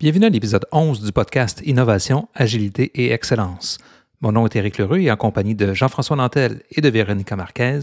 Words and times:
Bienvenue 0.00 0.26
à 0.26 0.28
l'épisode 0.28 0.64
11 0.70 1.02
du 1.02 1.10
podcast 1.10 1.60
Innovation, 1.64 2.28
Agilité 2.32 2.92
et 2.94 3.10
Excellence. 3.10 3.78
Mon 4.20 4.30
nom 4.30 4.46
est 4.46 4.54
Éric 4.54 4.78
Leroux 4.78 4.94
et 4.94 5.10
en 5.10 5.16
compagnie 5.16 5.56
de 5.56 5.74
Jean-François 5.74 6.14
Nantel 6.14 6.62
et 6.70 6.80
de 6.80 6.88
Véronica 6.88 7.34
Marquez, 7.34 7.80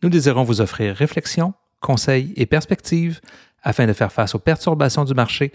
nous 0.00 0.08
désirons 0.08 0.44
vous 0.44 0.60
offrir 0.60 0.94
réflexion, 0.94 1.54
conseils 1.80 2.32
et 2.36 2.46
perspectives 2.46 3.20
afin 3.60 3.88
de 3.88 3.92
faire 3.92 4.12
face 4.12 4.36
aux 4.36 4.38
perturbations 4.38 5.04
du 5.04 5.14
marché 5.14 5.50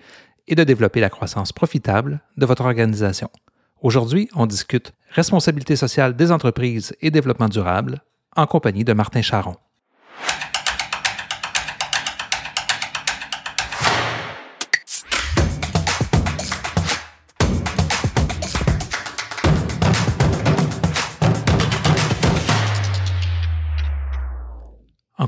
et 0.50 0.56
de 0.56 0.66
développer 0.66 1.00
la 1.00 1.10
croissance 1.10 1.54
profitable 1.54 2.20
de 2.36 2.46
votre 2.46 2.66
organisation. 2.66 3.30
Aujourd'hui, 3.82 4.28
on 4.36 4.46
discute 4.46 4.92
responsabilité 5.12 5.78
sociale 5.78 6.18
des 6.18 6.34
entreprises 6.34 6.94
et 7.00 7.12
développement 7.12 7.48
durable 7.48 8.04
en 8.36 8.46
compagnie 8.46 8.84
de 8.84 8.92
Martin 8.92 9.22
Charon. 9.22 9.56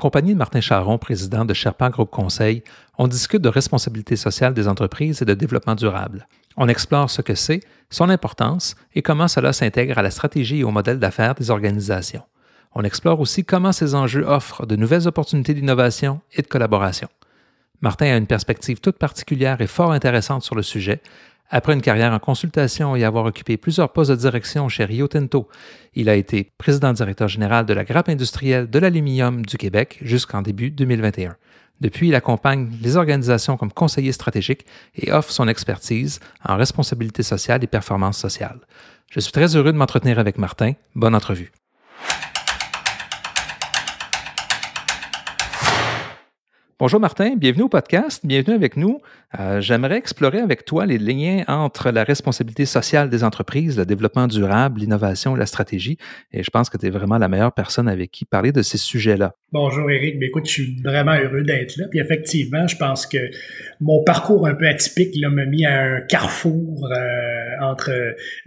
Compagnie 0.05 0.33
de 0.33 0.37
Martin 0.37 0.61
Charon, 0.61 0.99
président 0.99 1.45
de 1.45 1.53
Sherpa 1.55 1.89
Groupe 1.89 2.11
Conseil, 2.11 2.63
on 2.99 3.07
discute 3.07 3.41
de 3.41 3.49
responsabilité 3.49 4.15
sociale 4.15 4.53
des 4.53 4.67
entreprises 4.67 5.23
et 5.23 5.25
de 5.25 5.33
développement 5.33 5.73
durable. 5.73 6.27
On 6.57 6.67
explore 6.67 7.09
ce 7.09 7.23
que 7.23 7.33
c'est, 7.33 7.61
son 7.89 8.11
importance 8.11 8.75
et 8.93 9.01
comment 9.01 9.27
cela 9.27 9.51
s'intègre 9.51 9.97
à 9.97 10.03
la 10.03 10.11
stratégie 10.11 10.59
et 10.59 10.63
au 10.63 10.69
modèle 10.69 10.99
d'affaires 10.99 11.33
des 11.33 11.49
organisations. 11.49 12.21
On 12.75 12.83
explore 12.83 13.19
aussi 13.19 13.45
comment 13.45 13.71
ces 13.71 13.95
enjeux 13.95 14.27
offrent 14.27 14.67
de 14.67 14.75
nouvelles 14.75 15.07
opportunités 15.07 15.55
d'innovation 15.55 16.21
et 16.35 16.43
de 16.43 16.47
collaboration. 16.47 17.07
Martin 17.81 18.05
a 18.05 18.17
une 18.17 18.27
perspective 18.27 18.81
toute 18.81 18.99
particulière 18.99 19.59
et 19.59 19.65
fort 19.65 19.91
intéressante 19.91 20.43
sur 20.43 20.53
le 20.53 20.61
sujet, 20.61 21.01
après 21.49 21.73
une 21.73 21.81
carrière 21.81 22.11
en 22.11 22.19
consultation 22.19 22.95
et 22.95 23.03
avoir 23.03 23.25
occupé 23.25 23.57
plusieurs 23.57 23.93
postes 23.93 24.11
de 24.11 24.15
direction 24.15 24.67
chez 24.69 24.85
Rio 24.85 25.07
Tinto, 25.07 25.47
il 25.93 26.09
a 26.09 26.15
été 26.15 26.51
président-directeur 26.57 27.27
général 27.27 27.65
de 27.65 27.73
la 27.73 27.83
grappe 27.83 28.09
industrielle 28.09 28.69
de 28.69 28.79
l'aluminium 28.79 29.45
du 29.45 29.57
Québec 29.57 29.99
jusqu'en 30.01 30.41
début 30.41 30.71
2021. 30.71 31.35
Depuis, 31.81 32.07
il 32.07 32.15
accompagne 32.15 32.69
les 32.81 32.95
organisations 32.95 33.57
comme 33.57 33.71
conseiller 33.71 34.11
stratégique 34.11 34.65
et 34.95 35.11
offre 35.11 35.31
son 35.31 35.47
expertise 35.47 36.19
en 36.43 36.55
responsabilité 36.55 37.21
sociale 37.21 37.63
et 37.63 37.67
performance 37.67 38.17
sociale. 38.17 38.59
Je 39.11 39.19
suis 39.19 39.31
très 39.31 39.55
heureux 39.55 39.73
de 39.73 39.77
m'entretenir 39.77 40.17
avec 40.17 40.37
Martin. 40.37 40.73
Bonne 40.95 41.15
entrevue. 41.15 41.51
Bonjour 46.77 46.99
Martin, 46.99 47.37
bienvenue 47.37 47.63
au 47.63 47.69
podcast, 47.69 48.25
bienvenue 48.25 48.53
avec 48.53 48.75
nous. 48.75 48.99
Euh, 49.39 49.61
j'aimerais 49.61 49.95
explorer 49.95 50.39
avec 50.39 50.65
toi 50.65 50.85
les 50.85 50.97
liens 50.97 51.45
entre 51.47 51.89
la 51.89 52.03
responsabilité 52.03 52.65
sociale 52.65 53.09
des 53.09 53.23
entreprises, 53.23 53.77
le 53.77 53.85
développement 53.85 54.27
durable, 54.27 54.81
l'innovation, 54.81 55.35
la 55.35 55.45
stratégie. 55.45 55.97
Et 56.33 56.43
je 56.43 56.49
pense 56.49 56.69
que 56.69 56.77
tu 56.77 56.87
es 56.87 56.89
vraiment 56.89 57.17
la 57.17 57.29
meilleure 57.29 57.53
personne 57.53 57.87
avec 57.87 58.11
qui 58.11 58.25
parler 58.25 58.51
de 58.51 58.61
ces 58.61 58.77
sujets-là. 58.77 59.35
Bonjour 59.53 59.89
Eric, 59.89 60.17
Mais 60.19 60.25
écoute, 60.25 60.47
je 60.47 60.51
suis 60.51 60.81
vraiment 60.83 61.13
heureux 61.13 61.43
d'être 61.43 61.77
là. 61.77 61.85
Puis 61.89 61.99
effectivement, 62.01 62.67
je 62.67 62.75
pense 62.75 63.07
que 63.07 63.29
mon 63.79 64.03
parcours 64.03 64.45
un 64.45 64.53
peu 64.53 64.67
atypique 64.67 65.15
m'a 65.25 65.45
mis 65.45 65.65
à 65.65 65.81
un 65.81 66.01
carrefour 66.01 66.91
euh, 66.91 67.63
entre 67.63 67.93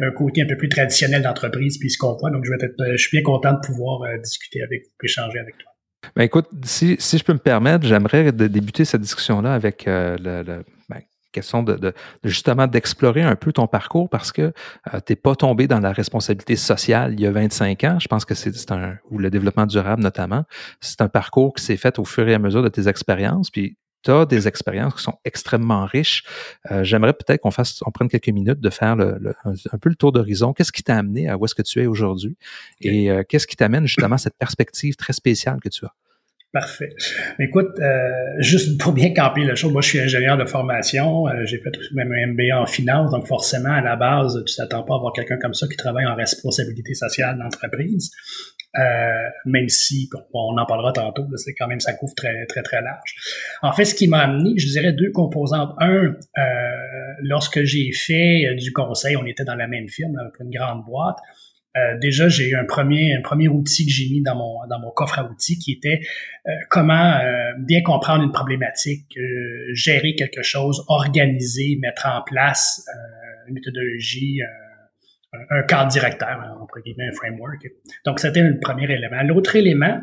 un 0.00 0.10
côté 0.10 0.42
un 0.42 0.46
peu 0.46 0.58
plus 0.58 0.68
traditionnel 0.68 1.22
d'entreprise 1.22 1.78
puis 1.78 1.88
ce 1.88 1.96
qu'on 1.96 2.14
voit. 2.18 2.30
Donc 2.30 2.44
je, 2.44 2.50
vais 2.50 2.58
être, 2.60 2.92
je 2.92 3.02
suis 3.02 3.16
bien 3.16 3.22
content 3.22 3.54
de 3.54 3.66
pouvoir 3.66 4.02
euh, 4.02 4.18
discuter 4.18 4.60
avec 4.60 4.82
vous, 4.82 5.06
échanger 5.06 5.38
avec 5.38 5.56
toi. 5.56 5.72
Ben 6.16 6.22
écoute, 6.22 6.46
si, 6.64 6.96
je 6.98 7.24
peux 7.24 7.32
me 7.32 7.38
permettre, 7.38 7.86
j'aimerais 7.86 8.32
débuter 8.32 8.84
cette 8.84 9.00
discussion-là 9.00 9.54
avec 9.54 9.86
euh, 9.86 10.16
le, 10.18 10.64
ben, 10.88 11.00
question 11.32 11.62
de, 11.62 11.92
justement 12.24 12.66
d'explorer 12.66 13.22
un 13.22 13.36
peu 13.36 13.52
ton 13.52 13.66
parcours 13.66 14.08
parce 14.08 14.32
que 14.32 14.42
euh, 14.42 15.00
tu 15.06 15.12
n'es 15.12 15.16
pas 15.16 15.34
tombé 15.36 15.66
dans 15.66 15.80
la 15.80 15.92
responsabilité 15.92 16.56
sociale 16.56 17.14
il 17.14 17.20
y 17.20 17.26
a 17.26 17.30
25 17.30 17.84
ans. 17.84 17.98
Je 17.98 18.08
pense 18.08 18.24
que 18.24 18.34
c'est 18.34 18.72
un, 18.72 18.96
ou 19.10 19.18
le 19.18 19.30
développement 19.30 19.66
durable 19.66 20.02
notamment. 20.02 20.44
C'est 20.80 21.00
un 21.00 21.08
parcours 21.08 21.54
qui 21.54 21.64
s'est 21.64 21.76
fait 21.76 21.98
au 21.98 22.04
fur 22.04 22.28
et 22.28 22.34
à 22.34 22.38
mesure 22.38 22.62
de 22.62 22.68
tes 22.68 22.88
expériences. 22.88 23.50
Puis 23.50 23.76
tu 24.04 24.10
as 24.10 24.26
des 24.26 24.48
expériences 24.48 24.94
qui 24.94 25.02
sont 25.02 25.18
extrêmement 25.24 25.84
riches. 25.84 26.22
Euh, 26.70 26.84
j'aimerais 26.84 27.12
peut-être 27.12 27.40
qu'on 27.40 27.50
fasse, 27.50 27.82
on 27.86 27.90
prenne 27.90 28.08
quelques 28.08 28.28
minutes 28.28 28.60
de 28.60 28.70
faire 28.70 28.96
le, 28.96 29.34
un, 29.44 29.78
peu 29.78 29.88
le 29.88 29.96
tour 29.96 30.12
d'horizon. 30.12 30.52
Qu'est-ce 30.52 30.72
qui 30.72 30.82
t'a 30.82 30.96
amené 30.96 31.28
à 31.28 31.36
où 31.36 31.44
est-ce 31.44 31.54
que 31.54 31.62
tu 31.62 31.82
es 31.82 31.86
aujourd'hui? 31.86 32.36
Et 32.80 33.10
euh, 33.10 33.22
qu'est-ce 33.28 33.46
qui 33.46 33.56
t'amène 33.56 33.86
justement 33.86 34.14
à 34.14 34.18
cette 34.18 34.36
perspective 34.38 34.96
très 34.96 35.12
spéciale 35.12 35.58
que 35.60 35.68
tu 35.68 35.84
as? 35.84 35.92
Parfait. 36.50 36.88
Écoute, 37.38 37.78
euh, 37.78 38.08
juste 38.38 38.80
pour 38.80 38.92
bien 38.92 39.12
camper 39.12 39.44
le 39.44 39.54
show, 39.54 39.68
moi 39.68 39.82
je 39.82 39.88
suis 39.88 40.00
ingénieur 40.00 40.38
de 40.38 40.46
formation, 40.46 41.26
j'ai 41.44 41.58
fait 41.58 41.72
même 41.92 42.10
un 42.10 42.28
MBA 42.28 42.58
en 42.58 42.64
finance, 42.64 43.10
donc 43.10 43.26
forcément 43.26 43.72
à 43.72 43.82
la 43.82 43.96
base, 43.96 44.42
tu 44.46 44.54
t'attends 44.56 44.82
pas 44.82 44.94
à 44.94 44.96
avoir 44.96 45.12
quelqu'un 45.12 45.36
comme 45.36 45.52
ça 45.52 45.66
qui 45.68 45.76
travaille 45.76 46.06
en 46.06 46.14
responsabilité 46.14 46.94
sociale 46.94 47.36
d'entreprise. 47.36 48.10
Euh, 48.76 49.28
même 49.46 49.68
si 49.68 50.10
on 50.34 50.58
en 50.58 50.66
parlera 50.66 50.92
tantôt, 50.92 51.24
c'est 51.36 51.54
quand 51.54 51.66
même 51.66 51.80
ça 51.80 51.94
couvre 51.94 52.14
très 52.14 52.44
très 52.46 52.62
très 52.62 52.82
large. 52.82 53.14
En 53.62 53.72
fait, 53.72 53.86
ce 53.86 53.94
qui 53.94 54.08
m'a 54.08 54.20
amené, 54.20 54.58
je 54.58 54.66
dirais 54.66 54.92
deux 54.92 55.10
composantes. 55.10 55.74
Un, 55.78 55.88
euh, 55.88 56.14
lorsque 57.22 57.62
j'ai 57.62 57.92
fait 57.92 58.46
euh, 58.46 58.54
du 58.56 58.72
conseil, 58.72 59.16
on 59.16 59.24
était 59.24 59.44
dans 59.44 59.54
la 59.54 59.68
même 59.68 59.88
firme, 59.88 60.16
une 60.40 60.50
grande 60.50 60.84
boîte. 60.84 61.16
déjà, 62.00 62.28
j'ai 62.28 62.48
eu 62.50 62.56
un 62.56 62.64
premier 62.64 63.14
un 63.14 63.22
premier 63.22 63.48
outil 63.48 63.86
que 63.86 63.92
j'ai 63.92 64.08
mis 64.10 64.20
dans 64.22 64.34
mon 64.34 64.66
dans 64.68 64.80
mon 64.80 64.90
coffre 64.90 65.18
à 65.18 65.24
outils 65.24 65.58
qui 65.58 65.72
était 65.72 66.00
comment 66.68 67.20
bien 67.58 67.82
comprendre 67.82 68.24
une 68.24 68.32
problématique, 68.32 69.16
gérer 69.72 70.14
quelque 70.14 70.42
chose, 70.42 70.84
organiser, 70.88 71.78
mettre 71.80 72.06
en 72.06 72.22
place 72.22 72.84
une 73.46 73.54
méthodologie 73.54 74.40
un 75.32 75.62
cadre 75.62 75.90
directeur, 75.90 76.56
entre 76.60 76.80
guillemets, 76.80 77.08
un 77.08 77.12
framework. 77.12 77.66
Donc, 78.04 78.20
c'était 78.20 78.42
le 78.42 78.58
premier 78.60 78.84
élément. 78.84 79.22
L'autre 79.22 79.56
élément, 79.56 80.00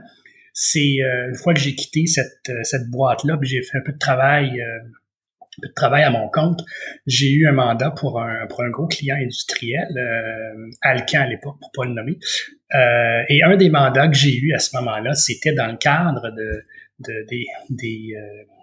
c'est 0.54 0.98
euh, 1.02 1.30
une 1.30 1.36
fois 1.36 1.54
que 1.54 1.60
j'ai 1.60 1.76
quitté 1.76 2.06
cette, 2.06 2.50
euh, 2.50 2.64
cette 2.64 2.90
boîte-là, 2.90 3.38
puis 3.38 3.50
j'ai 3.50 3.62
fait 3.62 3.78
un 3.78 3.82
peu 3.82 3.92
de 3.92 3.98
travail, 3.98 4.62
euh, 4.62 4.80
un 4.80 5.62
peu 5.62 5.68
de 5.68 5.74
travail 5.74 6.04
à 6.04 6.10
mon 6.10 6.30
compte, 6.30 6.62
j'ai 7.08 7.32
eu 7.32 7.48
un 7.48 7.54
mandat 7.54 7.92
pour 7.92 8.22
un, 8.22 8.48
pour 8.48 8.62
un 8.64 8.70
gros 8.70 8.88
client 8.88 9.16
industriel, 9.16 9.88
Alcan 10.82 11.22
à 11.22 11.28
l'époque, 11.28 11.58
pour 11.60 11.72
pas 11.74 11.86
le 11.86 11.94
nommer. 11.94 12.18
et 13.30 13.44
un 13.44 13.56
des 13.56 13.70
mandats 13.70 14.08
que 14.08 14.16
j'ai 14.16 14.36
eu 14.38 14.54
à 14.54 14.60
ce 14.60 14.76
moment-là, 14.78 15.14
c'était 15.14 15.54
dans 15.54 15.68
le 15.68 15.78
cadre 15.78 16.30
de, 16.32 16.64
de 17.00 17.26
des, 17.30 17.46
des 17.70 18.16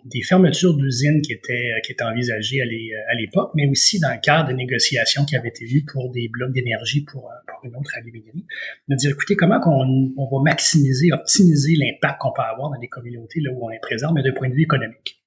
des 0.04 0.22
fermetures 0.22 0.76
d'usines 0.76 1.22
qui 1.22 1.32
étaient, 1.32 1.70
qui 1.84 1.92
étaient 1.92 2.04
envisagées 2.04 2.60
à 2.60 3.14
l'époque, 3.14 3.52
mais 3.54 3.66
aussi 3.66 4.00
dans 4.00 4.10
le 4.10 4.20
cadre 4.20 4.48
de 4.48 4.54
négociations 4.54 5.24
qui 5.24 5.36
avaient 5.36 5.48
été 5.48 5.64
vues 5.64 5.84
pour 5.84 6.10
des 6.10 6.28
blocs 6.28 6.52
d'énergie 6.52 7.02
pour, 7.04 7.30
euh, 7.30 7.34
pour, 7.46 7.64
une 7.64 7.76
autre 7.76 7.92
aluminerie. 7.96 8.44
De 8.88 8.96
dire, 8.96 9.10
écoutez, 9.12 9.36
comment 9.36 9.60
qu'on 9.60 10.12
on 10.16 10.24
va 10.26 10.42
maximiser, 10.42 11.12
optimiser 11.12 11.76
l'impact 11.76 12.20
qu'on 12.20 12.32
peut 12.32 12.42
avoir 12.42 12.70
dans 12.70 12.80
les 12.80 12.88
communautés 12.88 13.40
là 13.40 13.52
où 13.52 13.64
on 13.64 13.70
est 13.70 13.80
présent, 13.80 14.12
mais 14.12 14.22
d'un 14.22 14.32
point 14.32 14.48
de 14.48 14.54
vue 14.54 14.62
économique. 14.62 15.20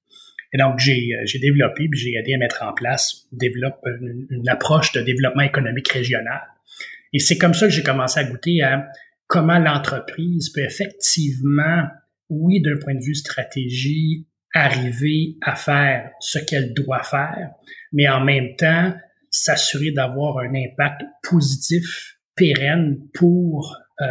Et 0.52 0.58
donc, 0.58 0.78
j'ai, 0.78 1.14
euh, 1.14 1.22
j'ai 1.24 1.38
développé, 1.38 1.88
puis 1.88 1.98
j'ai 1.98 2.14
aidé 2.14 2.34
à 2.34 2.38
mettre 2.38 2.62
en 2.62 2.72
place 2.72 3.26
une 3.32 4.48
approche 4.48 4.92
de 4.92 5.00
développement 5.00 5.42
économique 5.42 5.88
régional. 5.88 6.40
Et 7.12 7.18
c'est 7.18 7.38
comme 7.38 7.54
ça 7.54 7.66
que 7.66 7.72
j'ai 7.72 7.82
commencé 7.82 8.20
à 8.20 8.24
goûter 8.24 8.62
à 8.62 8.88
comment 9.26 9.58
l'entreprise 9.58 10.50
peut 10.50 10.62
effectivement, 10.62 11.84
oui, 12.28 12.60
d'un 12.60 12.76
point 12.82 12.94
de 12.94 13.02
vue 13.02 13.14
stratégie, 13.14 14.26
arriver 14.54 15.36
à 15.42 15.54
faire 15.54 16.10
ce 16.20 16.38
qu'elle 16.38 16.72
doit 16.72 17.02
faire, 17.02 17.50
mais 17.92 18.08
en 18.08 18.24
même 18.24 18.56
temps 18.56 18.94
s'assurer 19.30 19.90
d'avoir 19.90 20.38
un 20.38 20.54
impact 20.54 21.02
positif, 21.22 22.16
pérenne 22.34 22.98
pour 23.14 23.76
euh, 24.00 24.04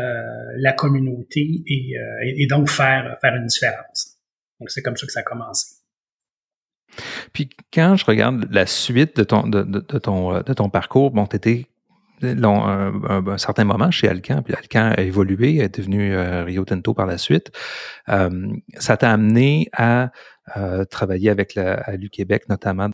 la 0.58 0.74
communauté 0.74 1.64
et, 1.68 1.98
euh, 1.98 2.48
donc 2.50 2.70
faire, 2.70 3.18
faire 3.22 3.36
une 3.36 3.46
différence. 3.46 4.18
Donc 4.60 4.70
c'est 4.70 4.82
comme 4.82 4.98
ça 4.98 5.06
que 5.06 5.12
ça 5.12 5.20
a 5.22 5.24
commencé. 5.24 5.76
Puis 7.34 7.50
quand 7.74 7.96
je 7.96 8.06
regarde 8.06 8.48
la 8.52 8.66
suite 8.66 9.18
de 9.18 9.24
ton, 9.24 9.48
de, 9.48 9.82
ton, 9.82 10.42
de 10.42 10.54
ton 10.54 10.70
parcours, 10.70 11.12
bon, 11.12 11.28
tu 11.28 11.66
un, 12.24 13.38
certain 13.38 13.64
moment 13.64 13.92
chez 13.92 14.08
Alcan, 14.08 14.42
puis 14.44 14.54
Alcan 14.54 14.94
a 14.96 15.02
évolué, 15.02 15.58
est 15.58 15.78
devenu 15.78 16.14
euh, 16.14 16.44
Rio 16.44 16.66
Tinto 16.66 16.94
par 16.94 17.06
la 17.06 17.18
suite. 17.18 17.52
Euh, 18.10 18.48
ça 18.78 18.98
t'a 18.98 19.12
amené 19.12 19.70
à 19.74 20.12
euh, 20.58 20.86
travailler 20.86 21.30
avec 21.30 21.56
la, 21.56 21.76
à 21.76 21.96
l'UQuébec 21.96 22.50
notamment. 22.50 22.90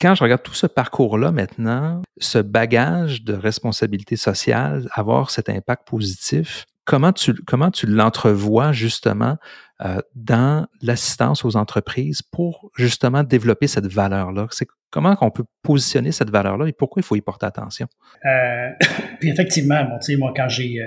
Quand 0.00 0.14
je 0.14 0.22
regarde 0.22 0.42
tout 0.42 0.54
ce 0.54 0.66
parcours-là 0.66 1.32
maintenant, 1.32 2.02
ce 2.18 2.38
bagage 2.38 3.22
de 3.22 3.34
responsabilité 3.34 4.16
sociale, 4.16 4.88
avoir 4.92 5.30
cet 5.30 5.48
impact 5.48 5.86
positif, 5.86 6.66
comment 6.84 7.12
tu, 7.12 7.34
comment 7.46 7.70
tu 7.70 7.86
l'entrevois 7.86 8.72
justement 8.72 9.36
euh, 9.84 9.98
dans 10.14 10.66
l'assistance 10.82 11.44
aux 11.44 11.56
entreprises 11.56 12.22
pour 12.22 12.70
justement 12.76 13.22
développer 13.22 13.66
cette 13.66 13.86
valeur-là? 13.86 14.46
C'est 14.50 14.66
comment 14.94 15.16
on 15.20 15.30
peut 15.30 15.44
positionner 15.62 16.12
cette 16.12 16.30
valeur-là 16.30 16.68
et 16.68 16.72
pourquoi 16.72 17.00
il 17.00 17.04
faut 17.04 17.16
y 17.16 17.20
porter 17.20 17.46
attention? 17.46 17.88
Euh, 18.24 18.70
puis 19.20 19.30
effectivement, 19.30 19.84
moi, 20.18 20.32
quand 20.36 20.48
j'ai 20.48 20.80
euh, 20.80 20.86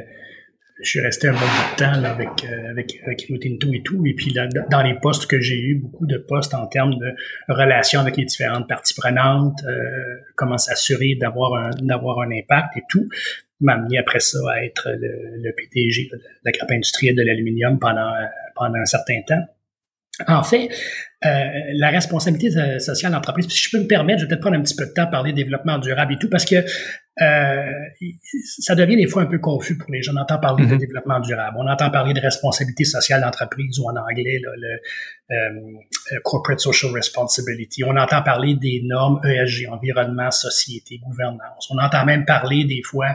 je 0.81 0.89
suis 0.91 1.01
resté 1.01 1.27
un 1.27 1.33
bon 1.33 1.39
bout 1.39 1.73
de 1.73 1.77
temps 1.77 2.03
avec, 2.03 2.29
euh, 2.45 2.69
avec, 2.69 3.01
avec 3.03 3.27
Tinto 3.41 3.73
et 3.73 3.81
tout. 3.81 4.05
Et 4.05 4.13
puis 4.13 4.31
là, 4.31 4.47
dans 4.69 4.83
les 4.83 4.93
postes 4.93 5.25
que 5.25 5.41
j'ai 5.41 5.59
eu, 5.59 5.75
beaucoup 5.75 6.05
de 6.05 6.19
postes 6.19 6.53
en 6.53 6.67
termes 6.67 6.93
de 6.93 7.13
relations 7.49 7.99
avec 7.99 8.15
les 8.15 8.25
différentes 8.25 8.69
parties 8.69 8.93
prenantes, 8.93 9.59
comment 10.35 10.59
s'assurer 10.59 11.17
d'avoir 11.19 11.71
d'avoir 11.81 12.19
un 12.19 12.29
impact 12.29 12.77
et 12.77 12.83
tout, 12.87 13.09
m'a 13.59 13.73
amené 13.73 13.97
après 13.97 14.19
ça 14.19 14.37
à 14.53 14.63
être 14.63 14.89
le, 14.89 15.51
PDG 15.51 16.09
de 16.11 16.21
la 16.43 16.51
grappe 16.51 16.71
industrielle 16.71 17.15
de 17.15 17.23
l'aluminium 17.23 17.79
pendant, 17.79 18.13
pendant 18.55 18.79
un 18.79 18.85
certain 18.85 19.21
temps. 19.27 19.45
En 20.27 20.43
fait, 20.43 20.69
euh, 21.25 21.29
la 21.73 21.89
responsabilité 21.89 22.79
sociale 22.79 23.11
d'entreprise, 23.11 23.47
si 23.49 23.57
je 23.57 23.75
peux 23.75 23.83
me 23.83 23.87
permettre, 23.87 24.19
je 24.19 24.25
vais 24.25 24.29
peut-être 24.29 24.41
prendre 24.41 24.57
un 24.57 24.61
petit 24.61 24.75
peu 24.75 24.85
de 24.85 24.91
temps 24.91 25.03
à 25.03 25.07
parler 25.07 25.31
de 25.31 25.37
développement 25.37 25.79
durable 25.79 26.13
et 26.13 26.17
tout, 26.19 26.29
parce 26.29 26.45
que 26.45 26.63
euh, 27.19 27.71
ça 28.59 28.75
devient 28.75 28.95
des 28.95 29.07
fois 29.07 29.23
un 29.23 29.25
peu 29.25 29.39
confus 29.39 29.77
pour 29.77 29.91
les 29.91 30.03
gens. 30.03 30.13
On 30.15 30.21
entend 30.21 30.37
parler 30.37 30.67
de 30.67 30.75
mm-hmm. 30.75 30.79
développement 30.79 31.19
durable, 31.19 31.57
on 31.59 31.67
entend 31.67 31.89
parler 31.89 32.13
de 32.13 32.19
responsabilité 32.19 32.83
sociale 32.83 33.21
d'entreprise 33.21 33.79
ou 33.79 33.89
en 33.89 33.95
anglais 33.95 34.39
le 34.43 34.79
euh, 35.29 36.19
corporate 36.23 36.61
social 36.61 36.89
responsibility. 36.93 37.83
On 37.83 37.97
entend 37.97 38.21
parler 38.21 38.55
des 38.55 38.81
normes 38.85 39.19
ESG, 39.25 39.67
environnement, 39.69 40.31
société, 40.31 40.99
gouvernance. 40.99 41.69
On 41.69 41.77
entend 41.79 42.05
même 42.05 42.23
parler 42.23 42.63
des 42.63 42.81
fois 42.81 43.07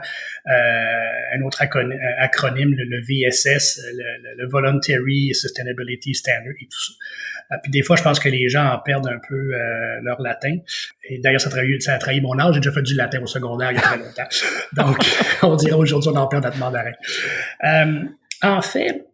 euh, 0.47 1.37
un 1.37 1.41
autre 1.43 1.63
acronyme, 1.63 2.75
le, 2.77 3.01
VSS, 3.01 3.81
le, 4.37 4.47
Voluntary 4.47 5.33
Sustainability 5.33 6.15
Standard 6.15 6.53
et 6.61 6.67
tout 6.67 6.81
ça. 6.81 7.59
Puis 7.63 7.73
des 7.73 7.83
fois, 7.83 7.92
je 7.97 8.03
pense 8.03 8.21
que 8.21 8.29
les 8.29 8.49
gens 8.49 8.67
en 8.67 8.79
perdent 8.79 9.09
un 9.09 9.21
peu 9.27 9.51
leur 10.03 10.21
latin. 10.21 10.57
Et 11.09 11.19
d'ailleurs, 11.19 11.41
ça, 11.41 11.51
ça, 11.51 11.95
a 11.95 11.99
trahi 11.99 12.21
mon 12.21 12.39
âge. 12.39 12.55
J'ai 12.55 12.61
déjà 12.61 12.73
fait 12.73 12.83
du 12.83 12.95
latin 12.95 13.21
au 13.23 13.27
secondaire 13.27 13.73
il 13.73 13.77
y 13.77 13.79
a 13.79 13.83
très 13.83 13.99
longtemps. 13.99 14.29
Donc, 14.73 14.99
on 15.43 15.57
dirait 15.57 15.75
aujourd'hui, 15.75 16.11
on 16.13 16.17
en 16.17 16.27
perd 16.27 16.45
notre 16.45 16.71
d'arrêt. 16.71 16.97
Euh, 17.65 18.05
en 18.43 18.63
fait, 18.63 19.07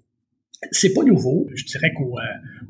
c'est 0.73 0.93
pas 0.93 1.03
nouveau. 1.03 1.49
Je 1.55 1.65
dirais 1.65 1.93
qu'au 1.93 2.19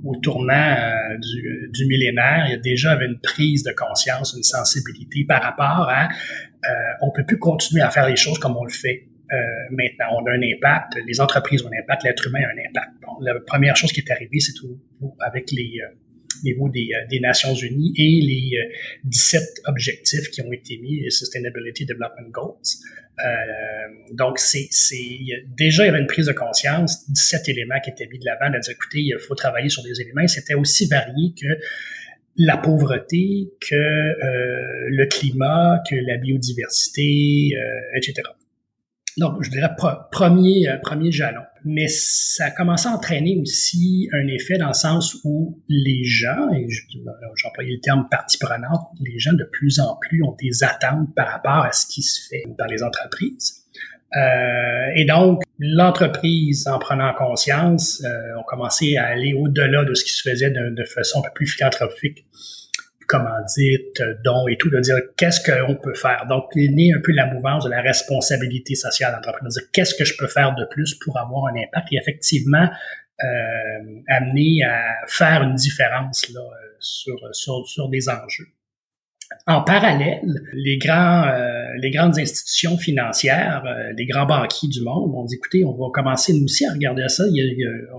au 0.05 0.17
tournant 0.17 0.55
euh, 0.55 1.17
du, 1.19 1.71
du, 1.73 1.87
millénaire, 1.87 2.45
il 2.47 2.53
y 2.53 2.55
a 2.55 2.59
déjà 2.59 2.93
avait 2.93 3.07
une 3.07 3.19
prise 3.21 3.63
de 3.65 3.73
conscience, 3.73 4.35
une 4.37 4.43
sensibilité 4.43 5.25
par 5.27 5.43
rapport 5.43 5.89
à 5.89 6.05
euh, 6.05 6.71
on 7.03 7.11
peut 7.11 7.25
plus 7.25 7.39
continuer 7.39 7.83
à 7.83 7.91
faire 7.91 8.09
les 8.09 8.17
choses 8.17 8.39
comme 8.39 8.57
on 8.57 8.65
le 8.65 8.73
fait 8.73 9.08
euh, 9.33 9.37
maintenant. 9.71 10.21
On 10.21 10.27
a 10.27 10.33
un 10.33 10.43
impact, 10.43 10.99
les 11.07 11.21
entreprises 11.21 11.63
ont 11.63 11.69
un 11.69 11.81
impact, 11.83 12.05
l'être 12.05 12.27
humain 12.27 12.41
a 12.41 12.49
un 12.49 12.69
impact. 12.69 12.91
Bon, 13.03 13.21
la 13.21 13.39
première 13.41 13.77
chose 13.77 13.93
qui 13.93 14.01
est 14.01 14.11
arrivée, 14.11 14.41
c'est 14.41 14.55
avec 15.21 15.51
les 15.53 15.81
euh, 15.83 15.95
niveau 16.45 16.69
des, 16.69 16.89
euh, 16.95 17.07
des, 17.11 17.21
Nations 17.21 17.55
Unies 17.55 17.93
et 17.97 18.21
les 18.21 18.59
17 19.05 19.43
euh, 19.43 19.71
objectifs 19.71 20.31
qui 20.31 20.43
ont 20.43 20.53
été 20.53 20.79
mis, 20.79 21.01
les 21.01 21.11
Sustainability 21.11 21.87
Development 21.87 22.31
Goals. 22.31 22.55
Euh, 23.25 24.15
donc, 24.15 24.39
c'est, 24.39 24.69
déjà 25.57 25.85
il 25.85 25.87
y 25.87 25.91
avait 25.91 26.01
une 26.01 26.07
prise 26.07 26.27
de 26.27 26.33
conscience, 26.33 27.11
17 27.11 27.49
éléments 27.49 27.81
qui 27.83 27.91
étaient 27.91 28.07
mis 28.07 28.19
de 28.19 28.25
l'avant, 28.25 28.51
de 28.53 28.61
dire 28.61 28.73
écoutez, 28.73 29.01
il 29.01 29.19
faut 29.19 29.35
travailler 29.35 29.69
sur 29.69 29.83
des 29.83 30.01
éléments. 30.01 30.27
C'était 30.29 30.55
aussi 30.55 30.87
varié 30.87 31.33
que 31.41 31.47
la 32.37 32.57
pauvreté, 32.57 33.51
que 33.61 33.75
euh, 33.75 34.89
le 34.91 35.07
climat, 35.07 35.83
que 35.91 35.97
la 35.97 36.19
biodiversité, 36.19 37.51
euh, 37.57 37.97
etc. 37.97 38.23
Donc, 39.19 39.43
je 39.43 39.51
dirais 39.51 39.71
premier, 40.13 40.69
euh, 40.69 40.79
premier 40.79 41.11
jalon. 41.11 41.43
Mais 41.65 41.89
ça 41.89 42.47
a 42.47 42.51
commencé 42.53 42.89
à 42.89 42.93
entraîner 42.93 43.37
aussi 43.41 44.09
un 44.13 44.27
effet 44.29 44.59
dans 44.59 44.69
le 44.69 44.75
sens 44.75 45.17
où 45.25 45.61
les 45.69 46.05
gens, 46.05 46.51
et 46.55 46.67
j'employais 47.35 47.75
le 47.75 47.81
terme 47.81 48.09
partie 48.09 48.39
prenante, 48.39 48.89
les 49.01 49.19
gens 49.19 49.33
de 49.33 49.45
plus 49.45 49.81
en 49.81 49.97
plus 49.97 50.23
ont 50.23 50.37
des 50.41 50.63
attentes 50.63 51.13
par 51.17 51.29
rapport 51.29 51.65
à 51.65 51.73
ce 51.73 51.87
qui 51.87 52.03
se 52.03 52.29
fait 52.29 52.45
dans 52.57 52.67
les 52.67 52.83
entreprises. 52.83 53.65
Euh, 54.17 54.87
et 54.95 55.05
donc, 55.05 55.43
l'entreprise, 55.59 56.67
en 56.69 56.79
prenant 56.79 57.13
conscience, 57.13 58.03
euh, 58.05 58.39
ont 58.39 58.45
commencé 58.45 58.97
à 58.97 59.07
aller 59.07 59.35
au-delà 59.35 59.85
de 59.85 59.95
ce 59.95 60.05
qui 60.05 60.13
se 60.13 60.29
faisait 60.31 60.51
de, 60.51 60.71
de 60.71 60.85
façon 60.85 61.19
un 61.19 61.23
peu 61.23 61.31
plus 61.35 61.47
philanthropique 61.47 62.25
commandite, 63.09 64.03
dons 64.25 64.47
et 64.47 64.57
tout, 64.57 64.71
de 64.71 64.79
dire 64.79 64.97
qu'est-ce 65.17 65.41
qu'on 65.41 65.75
peut 65.75 65.95
faire. 65.95 66.27
Donc, 66.29 66.45
il 66.55 66.67
est 66.67 66.75
né 66.75 66.93
un 66.95 67.01
peu 67.01 67.13
la 67.13 67.27
mouvance 67.27 67.65
de 67.65 67.71
la 67.71 67.81
responsabilité 67.81 68.75
sociale 68.75 69.13
d'entreprise, 69.15 69.59
qu'est-ce 69.73 69.95
que 69.95 70.05
je 70.05 70.17
peux 70.17 70.29
faire 70.29 70.55
de 70.55 70.65
plus 70.67 70.95
pour 70.95 71.19
avoir 71.19 71.47
un 71.47 71.57
impact 71.57 71.89
et 71.93 71.97
effectivement 71.97 72.69
euh, 73.25 74.01
amener 74.07 74.63
à 74.63 74.95
faire 75.09 75.43
une 75.43 75.57
différence 75.57 76.29
là, 76.33 76.41
sur, 76.79 77.17
sur, 77.33 77.67
sur 77.67 77.89
des 77.89 78.09
enjeux. 78.09 78.47
En 79.47 79.63
parallèle, 79.63 80.41
les 80.53 80.79
grands, 80.79 81.27
euh, 81.27 81.73
les 81.79 81.91
grandes 81.91 82.19
institutions 82.19 82.79
financières, 82.79 83.65
euh, 83.67 83.93
les 83.97 84.07
grands 84.07 84.25
banquiers 84.25 84.69
du 84.69 84.83
monde 84.83 85.13
ont 85.17 85.25
dit 85.25 85.35
écoutez, 85.35 85.65
on 85.65 85.73
va 85.73 85.91
commencer 85.93 86.33
nous 86.33 86.45
aussi 86.45 86.65
à 86.65 86.73
regarder 86.73 87.09
ça. 87.09 87.25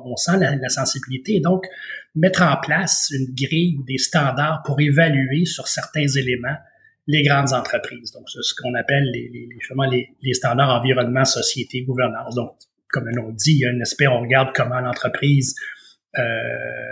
on 0.06 0.16
sent 0.16 0.38
la, 0.40 0.56
la, 0.56 0.70
sensibilité. 0.70 1.42
Donc, 1.42 1.66
mettre 2.16 2.42
en 2.44 2.58
place 2.58 3.12
une 3.12 3.34
grille 3.34 3.78
ou 3.80 3.84
des 3.84 3.98
standards 3.98 4.62
pour 4.66 4.80
évaluer 4.80 5.46
sur 5.46 5.68
certains 5.68 6.08
éléments 6.08 6.58
les 7.08 7.24
grandes 7.24 7.54
entreprises. 7.54 8.12
Donc, 8.12 8.30
c'est 8.30 8.44
ce 8.44 8.54
qu'on 8.54 8.76
appelle 8.76 9.06
les, 9.12 9.30
les, 9.34 9.48
justement 9.60 9.86
les, 9.86 10.10
les, 10.22 10.34
standards 10.34 10.80
environnement, 10.80 11.26
société, 11.26 11.82
gouvernance. 11.82 12.36
Donc, 12.36 12.56
comme 12.92 13.10
on 13.20 13.32
dit, 13.32 13.54
il 13.54 13.60
y 13.60 13.66
a 13.66 13.70
un 13.70 13.82
aspect, 13.82 14.08
on 14.08 14.22
regarde 14.22 14.50
comment 14.54 14.80
l'entreprise 14.80 15.56
euh, 16.18 16.22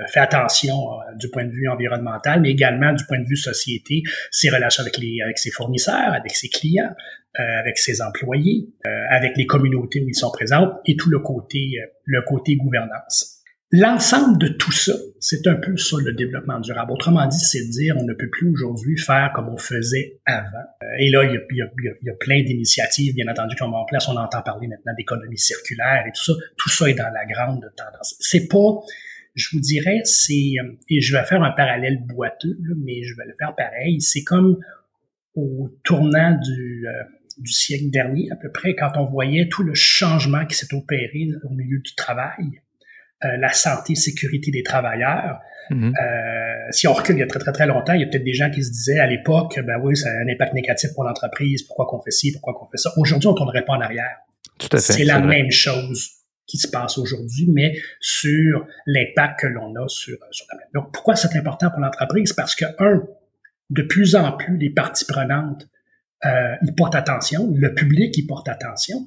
fait 0.07 0.19
attention 0.19 0.75
euh, 0.75 1.15
du 1.15 1.29
point 1.29 1.45
de 1.45 1.51
vue 1.51 1.67
environnemental, 1.67 2.41
mais 2.41 2.51
également 2.51 2.93
du 2.93 3.03
point 3.05 3.19
de 3.19 3.27
vue 3.27 3.37
société, 3.37 4.03
ses 4.31 4.49
relations 4.49 4.81
avec, 4.81 4.97
les, 4.97 5.21
avec 5.23 5.37
ses 5.37 5.51
fournisseurs, 5.51 6.13
avec 6.13 6.35
ses 6.35 6.49
clients, 6.49 6.93
euh, 7.39 7.59
avec 7.59 7.77
ses 7.77 8.01
employés, 8.01 8.69
euh, 8.85 8.89
avec 9.09 9.37
les 9.37 9.45
communautés 9.45 10.01
où 10.01 10.07
ils 10.07 10.15
sont 10.15 10.31
présents 10.31 10.79
et 10.85 10.95
tout 10.95 11.09
le 11.09 11.19
côté, 11.19 11.77
le 12.05 12.21
côté 12.21 12.55
gouvernance. 12.55 13.37
L'ensemble 13.71 14.37
de 14.37 14.47
tout 14.47 14.71
ça, 14.71 14.93
c'est 15.19 15.45
un 15.45 15.55
peu 15.55 15.75
ça 15.75 15.97
le 16.01 16.13
développement 16.13 16.59
durable. 16.61 16.93
Autrement 16.93 17.25
dit, 17.27 17.37
c'est 17.37 17.65
de 17.65 17.71
dire 17.71 17.97
on 17.97 18.05
ne 18.05 18.13
peut 18.13 18.29
plus 18.29 18.49
aujourd'hui 18.49 18.97
faire 18.97 19.31
comme 19.35 19.49
on 19.49 19.57
faisait 19.57 20.21
avant. 20.25 20.63
Euh, 20.83 20.85
et 20.99 21.09
là, 21.09 21.25
il 21.25 21.33
y 21.33 21.37
a, 21.37 21.41
il 21.51 21.57
y 21.57 21.61
a, 21.61 21.93
il 22.01 22.07
y 22.07 22.09
a 22.09 22.13
plein 22.13 22.43
d'initiatives, 22.43 23.13
bien 23.13 23.27
entendu, 23.27 23.55
qui 23.55 23.59
sont 23.59 23.73
en 23.73 23.83
place. 23.83 24.07
On 24.07 24.15
entend 24.15 24.41
parler 24.41 24.67
maintenant 24.67 24.93
d'économie 24.97 25.37
circulaire 25.37 26.05
et 26.07 26.11
tout 26.13 26.23
ça. 26.23 26.33
Tout 26.55 26.69
ça 26.69 26.89
est 26.89 26.93
dans 26.93 27.11
la 27.11 27.25
grande 27.25 27.69
tendance. 27.75 28.15
C'est 28.21 28.47
pas, 28.47 28.79
je 29.35 29.49
vous 29.51 29.59
dirais, 29.59 29.99
c'est, 30.05 30.53
euh, 30.63 30.71
et 30.89 31.01
je 31.01 31.17
vais 31.17 31.25
faire 31.25 31.43
un 31.43 31.51
parallèle 31.51 32.01
boiteux, 32.05 32.57
mais 32.77 33.03
je 33.03 33.17
vais 33.17 33.25
le 33.25 33.35
faire 33.37 33.53
pareil. 33.53 33.99
C'est 33.99 34.23
comme 34.23 34.59
au 35.35 35.69
tournant 35.83 36.39
du, 36.39 36.87
euh, 36.87 37.03
du 37.37 37.51
siècle 37.51 37.89
dernier, 37.89 38.31
à 38.31 38.37
peu 38.37 38.49
près, 38.49 38.75
quand 38.75 38.93
on 38.95 39.07
voyait 39.07 39.49
tout 39.49 39.63
le 39.63 39.73
changement 39.73 40.45
qui 40.45 40.55
s'est 40.55 40.73
opéré 40.73 41.27
au 41.43 41.49
milieu 41.49 41.79
du 41.79 41.95
travail 41.95 42.61
euh, 43.25 43.37
la 43.37 43.51
santé, 43.51 43.95
sécurité 43.95 44.51
des 44.51 44.63
travailleurs. 44.63 45.39
Mhm. 45.69 45.93
euh, 46.01 46.71
si 46.71 46.87
on 46.87 46.93
recule 46.93 47.15
il 47.15 47.19
y 47.19 47.23
a 47.23 47.27
très, 47.27 47.39
très, 47.39 47.51
très 47.51 47.67
longtemps, 47.67 47.93
il 47.93 48.01
y 48.01 48.03
a 48.03 48.07
peut-être 48.07 48.23
des 48.23 48.33
gens 48.33 48.49
qui 48.49 48.63
se 48.63 48.71
disaient 48.71 48.99
à 48.99 49.07
l'époque, 49.07 49.59
ben 49.65 49.77
oui, 49.81 49.97
ça 49.97 50.09
a 50.09 50.13
un 50.13 50.27
impact 50.27 50.53
négatif 50.53 50.93
pour 50.93 51.03
l'entreprise, 51.03 51.63
pourquoi 51.63 51.88
qu'on 51.88 52.00
fait 52.01 52.12
ci, 52.12 52.31
pourquoi 52.31 52.53
qu'on 52.53 52.67
fait 52.67 52.77
ça. 52.77 52.91
Aujourd'hui, 52.95 53.27
on 53.27 53.31
ne 53.31 53.38
tournerait 53.38 53.65
pas 53.65 53.74
en 53.74 53.81
arrière. 53.81 54.17
Tout 54.59 54.69
à 54.71 54.77
fait. 54.77 54.93
C'est 54.93 55.03
la 55.03 55.19
même 55.19 55.51
chose 55.51 56.12
qui 56.45 56.57
se 56.57 56.67
passe 56.67 56.97
aujourd'hui, 56.97 57.47
mais 57.51 57.77
sur 58.00 58.65
l'impact 58.86 59.41
que 59.41 59.47
l'on 59.47 59.75
a 59.75 59.88
sur, 59.88 60.17
sur 60.31 60.45
la 60.51 60.59
même. 60.59 60.67
Donc, 60.74 60.93
pourquoi 60.93 61.15
c'est 61.15 61.36
important 61.36 61.69
pour 61.69 61.79
l'entreprise? 61.79 62.33
Parce 62.33 62.55
que, 62.55 62.65
un, 62.79 63.03
de 63.69 63.81
plus 63.81 64.15
en 64.15 64.31
plus, 64.31 64.57
les 64.57 64.69
parties 64.69 65.05
prenantes 65.05 65.67
euh, 66.25 66.55
ils 66.63 66.74
portent 66.74 66.95
attention, 66.95 67.53
le 67.55 67.74
public 67.74 68.17
y 68.17 68.25
porte 68.25 68.50
attention. 68.50 69.05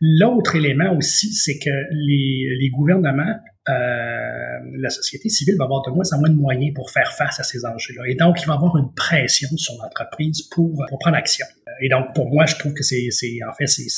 L'autre 0.00 0.56
élément 0.56 0.94
aussi, 0.96 1.32
c'est 1.32 1.58
que 1.58 1.70
les, 1.90 2.56
les 2.60 2.70
gouvernements, 2.70 3.36
euh, 3.68 4.58
la 4.78 4.90
société 4.90 5.28
civile 5.28 5.56
va 5.56 5.64
avoir 5.64 5.82
de 5.82 5.90
moins 5.90 6.04
en 6.12 6.18
moins 6.18 6.28
de 6.28 6.34
moyens 6.34 6.74
pour 6.74 6.90
faire 6.90 7.12
face 7.12 7.40
à 7.40 7.44
ces 7.44 7.64
enjeux-là. 7.64 8.02
Et 8.08 8.14
donc, 8.14 8.42
il 8.42 8.46
va 8.46 8.54
avoir 8.54 8.76
une 8.76 8.92
pression 8.94 9.48
sur 9.56 9.74
l'entreprise 9.82 10.42
pour, 10.50 10.84
pour 10.88 10.98
prendre 10.98 11.16
action. 11.16 11.46
Et 11.80 11.88
donc, 11.88 12.14
pour 12.14 12.28
moi, 12.28 12.44
je 12.46 12.56
trouve 12.56 12.74
que 12.74 12.82
c'est, 12.82 13.08
en 13.48 13.54
fait, 13.54 13.66
c'est, 13.66 13.88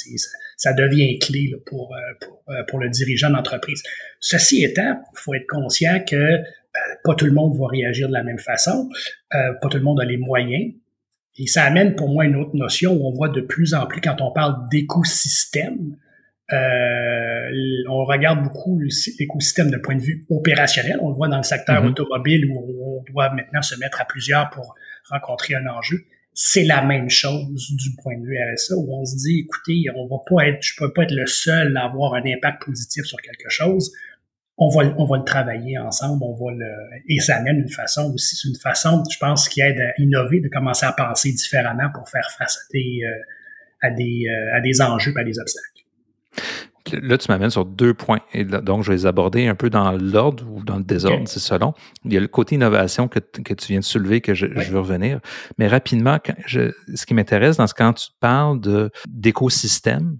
ça 0.57 0.73
devient 0.73 1.19
clé 1.19 1.49
là, 1.51 1.59
pour, 1.67 1.93
euh, 1.95 1.99
pour, 2.21 2.43
euh, 2.49 2.63
pour, 2.69 2.79
le 2.79 2.89
dirigeant 2.89 3.31
d'entreprise. 3.31 3.83
Ceci 4.21 4.63
étant, 4.63 5.01
il 5.13 5.19
faut 5.19 5.35
être 5.35 5.49
conscient 5.49 6.01
que 6.09 6.17
euh, 6.17 6.95
pas 7.05 7.15
tout 7.15 7.27
le 7.27 7.33
monde 7.33 7.59
va 7.59 7.67
réagir 7.67 8.09
de 8.09 8.13
la 8.13 8.23
même 8.23 8.39
façon, 8.39 8.89
euh, 9.35 9.53
pas 9.61 9.69
tout 9.69 9.77
le 9.77 9.83
monde 9.83 10.01
a 10.01 10.05
les 10.05 10.17
moyens, 10.17 10.73
et 11.39 11.47
ça 11.47 11.65
amène 11.65 11.95
pour 11.95 12.11
moi 12.11 12.25
une 12.25 12.37
autre 12.37 12.55
notion 12.55 12.93
où 12.93 13.07
on 13.07 13.13
voit 13.13 13.29
de 13.29 13.41
plus 13.41 13.75
en 13.75 13.87
plus 13.87 14.01
quand 14.01 14.21
on 14.21 14.33
parle 14.33 14.69
d'écosystème, 14.71 15.97
euh, 16.53 17.51
on 17.89 18.05
regarde 18.05 18.43
beaucoup 18.43 18.79
l'écosystème 19.19 19.71
d'un 19.71 19.79
point 19.79 19.95
de 19.95 20.03
vue 20.03 20.27
opérationnel. 20.29 20.99
On 21.01 21.09
le 21.09 21.15
voit 21.15 21.29
dans 21.29 21.39
le 21.39 21.43
secteur 21.43 21.83
mm-hmm. 21.83 21.89
automobile 21.89 22.47
où 22.51 22.99
on 22.99 23.13
doit 23.13 23.33
maintenant 23.33 23.63
se 23.63 23.77
mettre 23.77 24.01
à 24.01 24.05
plusieurs 24.05 24.51
pour 24.51 24.75
rencontrer 25.09 25.55
un 25.55 25.67
enjeu. 25.67 26.05
C'est 26.35 26.65
la 26.65 26.83
même 26.83 27.09
chose 27.09 27.75
du 27.77 27.91
point 28.03 28.19
de 28.19 28.25
vue 28.25 28.37
RSA 28.55 28.75
où 28.77 28.95
on 28.95 29.05
se 29.05 29.17
dit, 29.17 29.41
écoutez, 29.41 29.85
on 29.95 30.07
va 30.07 30.17
pas 30.27 30.49
être, 30.49 30.63
je 30.63 30.75
peux 30.77 30.93
pas 30.93 31.05
être 31.05 31.15
le 31.15 31.27
seul 31.27 31.77
à 31.77 31.85
avoir 31.85 32.15
un 32.15 32.25
impact 32.25 32.65
positif 32.65 33.05
sur 33.05 33.21
quelque 33.21 33.49
chose 33.49 33.93
on 34.59 34.69
va, 34.69 34.95
on 34.99 35.07
va 35.07 35.19
le 35.19 35.25
travailler 35.25 35.79
ensemble, 35.79 36.23
on 36.23 36.35
va 36.35 36.53
le, 36.53 36.71
et 37.09 37.21
ça 37.21 37.37
amène 37.37 37.59
une 37.59 37.71
façon 37.71 38.13
aussi, 38.15 38.37
c'est 38.37 38.49
une 38.49 38.57
façon, 38.57 39.03
je 39.11 39.19
pense, 39.19 39.49
qui 39.49 39.61
aide 39.61 39.81
à 39.81 40.01
innover, 40.01 40.41
de 40.41 40.49
commencer 40.49 40.87
à 40.87 40.93
penser 40.93 41.33
différemment 41.33 41.89
pour 41.95 42.09
faire 42.09 42.29
face 42.39 42.57
à 42.57 42.73
des, 42.73 43.01
euh, 43.05 43.23
à 43.83 43.91
des, 43.91 44.25
euh, 44.29 44.57
à 44.57 44.61
des 44.61 44.81
enjeux, 44.81 45.15
à 45.17 45.25
des 45.25 45.39
obstacles. 45.39 45.69
Là, 47.01 47.17
tu 47.17 47.31
m'amènes 47.31 47.51
sur 47.51 47.65
deux 47.65 47.95
points. 47.95 48.21
Et 48.35 48.45
donc, 48.45 48.83
je 48.83 48.89
vais 48.89 48.97
les 48.97 49.07
aborder 49.07 49.47
un 49.47 49.55
peu 49.55 49.71
dans 49.71 49.93
l'ordre 49.93 50.45
ou 50.51 50.65
dans 50.65 50.77
le 50.77 50.85
désordre, 50.85 51.27
c'est 51.29 51.41
selon. 51.41 51.75
Il 52.05 52.13
y 52.13 52.17
a 52.17 52.21
le 52.21 52.29
côté 52.29 52.57
innovation 52.57 53.09
que, 53.09 53.21
que 53.21 53.55
tu 53.55 53.69
viens 53.69 53.79
de 53.79 53.85
soulever, 53.85 54.21
que 54.21 54.35
je, 54.35 54.47
je 54.47 54.71
veux 54.71 54.81
revenir. 54.81 55.21
Mais 55.59 55.69
rapidement, 55.69 56.19
je, 56.45 56.73
ce 56.95 57.07
qui 57.07 57.15
m'intéresse 57.15 57.57
dans 57.57 57.67
ce 57.69 57.75
quand 57.75 57.93
tu 57.93 58.09
parles 58.21 58.61
d'écosystème, 59.09 60.19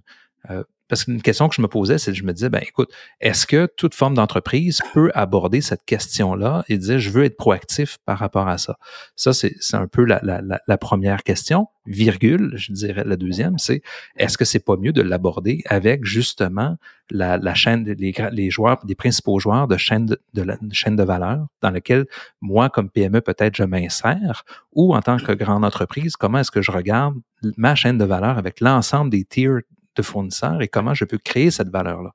euh, 0.49 0.63
parce 0.93 1.05
qu'une 1.05 1.23
question 1.23 1.49
que 1.49 1.55
je 1.55 1.61
me 1.63 1.67
posais, 1.67 1.97
c'est 1.97 2.11
que 2.11 2.17
je 2.19 2.23
me 2.23 2.33
disais, 2.33 2.49
ben 2.49 2.61
écoute, 2.61 2.91
est-ce 3.19 3.47
que 3.47 3.65
toute 3.77 3.95
forme 3.95 4.13
d'entreprise 4.13 4.79
peut 4.93 5.09
aborder 5.15 5.59
cette 5.59 5.83
question-là 5.85 6.63
et 6.69 6.77
dire, 6.77 6.99
je 6.99 7.09
veux 7.09 7.23
être 7.23 7.35
proactif 7.35 7.97
par 8.05 8.19
rapport 8.19 8.47
à 8.47 8.59
ça? 8.59 8.77
Ça, 9.15 9.33
c'est 9.33 9.55
un 9.73 9.87
peu 9.87 10.05
la, 10.05 10.77
première 10.77 11.23
question. 11.23 11.65
Virgule, 11.87 12.51
je 12.57 12.73
dirais 12.73 13.03
la 13.07 13.15
deuxième, 13.15 13.57
c'est 13.57 13.81
est-ce 14.17 14.37
que 14.37 14.45
c'est 14.45 14.63
pas 14.63 14.77
mieux 14.77 14.91
de 14.91 15.01
l'aborder 15.01 15.63
avec 15.65 16.05
justement 16.05 16.77
la, 17.09 17.55
chaîne, 17.55 17.85
les, 17.85 18.49
joueurs, 18.51 18.77
les 18.87 18.93
principaux 18.93 19.39
joueurs 19.39 19.67
de 19.67 19.77
chaîne 19.77 20.05
de, 20.05 20.19
de 20.35 20.73
chaîne 20.73 20.95
de 20.95 21.03
valeur 21.03 21.47
dans 21.63 21.71
lequel 21.71 22.05
moi, 22.39 22.69
comme 22.69 22.91
PME, 22.91 23.21
peut-être 23.21 23.55
je 23.55 23.63
m'insère, 23.63 24.45
ou 24.73 24.93
en 24.93 25.01
tant 25.01 25.17
que 25.17 25.31
grande 25.31 25.65
entreprise, 25.65 26.15
comment 26.17 26.37
est-ce 26.37 26.51
que 26.51 26.61
je 26.61 26.69
regarde 26.69 27.15
ma 27.57 27.73
chaîne 27.73 27.97
de 27.97 28.05
valeur 28.05 28.37
avec 28.37 28.61
l'ensemble 28.61 29.09
des 29.09 29.25
tiers 29.25 29.61
de 29.95 30.01
fournisseurs 30.01 30.61
et 30.61 30.67
comment 30.67 30.93
je 30.93 31.05
peux 31.05 31.17
créer 31.17 31.51
cette 31.51 31.69
valeur-là? 31.69 32.11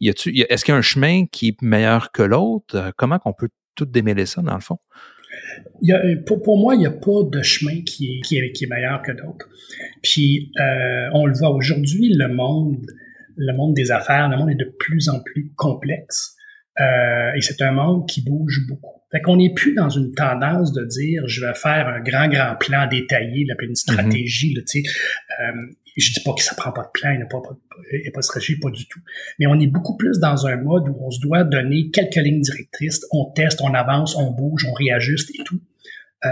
Y 0.00 0.10
a-tu, 0.10 0.38
est-ce 0.48 0.64
qu'il 0.64 0.72
y 0.72 0.74
a 0.74 0.78
un 0.78 0.82
chemin 0.82 1.26
qui 1.26 1.48
est 1.48 1.62
meilleur 1.62 2.12
que 2.12 2.22
l'autre? 2.22 2.76
Euh, 2.76 2.90
comment 2.96 3.18
qu'on 3.18 3.32
peut 3.32 3.48
tout 3.74 3.86
démêler 3.86 4.26
ça, 4.26 4.42
dans 4.42 4.54
le 4.54 4.60
fond? 4.60 4.78
Il 5.82 5.88
y 5.88 5.92
a, 5.92 6.00
pour, 6.26 6.42
pour, 6.42 6.58
moi, 6.58 6.74
il 6.74 6.78
n'y 6.78 6.86
a 6.86 6.90
pas 6.90 7.22
de 7.30 7.42
chemin 7.42 7.82
qui 7.82 8.16
est, 8.16 8.20
qui 8.22 8.38
est, 8.38 8.52
qui 8.52 8.64
est 8.64 8.68
meilleur 8.68 9.02
que 9.02 9.12
d'autres. 9.12 9.48
Puis, 10.02 10.52
euh, 10.58 11.08
on 11.12 11.26
le 11.26 11.34
voit 11.34 11.50
aujourd'hui, 11.50 12.12
le 12.14 12.28
monde, 12.28 12.86
le 13.36 13.52
monde 13.54 13.74
des 13.74 13.90
affaires, 13.90 14.28
le 14.28 14.36
monde 14.36 14.50
est 14.50 14.56
de 14.56 14.72
plus 14.78 15.08
en 15.08 15.20
plus 15.20 15.52
complexe. 15.56 16.34
Euh, 16.80 17.32
et 17.34 17.40
c'est 17.40 17.60
un 17.62 17.72
monde 17.72 18.08
qui 18.08 18.22
bouge 18.22 18.66
beaucoup. 18.68 19.02
Fait 19.10 19.20
qu'on 19.20 19.36
n'est 19.36 19.52
plus 19.52 19.74
dans 19.74 19.88
une 19.88 20.12
tendance 20.12 20.72
de 20.72 20.84
dire 20.84 21.26
je 21.26 21.44
vais 21.44 21.54
faire 21.54 21.88
un 21.88 22.00
grand, 22.00 22.28
grand 22.28 22.56
plan 22.56 22.86
détaillé, 22.86 23.42
une 23.42 23.48
mm-hmm. 23.48 23.74
stratégie. 23.74 24.56
Sais, 24.66 24.82
euh, 25.40 25.52
je 26.00 26.12
dis 26.12 26.20
pas 26.20 26.32
que 26.34 26.42
ça 26.42 26.54
prend 26.54 26.72
pas 26.72 26.82
de 26.82 26.90
plan, 26.92 27.10
il 27.12 27.18
n'y 27.18 27.22
a 27.22 27.26
pas, 27.26 27.40
pas 27.40 27.54
de 28.20 28.22
stratégie, 28.22 28.58
pas 28.58 28.70
du 28.70 28.86
tout. 28.86 29.00
Mais 29.38 29.46
on 29.46 29.58
est 29.58 29.66
beaucoup 29.66 29.96
plus 29.96 30.18
dans 30.18 30.46
un 30.46 30.56
mode 30.56 30.88
où 30.88 30.96
on 31.00 31.10
se 31.10 31.20
doit 31.20 31.44
donner 31.44 31.90
quelques 31.90 32.16
lignes 32.16 32.40
directrices, 32.40 33.04
on 33.10 33.26
teste, 33.26 33.60
on 33.62 33.74
avance, 33.74 34.16
on 34.16 34.30
bouge, 34.30 34.66
on 34.68 34.72
réajuste 34.72 35.30
et 35.38 35.44
tout. 35.44 35.60
Euh, 36.24 36.30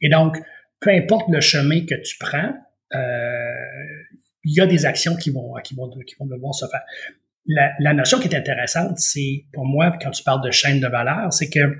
et 0.00 0.08
donc, 0.08 0.38
peu 0.80 0.90
importe 0.90 1.28
le 1.30 1.40
chemin 1.40 1.84
que 1.86 1.94
tu 1.94 2.16
prends, 2.18 2.54
euh, 2.94 2.98
il 4.44 4.54
y 4.54 4.60
a 4.60 4.66
des 4.66 4.86
actions 4.86 5.16
qui 5.16 5.30
vont, 5.30 5.54
qui 5.64 5.74
vont, 5.74 5.90
qui 6.06 6.14
vont 6.18 6.26
devoir 6.26 6.54
se 6.54 6.66
faire. 6.66 6.82
La, 7.46 7.72
la 7.80 7.94
notion 7.94 8.18
qui 8.18 8.28
est 8.28 8.36
intéressante, 8.36 8.98
c'est 8.98 9.44
pour 9.52 9.66
moi, 9.66 9.96
quand 10.00 10.10
tu 10.10 10.22
parles 10.22 10.42
de 10.42 10.50
chaîne 10.50 10.80
de 10.80 10.88
valeur, 10.88 11.32
c'est 11.32 11.48
que, 11.48 11.76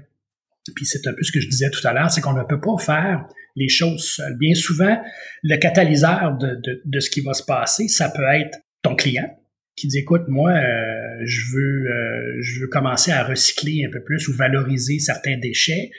puis 0.74 0.86
c'est 0.86 1.06
un 1.06 1.12
peu 1.12 1.22
ce 1.22 1.32
que 1.32 1.40
je 1.40 1.48
disais 1.48 1.70
tout 1.70 1.86
à 1.86 1.92
l'heure, 1.92 2.10
c'est 2.10 2.20
qu'on 2.20 2.32
ne 2.32 2.42
peut 2.42 2.60
pas 2.60 2.76
faire 2.78 3.26
les 3.54 3.68
choses 3.68 4.04
seules. 4.04 4.36
Bien 4.36 4.54
souvent, 4.54 5.00
le 5.42 5.56
catalyseur 5.56 6.36
de, 6.38 6.60
de, 6.62 6.82
de, 6.84 7.00
ce 7.00 7.10
qui 7.10 7.20
va 7.20 7.32
se 7.32 7.42
passer, 7.42 7.88
ça 7.88 8.10
peut 8.10 8.26
être 8.34 8.58
ton 8.82 8.94
client 8.94 9.28
qui 9.76 9.88
dit 9.88 9.98
écoute 9.98 10.22
moi 10.28 10.52
euh, 10.52 11.20
je 11.24 11.40
veux 11.52 11.86
euh, 11.90 12.38
je 12.40 12.60
veux 12.60 12.68
commencer 12.68 13.12
à 13.12 13.24
recycler 13.24 13.84
un 13.86 13.90
peu 13.92 14.02
plus 14.02 14.26
ou 14.28 14.32
valoriser 14.32 14.98
certains 14.98 15.36
déchets. 15.38 15.90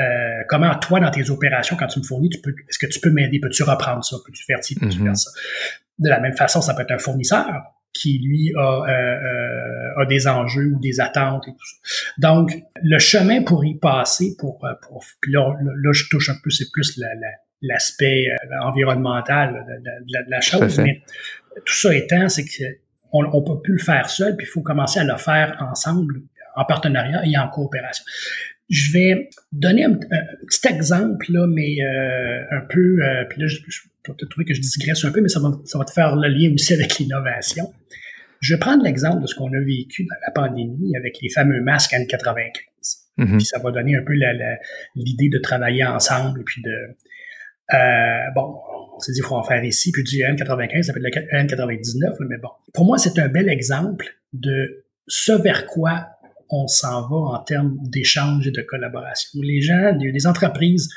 Euh, 0.00 0.42
comment 0.48 0.74
toi 0.78 1.00
dans 1.00 1.10
tes 1.10 1.30
opérations 1.30 1.76
quand 1.76 1.86
tu 1.86 2.00
me 2.00 2.04
fournis 2.04 2.28
tu 2.28 2.40
peux 2.40 2.54
est-ce 2.68 2.78
que 2.78 2.86
tu 2.86 3.00
peux 3.00 3.10
m'aider? 3.10 3.38
Peux-tu 3.40 3.62
reprendre 3.62 4.04
ça? 4.04 4.16
Peux-tu 4.24 4.42
faire 4.44 4.62
ci? 4.62 4.74
Peux-tu 4.74 4.98
faire 4.98 5.12
mm-hmm. 5.12 5.14
ça? 5.14 5.30
De 5.98 6.08
la 6.08 6.20
même 6.20 6.34
façon 6.34 6.60
ça 6.60 6.74
peut 6.74 6.82
être 6.82 6.92
un 6.92 6.98
fournisseur 6.98 7.62
qui, 7.96 8.18
lui, 8.18 8.52
a, 8.56 8.60
euh, 8.60 8.88
euh, 8.88 10.02
a 10.02 10.06
des 10.06 10.26
enjeux 10.26 10.72
ou 10.74 10.78
des 10.80 11.00
attentes 11.00 11.48
et 11.48 11.52
tout 11.52 11.66
ça. 11.66 11.76
Donc, 12.18 12.56
le 12.82 12.98
chemin 12.98 13.42
pour 13.42 13.64
y 13.64 13.78
passer, 13.78 14.36
pour, 14.38 14.64
euh, 14.64 14.72
pour 14.82 15.04
puis 15.20 15.32
là, 15.32 15.54
là, 15.60 15.92
je 15.92 16.04
touche 16.10 16.28
un 16.28 16.36
peu, 16.42 16.50
c'est 16.50 16.70
plus 16.72 17.00
l'aspect 17.62 18.26
environnemental 18.62 19.64
de, 19.82 20.30
la 20.30 20.40
chose, 20.40 20.78
mais 20.78 21.02
tout 21.64 21.74
ça 21.74 21.94
étant, 21.94 22.28
c'est 22.28 22.44
qu'on 22.44 23.24
on 23.32 23.42
peut 23.42 23.60
plus 23.62 23.74
le 23.74 23.82
faire 23.82 24.10
seul, 24.10 24.36
puis 24.36 24.46
il 24.46 24.50
faut 24.50 24.62
commencer 24.62 25.00
à 25.00 25.04
le 25.04 25.16
faire 25.16 25.56
ensemble, 25.60 26.20
en 26.54 26.64
partenariat 26.64 27.22
et 27.24 27.36
en 27.38 27.48
coopération. 27.48 28.04
Je 28.68 28.92
vais 28.92 29.30
donner 29.52 29.84
un, 29.84 29.94
petit 29.94 30.68
exemple, 30.68 31.26
là, 31.30 31.46
mais 31.46 31.78
un 32.50 32.60
peu, 32.68 33.00
puis 33.30 33.40
là, 33.40 33.46
je, 33.46 33.58
je 33.66 33.80
peut-être 34.14 34.30
trouver 34.30 34.44
que 34.44 34.54
je 34.54 34.60
digresse 34.60 35.04
un 35.04 35.10
peu, 35.10 35.20
mais 35.20 35.28
ça 35.28 35.40
va, 35.40 35.50
ça 35.64 35.78
va 35.78 35.84
te 35.84 35.92
faire 35.92 36.16
le 36.16 36.28
lien 36.28 36.52
aussi 36.52 36.74
avec 36.74 36.98
l'innovation. 36.98 37.72
Je 38.40 38.54
vais 38.54 38.58
prendre 38.58 38.84
l'exemple 38.84 39.22
de 39.22 39.26
ce 39.26 39.34
qu'on 39.34 39.52
a 39.52 39.60
vécu 39.60 40.04
dans 40.04 40.16
la 40.26 40.32
pandémie 40.32 40.96
avec 40.96 41.18
les 41.22 41.28
fameux 41.30 41.60
masques 41.62 41.92
N95. 41.92 42.52
Mm-hmm. 43.18 43.36
Puis 43.36 43.46
ça 43.46 43.58
va 43.58 43.70
donner 43.70 43.96
un 43.96 44.02
peu 44.02 44.12
l'idée 44.94 45.28
de 45.28 45.38
travailler 45.38 45.84
ensemble 45.84 46.40
et 46.40 46.44
puis 46.44 46.62
de... 46.62 46.96
Euh, 47.74 48.30
bon, 48.34 48.54
on 48.94 49.00
s'est 49.00 49.12
dit, 49.12 49.18
il 49.18 49.26
faut 49.26 49.34
en 49.34 49.42
faire 49.42 49.64
ici, 49.64 49.90
puis 49.90 50.04
du 50.04 50.18
N95, 50.18 50.82
ça 50.82 50.92
peut 50.92 51.00
être 51.04 51.16
le 51.16 51.38
N99, 51.38 52.16
mais 52.28 52.38
bon. 52.38 52.50
Pour 52.72 52.84
moi, 52.84 52.98
c'est 52.98 53.18
un 53.18 53.28
bel 53.28 53.48
exemple 53.48 54.06
de 54.32 54.86
ce 55.08 55.32
vers 55.32 55.66
quoi 55.66 56.08
on 56.48 56.68
s'en 56.68 57.08
va 57.08 57.38
en 57.38 57.42
termes 57.42 57.76
d'échange 57.82 58.46
et 58.46 58.52
de 58.52 58.62
collaboration. 58.62 59.40
Les 59.42 59.60
gens, 59.60 59.92
des 59.98 60.26
entreprises, 60.26 60.88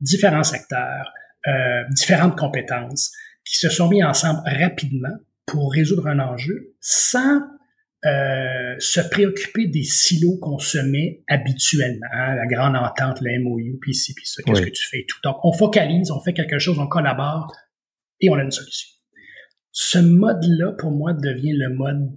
différents 0.00 0.44
secteurs, 0.44 1.12
euh, 1.48 1.82
différentes 1.90 2.36
compétences 2.36 3.12
qui 3.44 3.56
se 3.56 3.68
sont 3.68 3.88
mis 3.88 4.02
ensemble 4.02 4.40
rapidement 4.44 5.16
pour 5.46 5.72
résoudre 5.72 6.08
un 6.08 6.18
enjeu 6.18 6.74
sans 6.80 7.40
euh, 8.04 8.74
se 8.78 9.00
préoccuper 9.00 9.66
des 9.66 9.82
silos 9.82 10.38
qu'on 10.38 10.58
se 10.58 10.78
met 10.78 11.24
habituellement, 11.28 12.06
hein, 12.12 12.34
la 12.36 12.46
grande 12.46 12.76
entente, 12.76 13.20
le 13.20 13.40
MOU, 13.42 13.78
puis 13.80 13.92
ici, 13.92 14.14
puis 14.14 14.26
ça, 14.26 14.42
qu'est-ce 14.42 14.60
que 14.60 14.70
tu 14.70 14.88
fais 14.88 15.00
et 15.00 15.06
tout. 15.06 15.18
Donc, 15.24 15.38
on 15.44 15.52
focalise, 15.52 16.10
on 16.10 16.20
fait 16.20 16.34
quelque 16.34 16.58
chose, 16.58 16.78
on 16.78 16.86
collabore 16.86 17.52
et 18.20 18.28
on 18.28 18.34
a 18.34 18.42
une 18.42 18.50
solution. 18.50 18.90
Ce 19.72 19.98
mode-là, 19.98 20.72
pour 20.72 20.92
moi, 20.92 21.14
devient 21.14 21.54
le 21.54 21.70
mode 21.70 22.10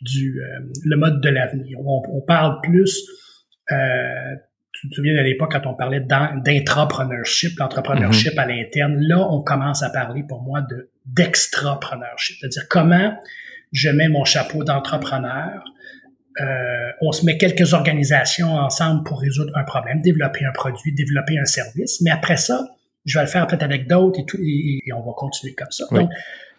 du 0.00 0.40
euh, 0.40 0.72
le 0.84 0.96
mode 0.96 1.20
de 1.20 1.28
l'avenir. 1.28 1.78
On, 1.80 2.02
on, 2.08 2.20
parle 2.22 2.60
plus 2.62 3.02
euh, 3.72 4.36
tu 4.84 4.90
te 4.90 4.94
souviens 4.96 5.16
à 5.16 5.22
l'époque 5.22 5.52
quand 5.52 5.66
on 5.66 5.74
parlait 5.74 6.00
d'intrapreneurship, 6.00 7.58
l'entrepreneurship 7.58 8.34
mm-hmm. 8.34 8.38
à 8.38 8.46
l'interne, 8.46 8.96
là, 9.00 9.26
on 9.30 9.40
commence 9.40 9.82
à 9.82 9.88
parler 9.88 10.22
pour 10.28 10.42
moi 10.42 10.60
de 10.60 10.90
d'extrapreneurship, 11.06 12.36
c'est-à-dire 12.40 12.68
comment 12.68 13.14
je 13.72 13.88
mets 13.88 14.08
mon 14.08 14.24
chapeau 14.24 14.62
d'entrepreneur, 14.62 15.64
euh, 16.40 16.90
on 17.00 17.12
se 17.12 17.24
met 17.24 17.38
quelques 17.38 17.72
organisations 17.72 18.56
ensemble 18.56 19.04
pour 19.04 19.20
résoudre 19.20 19.56
un 19.56 19.64
problème, 19.64 20.02
développer 20.02 20.44
un 20.44 20.52
produit, 20.52 20.92
développer 20.92 21.38
un 21.38 21.46
service, 21.46 22.02
mais 22.02 22.10
après 22.10 22.36
ça, 22.36 22.62
je 23.06 23.18
vais 23.18 23.24
le 23.24 23.30
faire 23.30 23.46
peut-être 23.46 23.62
avec 23.62 23.88
d'autres 23.88 24.20
et 24.20 24.26
tout, 24.26 24.38
et, 24.42 24.82
on 24.94 25.00
va 25.00 25.12
continuer 25.16 25.54
comme 25.54 25.70
ça. 25.70 25.84
Donc, 25.92 26.10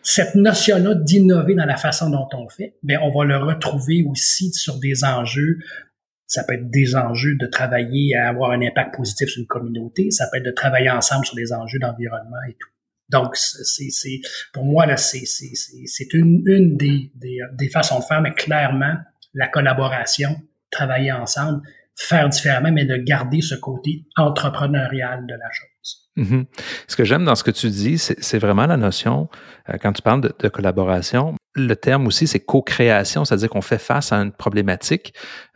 cette 0.02 0.36
notion-là 0.36 0.96
d'innover 0.96 1.54
dans 1.54 1.66
la 1.66 1.78
façon 1.78 2.10
dont 2.10 2.28
on 2.34 2.50
fait, 2.50 2.76
ben 2.82 3.00
on 3.02 3.16
va 3.16 3.26
le 3.26 3.38
retrouver 3.38 4.04
aussi 4.08 4.52
sur 4.52 4.80
des 4.80 5.04
enjeux 5.04 5.60
ça 6.28 6.44
peut 6.44 6.54
être 6.54 6.70
des 6.70 6.96
enjeux 6.96 7.36
de 7.36 7.46
travailler 7.46 8.16
à 8.16 8.30
avoir 8.30 8.52
un 8.52 8.62
impact 8.62 8.96
positif 8.96 9.30
sur 9.30 9.42
une 9.42 9.48
communauté. 9.48 10.12
Ça 10.12 10.28
peut 10.32 10.38
être 10.38 10.46
de 10.46 10.52
travailler 10.52 10.90
ensemble 10.90 11.26
sur 11.26 11.36
des 11.36 11.54
enjeux 11.54 11.80
d'environnement 11.80 12.42
et 12.50 12.54
tout. 12.54 12.70
Donc, 13.10 13.36
c'est, 13.36 14.22
pour 14.52 14.66
moi, 14.66 14.88
là, 14.88 14.98
c'est, 14.98 15.22
une, 16.14 16.42
une 16.48 16.76
des, 16.76 17.12
des, 17.16 17.38
des 17.54 17.70
façons 17.70 18.00
de 18.00 18.04
faire, 18.04 18.22
mais 18.22 18.34
clairement, 18.34 18.96
la 19.36 19.48
collaboration, 19.48 20.42
travailler 20.72 21.12
ensemble, 21.12 21.62
faire 21.98 22.30
différemment, 22.30 22.72
mais 22.72 22.86
de 22.86 22.98
garder 22.98 23.42
ce 23.42 23.56
côté 23.56 24.06
entrepreneurial 24.18 25.26
de 25.26 25.34
la 25.34 25.52
chose. 25.52 26.06
Mm-hmm. 26.18 26.46
Ce 26.88 26.96
que 26.96 27.04
j'aime 27.04 27.26
dans 27.26 27.36
ce 27.36 27.44
que 27.44 27.52
tu 27.52 27.70
dis, 27.70 27.98
c'est 27.98 28.40
vraiment 28.40 28.66
la 28.66 28.78
notion, 28.78 29.28
euh, 29.70 29.78
quand 29.82 29.92
tu 29.92 30.02
parles 30.02 30.22
de, 30.22 30.50
collaboration, 30.50 31.36
le 31.56 31.76
terme 31.76 32.08
aussi, 32.08 32.28
c'est 32.28 32.40
co-création, 32.40 33.26
c'est-à-dire 33.26 33.50
qu'on 33.50 33.62
fait 33.62 33.78
face 33.78 34.12
à 34.12 34.18
une 34.18 34.32
problématique. 34.32 35.14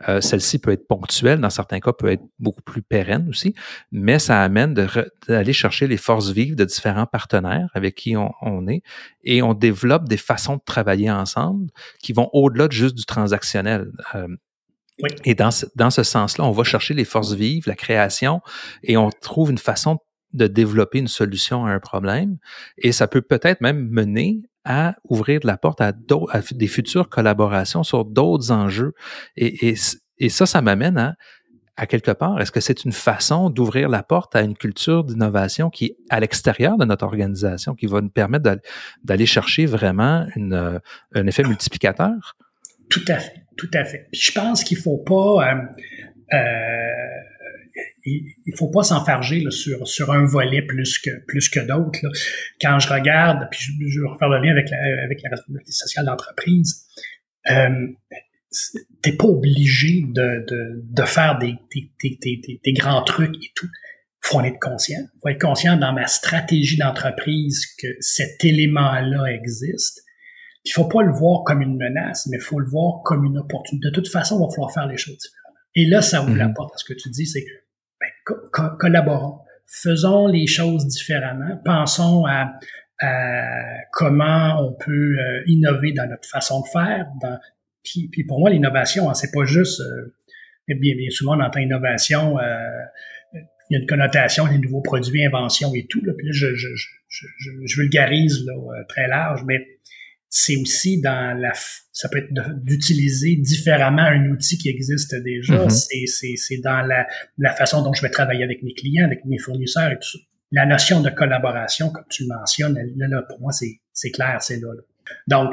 Euh, 0.08 0.20
celle-ci 0.20 0.58
peut 0.58 0.72
être 0.72 0.86
ponctuelle, 0.86 1.40
dans 1.40 1.50
certains 1.50 1.80
cas, 1.80 1.92
peut 1.92 2.10
être 2.10 2.24
beaucoup 2.38 2.62
plus 2.62 2.82
pérenne 2.82 3.26
aussi, 3.28 3.54
mais 3.90 4.18
ça 4.18 4.42
amène 4.42 4.74
d'aller 4.74 5.52
chercher 5.52 5.86
les 5.86 5.96
forces 5.96 6.30
vives 6.30 6.56
de 6.56 6.64
différents 6.64 7.06
partenaires 7.06 7.68
avec 7.74 7.94
qui 7.94 8.16
on, 8.16 8.66
est 8.68 8.82
et 9.24 9.42
on 9.42 9.54
développe 9.54 10.08
des 10.08 10.16
façons 10.16 10.56
de 10.56 10.62
travailler 10.64 11.10
ensemble 11.10 11.70
qui 12.02 12.12
vont 12.12 12.28
au-delà 12.32 12.68
de 12.68 12.72
juste 12.72 12.96
du 12.96 13.04
transactionnel. 13.04 13.90
Euh, 14.14 14.28
et 15.24 15.34
dans 15.34 15.50
ce, 15.50 15.66
dans 15.76 15.90
ce 15.90 16.02
sens-là, 16.02 16.44
on 16.44 16.50
va 16.50 16.64
chercher 16.64 16.94
les 16.94 17.04
forces 17.04 17.32
vives, 17.32 17.64
la 17.66 17.74
création, 17.74 18.40
et 18.82 18.96
on 18.96 19.10
trouve 19.10 19.50
une 19.50 19.58
façon 19.58 19.98
de 20.32 20.46
développer 20.46 20.98
une 20.98 21.08
solution 21.08 21.66
à 21.66 21.70
un 21.70 21.80
problème. 21.80 22.38
Et 22.78 22.92
ça 22.92 23.06
peut 23.08 23.22
peut-être 23.22 23.60
même 23.60 23.88
mener 23.90 24.42
à 24.64 24.94
ouvrir 25.08 25.40
de 25.40 25.46
la 25.46 25.56
porte 25.56 25.80
à, 25.80 25.88
à 25.88 26.40
des 26.52 26.66
futures 26.66 27.08
collaborations 27.08 27.82
sur 27.82 28.04
d'autres 28.04 28.52
enjeux. 28.52 28.92
Et, 29.36 29.70
et, 29.70 29.74
et, 30.18 30.28
ça, 30.28 30.46
ça 30.46 30.60
m'amène 30.62 30.98
à, 30.98 31.14
à 31.76 31.86
quelque 31.86 32.10
part, 32.10 32.38
est-ce 32.40 32.52
que 32.52 32.60
c'est 32.60 32.84
une 32.84 32.92
façon 32.92 33.48
d'ouvrir 33.48 33.88
la 33.88 34.02
porte 34.02 34.36
à 34.36 34.42
une 34.42 34.54
culture 34.54 35.02
d'innovation 35.02 35.70
qui 35.70 35.86
est 35.86 35.96
à 36.10 36.20
l'extérieur 36.20 36.76
de 36.76 36.84
notre 36.84 37.06
organisation, 37.06 37.74
qui 37.74 37.86
va 37.86 38.02
nous 38.02 38.10
permettre 38.10 38.58
d'aller 39.02 39.26
chercher 39.26 39.64
vraiment 39.64 40.26
une, 40.36 40.80
un 41.14 41.26
effet 41.26 41.42
multiplicateur? 41.42 42.36
Tout 42.90 43.04
à 43.08 43.16
fait, 43.16 43.46
tout 43.60 43.70
à 43.74 43.84
fait. 43.84 44.08
Puis 44.10 44.22
je 44.22 44.32
pense 44.32 44.64
qu'il 44.64 44.78
faut 44.78 44.96
pas... 44.96 45.52
Euh, 45.52 45.56
euh, 46.32 47.10
il 48.04 48.54
faut 48.56 48.68
pas 48.68 48.82
s'enfarger 48.82 49.44
sur, 49.50 50.10
un 50.10 50.24
volet 50.24 50.62
plus 50.62 50.98
que, 50.98 51.10
plus 51.26 51.48
que 51.48 51.60
d'autres. 51.60 52.00
Quand 52.60 52.78
je 52.78 52.88
regarde, 52.88 53.46
puis 53.50 53.60
je, 53.60 53.72
je, 53.88 54.00
vais 54.00 54.08
refaire 54.08 54.28
le 54.28 54.38
lien 54.38 54.50
avec 54.50 54.70
la, 54.70 54.78
avec 55.04 55.20
la 55.22 55.30
responsabilité 55.30 55.72
sociale 55.72 56.06
d'entreprise, 56.06 56.86
euh, 57.50 57.86
t'es 59.02 59.12
pas 59.12 59.26
obligé 59.26 60.02
de, 60.06 60.44
de, 60.48 60.82
de 60.82 61.02
faire 61.02 61.38
des, 61.38 61.56
des, 61.74 62.18
des, 62.20 62.60
des, 62.64 62.72
grands 62.72 63.02
trucs 63.02 63.36
et 63.36 63.52
tout. 63.54 63.68
faut 64.20 64.38
en 64.38 64.44
être 64.44 64.58
conscient. 64.58 65.00
faut 65.22 65.28
être 65.28 65.40
conscient 65.40 65.76
dans 65.76 65.92
ma 65.92 66.06
stratégie 66.06 66.78
d'entreprise 66.78 67.66
que 67.78 67.88
cet 68.00 68.44
élément-là 68.44 69.26
existe. 69.26 70.02
Il 70.64 70.72
faut 70.72 70.88
pas 70.88 71.02
le 71.02 71.12
voir 71.12 71.44
comme 71.44 71.62
une 71.62 71.76
menace, 71.76 72.26
mais 72.30 72.36
il 72.36 72.42
faut 72.42 72.58
le 72.58 72.68
voir 72.68 73.02
comme 73.02 73.24
une 73.24 73.38
opportunité. 73.38 73.88
De 73.88 73.94
toute 73.94 74.08
façon, 74.08 74.38
il 74.38 74.46
va 74.46 74.50
falloir 74.50 74.72
faire 74.72 74.86
les 74.86 74.98
choses 74.98 75.16
différemment. 75.16 75.40
Et 75.74 75.86
là, 75.86 76.02
ça 76.02 76.22
ouvre 76.22 76.36
la 76.36 76.48
mm-hmm. 76.48 76.54
porte 76.54 76.74
à 76.74 76.78
ce 76.78 76.84
que 76.84 76.94
tu 76.94 77.08
dis, 77.10 77.26
c'est 77.26 77.44
ben, 78.00 78.70
collaborons, 78.78 79.40
faisons 79.66 80.26
les 80.26 80.46
choses 80.46 80.86
différemment, 80.86 81.60
pensons 81.64 82.26
à, 82.26 82.52
comment 83.92 84.62
on 84.62 84.74
peut 84.74 85.16
euh, 85.18 85.42
innover 85.46 85.92
dans 85.92 86.06
notre 86.06 86.28
façon 86.28 86.60
de 86.60 86.66
faire. 86.66 87.06
Dans, 87.22 87.38
puis, 87.82 88.08
puis 88.12 88.24
pour 88.24 88.40
moi, 88.40 88.50
l'innovation, 88.50 89.08
hein, 89.08 89.14
c'est 89.14 89.30
pas 89.32 89.44
juste 89.46 89.80
euh, 89.80 90.14
bien, 90.68 90.94
bien 90.96 91.08
souvent 91.10 91.38
on 91.38 91.40
entend 91.40 91.60
innovation, 91.60 92.38
euh, 92.38 92.58
il 93.32 93.74
y 93.74 93.76
a 93.76 93.80
une 93.80 93.86
connotation 93.86 94.46
des 94.48 94.58
nouveaux 94.58 94.82
produits, 94.82 95.24
inventions 95.24 95.74
et 95.74 95.86
tout. 95.88 96.04
Là, 96.04 96.12
puis 96.16 96.26
là, 96.26 96.32
je, 96.34 96.54
je, 96.54 96.68
je, 97.08 97.26
je 97.64 97.80
vulgarise 97.80 98.44
là, 98.44 98.84
très 98.88 99.08
large, 99.08 99.44
mais 99.46 99.66
c'est 100.30 100.56
aussi 100.56 101.00
dans 101.00 101.36
la 101.36 101.52
ça 101.92 102.08
peut 102.08 102.18
être 102.18 102.32
d'utiliser 102.62 103.36
différemment 103.36 104.02
un 104.02 104.30
outil 104.30 104.56
qui 104.56 104.68
existe 104.68 105.14
déjà. 105.16 105.66
Mm-hmm. 105.66 106.36
C'est 106.36 106.58
dans 106.58 106.80
la, 106.86 107.06
la 107.36 107.52
façon 107.52 107.82
dont 107.82 107.92
je 107.92 108.00
vais 108.00 108.10
travailler 108.10 108.44
avec 108.44 108.62
mes 108.62 108.72
clients, 108.72 109.04
avec 109.04 109.24
mes 109.26 109.38
fournisseurs 109.38 109.90
et 109.90 109.96
tout 109.96 110.08
ça. 110.12 110.18
La 110.52 110.66
notion 110.66 111.00
de 111.00 111.10
collaboration, 111.10 111.90
comme 111.90 112.06
tu 112.08 112.22
le 112.22 112.28
mentionnes, 112.28 112.78
là, 112.96 113.08
là 113.08 113.22
pour 113.22 113.40
moi, 113.40 113.52
c'est 113.52 114.10
clair, 114.10 114.38
c'est 114.40 114.60
là, 114.60 114.68
Donc, 115.26 115.52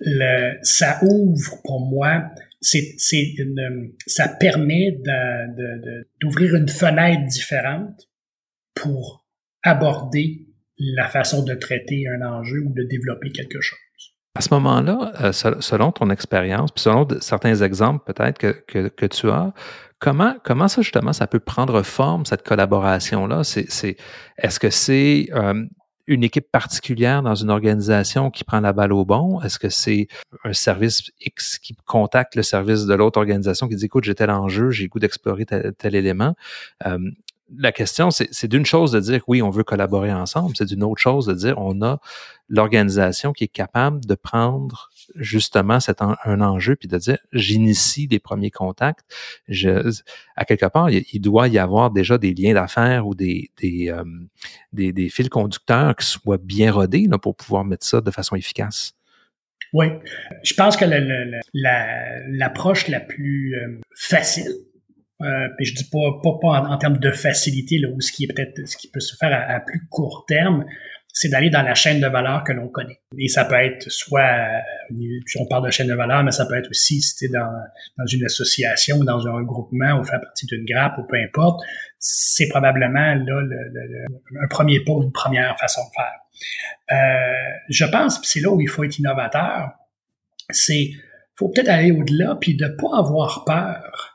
le, 0.00 0.58
ça 0.62 0.98
ouvre 1.02 1.60
pour 1.62 1.86
moi, 1.86 2.30
c'est 2.60 2.96
ça 4.06 4.28
permet 4.28 4.98
d'ouvrir 6.20 6.54
une 6.54 6.68
fenêtre 6.68 7.26
différente 7.26 8.08
pour 8.74 9.26
aborder 9.62 10.46
la 10.78 11.08
façon 11.08 11.44
de 11.44 11.54
traiter 11.54 12.06
un 12.08 12.22
enjeu 12.22 12.60
ou 12.64 12.72
de 12.72 12.82
développer 12.82 13.30
quelque 13.30 13.60
chose. 13.60 13.78
À 14.34 14.40
ce 14.40 14.52
moment-là, 14.54 15.12
euh, 15.20 15.32
selon 15.32 15.92
ton 15.92 16.08
expérience, 16.08 16.72
puis 16.72 16.82
selon 16.82 17.06
certains 17.20 17.54
exemples 17.56 18.10
peut-être 18.10 18.38
que, 18.38 18.88
que, 18.88 19.06
tu 19.06 19.28
as, 19.28 19.52
comment, 19.98 20.34
comment 20.42 20.68
ça 20.68 20.80
justement 20.80 21.12
ça 21.12 21.26
peut 21.26 21.38
prendre 21.38 21.82
forme, 21.82 22.24
cette 22.24 22.42
collaboration-là? 22.42 23.44
C'est, 23.44 23.70
c'est, 23.70 23.96
est-ce 24.38 24.58
que 24.58 24.70
c'est 24.70 25.28
euh, 25.34 25.64
une 26.06 26.24
équipe 26.24 26.50
particulière 26.50 27.22
dans 27.22 27.34
une 27.34 27.50
organisation 27.50 28.30
qui 28.30 28.44
prend 28.44 28.60
la 28.60 28.72
balle 28.72 28.92
au 28.92 29.04
bon? 29.04 29.40
Est-ce 29.42 29.58
que 29.58 29.68
c'est 29.68 30.08
un 30.44 30.52
service 30.52 31.10
X 31.20 31.58
qui 31.58 31.74
contacte 31.84 32.34
le 32.34 32.42
service 32.42 32.86
de 32.86 32.94
l'autre 32.94 33.18
organisation 33.18 33.68
qui 33.68 33.76
dit 33.76 33.84
écoute, 33.84 34.04
j'ai 34.04 34.14
tel 34.14 34.30
enjeu, 34.30 34.70
j'ai 34.70 34.84
le 34.84 34.88
goût 34.88 34.98
d'explorer 34.98 35.44
tel, 35.46 35.94
élément? 35.94 36.34
Euh, 36.86 36.98
la 37.58 37.72
question, 37.72 38.10
c'est 38.10 38.46
d'une 38.46 38.66
chose 38.66 38.92
de 38.92 39.00
dire 39.00 39.22
oui, 39.26 39.42
on 39.42 39.50
veut 39.50 39.64
collaborer 39.64 40.12
ensemble, 40.12 40.56
c'est 40.56 40.66
d'une 40.66 40.82
autre 40.82 41.00
chose 41.00 41.26
de 41.26 41.34
dire 41.34 41.58
on 41.58 41.82
a 41.82 42.00
l'organisation 42.48 43.32
qui 43.32 43.44
est 43.44 43.48
capable 43.48 44.04
de 44.04 44.14
prendre 44.14 44.90
justement 45.16 45.80
cet 45.80 46.00
un 46.00 46.40
enjeu 46.40 46.76
puis 46.76 46.88
de 46.88 46.96
dire 46.98 47.18
j'initie 47.32 48.06
les 48.10 48.18
premiers 48.18 48.50
contacts. 48.50 49.04
Je, 49.48 49.90
à 50.36 50.44
quelque 50.44 50.66
part, 50.66 50.90
il, 50.90 51.20
doit 51.20 51.48
y 51.48 51.58
avoir 51.58 51.90
déjà 51.90 52.18
des 52.18 52.34
liens 52.34 52.54
d'affaires 52.54 53.06
ou 53.06 53.14
des 53.14 53.50
des, 53.60 53.90
euh, 53.90 54.04
des, 54.72 54.92
des, 54.92 55.08
fils 55.08 55.28
conducteurs 55.28 55.96
qui 55.96 56.06
soient 56.06 56.38
bien 56.38 56.72
rodés 56.72 57.06
là, 57.08 57.18
pour 57.18 57.36
pouvoir 57.36 57.64
mettre 57.64 57.86
ça 57.86 58.00
de 58.00 58.10
façon 58.10 58.36
efficace. 58.36 58.94
Oui, 59.72 59.86
je 60.42 60.52
pense 60.54 60.76
que 60.76 60.84
l'approche 61.54 62.88
la, 62.88 63.00
plus 63.00 63.54
euh, 63.56 63.80
facile 63.94 64.52
euh, 65.22 65.48
puis 65.56 65.66
je 65.66 65.74
dis 65.74 65.88
pas, 65.90 66.20
pas, 66.22 66.38
pas 66.40 66.60
en, 66.60 66.78
termes 66.78 66.98
de 66.98 67.10
facilité, 67.10 67.78
là, 67.78 67.88
ou 67.88 68.00
ce 68.00 68.12
qui 68.12 68.24
est 68.24 68.26
peut-être 68.32 68.66
ce 68.66 68.76
qui 68.76 68.88
peut 68.88 69.00
se 69.00 69.16
faire 69.16 69.32
à, 69.48 69.60
plus 69.60 69.86
court 69.88 70.24
terme, 70.26 70.64
c'est 71.14 71.28
d'aller 71.28 71.50
dans 71.50 71.62
la 71.62 71.74
chaîne 71.74 72.00
de 72.00 72.06
valeur 72.06 72.42
que 72.42 72.52
l'on 72.52 72.68
connaît. 72.68 73.00
Et 73.18 73.28
ça 73.28 73.44
peut 73.44 73.56
être 73.56 73.90
soit, 73.90 74.22
euh, 74.22 75.20
on 75.38 75.46
parle 75.46 75.66
de 75.66 75.70
chaîne 75.70 75.88
de 75.88 75.94
valeur, 75.94 76.24
mais 76.24 76.30
ça 76.30 76.46
peut 76.46 76.56
être 76.56 76.70
aussi 76.70 77.02
si 77.02 77.16
tu 77.16 77.24
es 77.26 77.28
dans, 77.28 77.52
dans 77.98 78.06
une 78.06 78.24
association 78.24 78.96
ou 78.96 79.04
dans 79.04 79.26
un 79.26 79.42
groupement 79.42 80.00
ou 80.00 80.04
faire 80.04 80.20
partie 80.20 80.46
d'une 80.46 80.64
grappe 80.64 80.96
ou 80.98 81.02
peu 81.04 81.16
importe, 81.16 81.60
c'est 81.98 82.48
probablement 82.48 83.14
là 83.14 83.42
le, 83.42 84.06
un 84.42 84.48
premier 84.48 84.80
pas 84.80 84.92
ou 84.92 85.02
une 85.02 85.12
première 85.12 85.58
façon 85.58 85.82
de 85.82 85.92
faire. 85.94 86.22
Euh, 86.92 87.58
je 87.68 87.84
pense, 87.84 88.20
c'est 88.24 88.40
là 88.40 88.50
où 88.50 88.60
il 88.60 88.68
faut 88.68 88.82
être 88.82 88.98
innovateur, 88.98 89.72
c'est 90.48 90.92
faut 91.36 91.50
peut-être 91.50 91.68
aller 91.68 91.92
au-delà 91.92 92.36
puis 92.40 92.54
de 92.54 92.66
pas 92.68 92.98
avoir 92.98 93.44
peur 93.44 94.11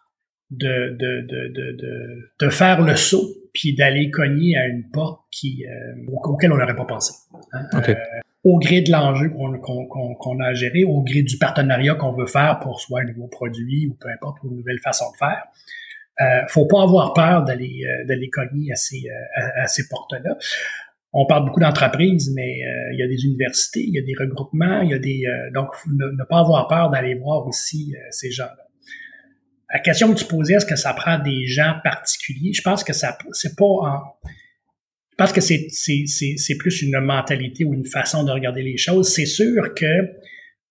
de, 0.52 0.96
de, 0.98 1.28
de, 1.28 1.48
de, 1.50 2.32
de 2.40 2.50
faire 2.50 2.82
le 2.82 2.96
saut 2.96 3.28
puis 3.54 3.76
d'aller 3.76 4.12
cogner 4.12 4.56
à 4.56 4.68
une 4.68 4.90
porte 4.90 5.22
qui 5.32 5.66
euh, 5.66 6.12
auquel 6.12 6.52
on 6.52 6.58
n'aurait 6.58 6.76
pas 6.76 6.86
pensé. 6.86 7.14
Hein. 7.54 7.66
Euh, 7.74 7.96
au 8.44 8.60
gré 8.60 8.82
de 8.82 8.92
l'enjeu 8.92 9.30
qu'on 9.30 10.40
a 10.40 10.54
géré, 10.54 10.84
au 10.84 11.02
gré 11.02 11.24
du 11.24 11.38
partenariat 11.38 11.96
qu'on 11.96 12.14
veut 12.14 12.28
faire 12.28 12.60
pour 12.60 12.80
soit 12.80 13.02
un 13.02 13.06
nouveau 13.06 13.28
produit 13.28 13.88
ou 13.88 13.96
peu 14.00 14.10
importe, 14.10 14.38
ou 14.44 14.52
une 14.52 14.58
nouvelle 14.58 14.80
façon 14.80 15.06
de 15.12 15.18
faire. 15.18 15.44
Euh, 16.22 16.48
faut 16.48 16.66
pas 16.66 16.84
avoir 16.84 17.14
peur 17.14 17.44
d'aller 17.44 17.86
euh, 17.86 18.06
d'aller 18.06 18.30
cogner 18.30 18.72
à 18.72 18.76
ces, 18.76 19.04
à, 19.36 19.68
ces 19.68 19.88
portes-là. 19.88 20.38
On 21.14 21.26
parle 21.26 21.46
beaucoup 21.46 21.60
d'entreprises, 21.60 22.32
mais 22.36 22.60
il 22.94 23.00
y 23.00 23.04
a 23.04 23.08
des 23.08 23.26
universités, 23.26 23.82
il 23.82 23.94
y 23.94 24.00
a 24.00 24.04
des 24.04 24.14
regroupements, 24.18 24.82
il 24.82 24.92
y 24.92 24.94
a 24.94 25.00
des 25.00 25.24
donc 25.54 25.70
ne, 25.88 26.06
ne 26.06 26.24
pas 26.26 26.40
avoir 26.40 26.68
peur 26.68 26.90
d'aller 26.90 27.16
voir 27.16 27.48
aussi 27.48 27.96
ces 28.12 28.30
gens-là 28.30 28.67
la 29.74 29.80
question 29.80 30.14
que 30.14 30.20
tu 30.20 30.26
posais, 30.26 30.54
est-ce 30.54 30.66
que 30.66 30.76
ça 30.76 30.94
prend 30.94 31.20
des 31.20 31.48
gens 31.48 31.76
particuliers? 31.84 32.54
Je 32.54 32.62
pense 32.62 32.84
que 32.84 32.94
ça, 32.94 33.18
c'est 33.34 33.56
pas 33.56 33.66
en, 33.66 34.02
je 35.18 35.24
pense 35.24 35.34
que 35.34 35.42
c'est, 35.42 35.68
c'est, 35.72 36.06
c'est, 36.06 36.58
plus 36.58 36.84
une 36.84 37.00
mentalité 37.00 37.66
ou 37.66 37.74
une 37.74 37.86
façon 37.86 38.24
de 38.24 38.32
regarder 38.32 38.62
les 38.62 38.78
choses. 38.78 39.12
C'est 39.12 39.26
sûr 39.26 39.74
que 39.74 40.12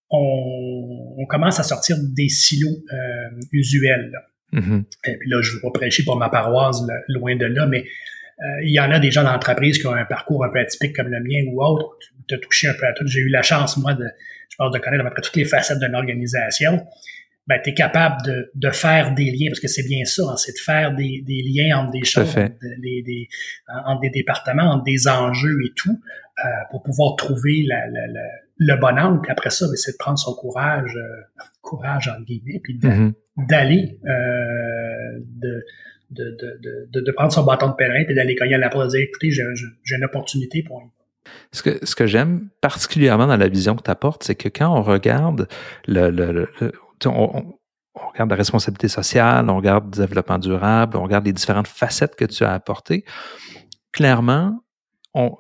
on, 0.09 1.17
on 1.19 1.27
commence 1.27 1.59
à 1.59 1.65
sortir 1.65 1.97
des 2.01 2.29
silos 2.29 2.69
euh, 2.93 3.41
usuels. 3.51 4.13
Là. 4.13 4.61
Mm-hmm. 4.61 4.85
Et 5.09 5.17
puis 5.19 5.29
là, 5.31 5.43
je 5.43 5.51
ne 5.51 5.55
veux 5.57 5.63
pas 5.63 5.73
prêcher 5.73 6.05
pour 6.05 6.17
ma 6.17 6.29
paroisse, 6.29 6.81
loin 7.09 7.35
de 7.35 7.47
là, 7.47 7.67
mais 7.67 7.81
euh, 7.83 8.63
il 8.63 8.71
y 8.71 8.79
en 8.79 8.93
a 8.93 9.01
des 9.01 9.11
gens 9.11 9.25
d'entreprise 9.25 9.79
qui 9.79 9.87
ont 9.89 9.95
un 9.95 10.05
parcours 10.05 10.45
un 10.45 10.49
peu 10.49 10.61
atypique 10.61 10.95
comme 10.95 11.09
le 11.09 11.21
mien 11.21 11.51
ou 11.51 11.61
autre. 11.61 11.99
Tu 12.29 12.35
as 12.37 12.39
touché 12.39 12.69
un 12.69 12.75
peu 12.75 12.87
à 12.87 12.93
tout. 12.93 13.05
J'ai 13.07 13.21
eu 13.21 13.29
la 13.29 13.43
chance, 13.43 13.77
moi, 13.79 13.95
de, 13.95 14.05
je 14.49 14.57
pense, 14.57 14.73
de 14.73 14.79
connaître 14.79 15.05
à 15.05 15.09
peu 15.09 15.15
près 15.15 15.23
toutes 15.23 15.37
les 15.37 15.45
facettes 15.45 15.81
d'une 15.81 15.97
organisation 15.97 16.87
ben, 17.47 17.61
tu 17.63 17.71
es 17.71 17.75
capable 17.75 18.17
de, 18.25 18.51
de, 18.55 18.71
faire 18.71 19.15
des 19.15 19.31
liens, 19.31 19.49
parce 19.51 19.61
que 19.61 19.69
c'est 19.69 19.87
bien 19.87 20.05
ça, 20.05 20.23
hein, 20.29 20.37
c'est 20.37 20.53
de 20.53 20.59
faire 20.59 20.95
des, 20.95 21.23
des, 21.25 21.43
liens 21.43 21.79
entre 21.79 21.93
des 21.93 22.05
choses, 22.05 22.35
des, 22.35 23.03
des, 23.03 23.29
entre 23.69 24.01
des 24.01 24.11
départements, 24.11 24.65
entre 24.65 24.85
des 24.85 25.07
enjeux 25.07 25.59
et 25.65 25.73
tout, 25.77 26.01
euh, 26.45 26.49
pour 26.71 26.83
pouvoir 26.83 27.15
trouver 27.17 27.65
la, 27.67 27.87
la, 27.89 28.07
le 28.57 28.77
bon 28.77 28.99
angle. 28.99 29.21
Puis 29.21 29.31
après 29.31 29.51
ça, 29.51 29.67
ben, 29.67 29.77
c'est 29.77 29.93
de 29.93 29.97
prendre 29.97 30.19
son 30.19 30.35
courage, 30.35 30.97
euh, 30.97 31.43
courage 31.63 32.09
entre 32.09 32.25
guillemets, 32.25 32.61
puis 32.63 32.79
mm-hmm. 32.79 33.13
d'aller, 33.49 33.99
euh, 34.07 35.21
de, 35.21 35.65
de, 36.11 36.37
de, 36.93 37.01
de, 37.01 37.13
prendre 37.13 37.33
son 37.33 37.45
bâton 37.45 37.69
de 37.69 37.75
pèlerin, 37.75 38.05
puis 38.05 38.15
d'aller 38.15 38.35
cogner 38.35 38.55
à 38.55 38.59
la 38.59 38.71
porte 38.71 38.87
et 38.87 38.99
dire, 38.99 39.09
écoutez, 39.09 39.31
j'ai 39.31 39.97
une 39.97 40.05
opportunité 40.05 40.63
pour 40.63 40.83
ce 41.53 41.63
que, 41.63 41.85
ce 41.85 41.95
que 41.95 42.07
j'aime 42.07 42.49
particulièrement 42.61 43.27
dans 43.27 43.37
la 43.37 43.49
vision 43.49 43.75
que 43.75 43.83
tu 43.83 43.91
apportes, 43.91 44.23
c'est 44.23 44.35
que 44.35 44.49
quand 44.49 44.69
on 44.69 44.83
regarde 44.83 45.49
le, 45.87 46.11
le, 46.11 46.49
on, 47.05 47.59
regarde 47.95 48.31
la 48.31 48.37
responsabilité 48.37 48.89
sociale, 48.89 49.49
on 49.51 49.57
regarde 49.57 49.97
le 49.97 50.07
développement 50.07 50.39
durable, 50.39 50.97
on 50.97 51.03
regarde 51.03 51.27
les 51.27 51.33
différentes 51.33 51.69
facettes 51.69 52.15
que 52.17 52.25
tu 52.25 52.45
as 52.45 52.53
apportées. 52.53 53.05
Clairement, 53.93 54.61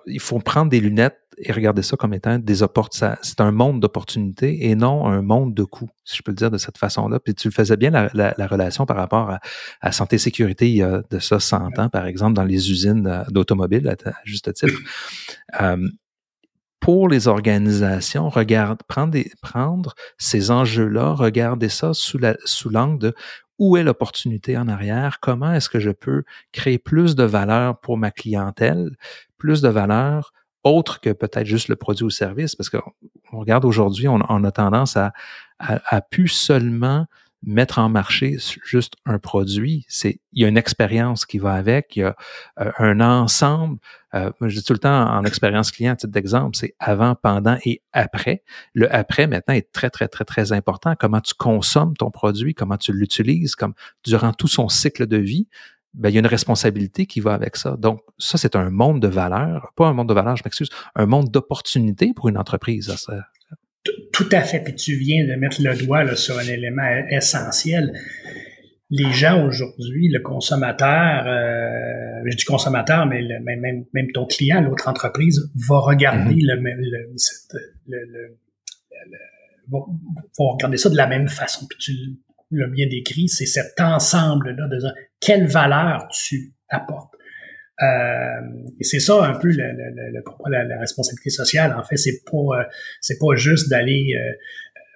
il 0.06 0.20
faut 0.20 0.38
prendre 0.38 0.70
des 0.70 0.80
lunettes 0.80 1.20
et 1.38 1.52
regarder 1.52 1.82
ça 1.82 1.96
comme 1.96 2.14
étant 2.14 2.38
des 2.38 2.62
opportunités. 2.62 3.18
C'est 3.22 3.40
un 3.40 3.52
monde 3.52 3.80
d'opportunités 3.80 4.70
et 4.70 4.74
non 4.74 5.06
un 5.06 5.20
monde 5.20 5.54
de 5.54 5.64
coûts, 5.64 5.90
si 6.04 6.16
je 6.16 6.22
peux 6.22 6.30
le 6.30 6.36
dire 6.36 6.50
de 6.50 6.56
cette 6.56 6.78
façon-là. 6.78 7.20
Puis 7.20 7.34
tu 7.34 7.50
faisais 7.50 7.76
bien 7.76 7.90
la, 7.90 8.46
relation 8.46 8.86
par 8.86 8.96
rapport 8.96 9.30
à, 9.30 9.40
à 9.82 9.92
santé-sécurité 9.92 10.68
il 10.68 10.76
y 10.76 10.82
a 10.82 11.02
de 11.10 11.18
ça 11.18 11.38
100 11.38 11.78
ans, 11.78 11.88
par 11.90 12.06
exemple, 12.06 12.32
dans 12.32 12.44
les 12.44 12.70
usines 12.70 13.24
d'automobiles, 13.28 13.88
à, 13.88 14.12
juste 14.24 14.52
titre. 14.54 14.78
Euh, 15.60 15.76
pour 16.80 17.08
les 17.08 17.28
organisations, 17.28 18.28
regarde, 18.28 18.82
prendre, 18.86 19.18
prendre 19.42 19.94
ces 20.18 20.50
enjeux-là, 20.50 21.14
regarder 21.14 21.68
ça 21.68 21.94
sous, 21.94 22.18
la, 22.18 22.36
sous 22.44 22.70
l'angle 22.70 22.98
de 22.98 23.14
où 23.58 23.76
est 23.76 23.82
l'opportunité 23.82 24.58
en 24.58 24.68
arrière, 24.68 25.18
comment 25.20 25.52
est-ce 25.52 25.70
que 25.70 25.80
je 25.80 25.90
peux 25.90 26.24
créer 26.52 26.78
plus 26.78 27.16
de 27.16 27.24
valeur 27.24 27.80
pour 27.80 27.96
ma 27.96 28.10
clientèle, 28.10 28.90
plus 29.38 29.62
de 29.62 29.68
valeur 29.68 30.32
autre 30.62 31.00
que 31.00 31.10
peut-être 31.10 31.46
juste 31.46 31.68
le 31.68 31.76
produit 31.76 32.04
ou 32.04 32.10
service, 32.10 32.54
parce 32.54 32.68
qu'on 32.68 32.82
regarde 33.32 33.64
aujourd'hui, 33.64 34.08
on, 34.08 34.20
a 34.20 34.50
tendance 34.50 34.96
à, 34.96 35.12
à, 35.58 35.80
à 35.86 36.00
plus 36.00 36.28
seulement 36.28 37.06
mettre 37.46 37.78
en 37.78 37.88
marché 37.88 38.36
juste 38.64 38.94
un 39.06 39.18
produit, 39.18 39.86
c'est 39.88 40.20
il 40.32 40.42
y 40.42 40.44
a 40.44 40.48
une 40.48 40.58
expérience 40.58 41.24
qui 41.24 41.38
va 41.38 41.54
avec, 41.54 41.96
il 41.96 42.00
y 42.00 42.02
a 42.02 42.16
euh, 42.60 42.70
un 42.78 43.00
ensemble. 43.00 43.78
Euh, 44.14 44.30
je 44.42 44.58
dis 44.58 44.64
tout 44.64 44.72
le 44.72 44.78
temps 44.78 45.08
en 45.08 45.24
expérience 45.24 45.70
client, 45.70 45.92
à 45.92 45.96
titre 45.96 46.12
d'exemple, 46.12 46.56
c'est 46.56 46.74
avant, 46.78 47.14
pendant 47.14 47.56
et 47.64 47.82
après. 47.92 48.42
Le 48.74 48.92
après 48.94 49.26
maintenant 49.26 49.54
est 49.54 49.70
très 49.72 49.90
très 49.90 50.08
très 50.08 50.24
très 50.24 50.52
important. 50.52 50.94
Comment 50.98 51.20
tu 51.20 51.34
consommes 51.34 51.96
ton 51.96 52.10
produit, 52.10 52.54
comment 52.54 52.76
tu 52.76 52.92
l'utilises, 52.92 53.54
comme 53.54 53.74
durant 54.04 54.32
tout 54.32 54.48
son 54.48 54.68
cycle 54.68 55.06
de 55.06 55.16
vie. 55.16 55.48
Ben, 55.94 56.10
il 56.10 56.14
y 56.14 56.18
a 56.18 56.20
une 56.20 56.26
responsabilité 56.26 57.06
qui 57.06 57.20
va 57.20 57.32
avec 57.32 57.56
ça. 57.56 57.74
Donc, 57.78 58.02
ça, 58.18 58.36
c'est 58.36 58.54
un 58.54 58.68
monde 58.68 59.00
de 59.00 59.08
valeurs, 59.08 59.72
pas 59.76 59.86
un 59.86 59.94
monde 59.94 60.10
de 60.10 60.12
valeurs, 60.12 60.36
je 60.36 60.42
m'excuse, 60.44 60.68
un 60.94 61.06
monde 61.06 61.30
d'opportunités 61.30 62.12
pour 62.12 62.28
une 62.28 62.36
entreprise. 62.36 62.94
Ça, 62.96 63.14
tout 64.12 64.28
à 64.32 64.42
fait. 64.42 64.60
Puis 64.60 64.74
tu 64.74 64.96
viens 64.96 65.26
de 65.26 65.34
mettre 65.34 65.62
le 65.62 65.74
doigt 65.76 66.04
là, 66.04 66.16
sur 66.16 66.38
un 66.38 66.46
élément 66.46 66.88
essentiel. 67.10 67.92
Les 68.90 69.10
gens 69.12 69.44
aujourd'hui, 69.44 70.08
le 70.08 70.20
consommateur, 70.20 71.26
euh, 71.26 72.22
je 72.30 72.36
dis 72.36 72.44
consommateur, 72.44 73.06
mais 73.06 73.20
même, 73.42 73.84
même, 73.92 74.12
ton 74.12 74.26
client, 74.26 74.60
l'autre 74.60 74.88
entreprise, 74.88 75.50
va 75.68 75.78
regarder 75.78 76.34
mm-hmm. 76.34 76.54
le, 76.54 77.16
le, 77.88 78.04
le, 78.12 78.38
va, 79.70 79.80
regarder 80.38 80.76
ça 80.76 80.88
de 80.88 80.96
la 80.96 81.06
même 81.06 81.28
façon. 81.28 81.66
Puis 81.68 81.78
tu 81.78 81.92
l'as 82.52 82.68
bien 82.68 82.86
décrit, 82.88 83.28
c'est 83.28 83.46
cet 83.46 83.80
ensemble-là 83.80 84.68
de 84.68 84.78
quelle 85.20 85.46
valeur 85.46 86.06
tu 86.08 86.54
apportes? 86.68 87.15
Euh, 87.82 88.40
et 88.80 88.84
c'est 88.84 89.00
ça 89.00 89.22
un 89.22 89.34
peu 89.34 89.48
le, 89.48 89.72
le, 89.72 90.12
le, 90.12 90.22
la, 90.50 90.64
la, 90.64 90.78
responsabilité 90.78 91.28
sociale. 91.28 91.74
En 91.78 91.84
fait, 91.84 91.96
c'est 91.96 92.22
pas 92.24 92.60
euh, 92.60 92.64
c'est 93.02 93.18
pas 93.18 93.36
juste 93.36 93.68
d'aller 93.68 94.14
euh, 94.16 94.32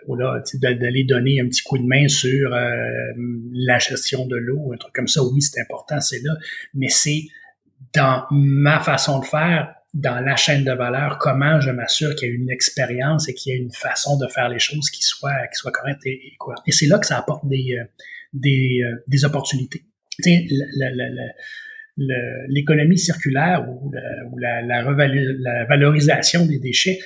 voilà, 0.06 0.42
d'aller 0.54 1.04
donner 1.04 1.40
un 1.40 1.46
petit 1.46 1.62
coup 1.62 1.76
de 1.76 1.84
main 1.84 2.08
sur 2.08 2.54
euh, 2.54 3.12
la 3.52 3.78
gestion 3.78 4.26
de 4.26 4.36
l'eau, 4.36 4.72
un 4.72 4.78
truc 4.78 4.94
comme 4.94 5.08
ça. 5.08 5.22
Oui, 5.22 5.42
c'est 5.42 5.60
important, 5.60 6.00
c'est 6.00 6.20
là, 6.22 6.32
mais 6.72 6.88
c'est 6.88 7.24
dans 7.92 8.24
ma 8.30 8.80
façon 8.80 9.18
de 9.20 9.26
faire, 9.26 9.74
dans 9.92 10.24
la 10.24 10.36
chaîne 10.36 10.64
de 10.64 10.72
valeur, 10.72 11.18
comment 11.18 11.60
je 11.60 11.70
m'assure 11.70 12.14
qu'il 12.14 12.28
y 12.28 12.30
a 12.30 12.34
une 12.34 12.50
expérience 12.50 13.28
et 13.28 13.34
qu'il 13.34 13.52
y 13.52 13.56
a 13.56 13.58
une 13.58 13.72
façon 13.72 14.16
de 14.16 14.26
faire 14.26 14.48
les 14.48 14.58
choses 14.58 14.88
qui 14.88 15.02
soit 15.02 15.48
qui 15.48 15.56
soit 15.56 15.72
correcte 15.72 16.00
et, 16.06 16.12
et 16.12 16.36
Et 16.66 16.72
c'est 16.72 16.86
là 16.86 16.98
que 16.98 17.06
ça 17.06 17.18
apporte 17.18 17.46
des 17.46 17.76
des, 18.32 18.80
des 19.06 19.24
opportunités. 19.26 19.84
Tu 20.22 20.30
sais, 20.30 20.46
la, 20.76 20.90
la, 20.94 21.10
la, 21.10 21.22
l'économie 22.48 22.98
circulaire 22.98 23.66
ou, 23.68 23.92
la, 24.38 24.62
la, 24.62 25.64
valorisation 25.66 26.46
des 26.46 26.58
déchets, 26.58 26.98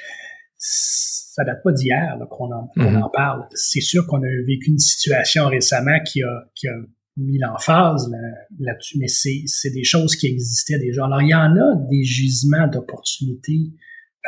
ça 0.56 1.44
date 1.44 1.62
pas 1.62 1.72
d'hier 1.72 2.16
qu'on 2.30 2.52
en, 2.52 2.70
mm-hmm. 2.76 3.02
en, 3.02 3.10
parle. 3.10 3.46
C'est 3.54 3.80
sûr 3.80 4.06
qu'on 4.06 4.22
a 4.22 4.28
vécu 4.46 4.70
une 4.70 4.78
situation 4.78 5.48
récemment 5.48 5.98
qui 6.04 6.22
a, 6.22 6.44
qui 6.54 6.68
a 6.68 6.74
mis 7.16 7.38
l'emphase 7.38 8.10
là-dessus, 8.58 8.98
mais 8.98 9.08
c'est 9.08 9.70
des 9.70 9.84
choses 9.84 10.16
qui 10.16 10.26
existaient 10.26 10.78
déjà. 10.78 11.04
Alors, 11.06 11.22
il 11.22 11.28
y 11.28 11.34
en 11.34 11.56
a 11.56 11.76
des 11.90 12.04
gisements 12.04 12.68
d'opportunités 12.68 13.70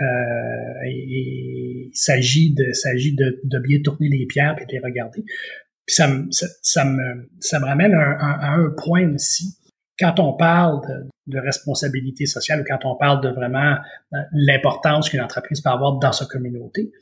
euh, 0.02 0.86
et, 0.86 1.88
il 1.88 1.96
s'agit 1.96 2.52
de, 2.52 2.72
s'agit 2.72 3.14
de, 3.14 3.40
de, 3.44 3.58
bien 3.58 3.78
tourner 3.82 4.08
les 4.08 4.26
pierres 4.26 4.56
et 4.60 4.66
de 4.66 4.72
les 4.72 4.80
regarder. 4.80 5.22
Puis 5.86 5.94
ça, 5.94 6.08
me, 6.08 6.26
ça, 6.30 6.84
me, 6.84 7.30
ça 7.40 7.60
me 7.60 7.64
ramène 7.64 7.94
à 7.94 8.54
un 8.54 8.74
point 8.76 9.14
aussi 9.14 9.56
quand 9.98 10.20
on 10.20 10.34
parle 10.34 10.80
de, 11.26 11.38
responsabilité 11.38 12.26
sociale 12.26 12.60
ou 12.60 12.64
quand 12.64 12.84
on 12.84 12.96
parle 12.96 13.20
de 13.22 13.28
vraiment 13.28 13.76
euh, 14.14 14.18
l'importance 14.32 15.10
qu'une 15.10 15.20
entreprise 15.20 15.60
peut 15.60 15.70
avoir 15.70 15.98
dans 15.98 16.12
sa 16.12 16.26
communauté, 16.26 16.92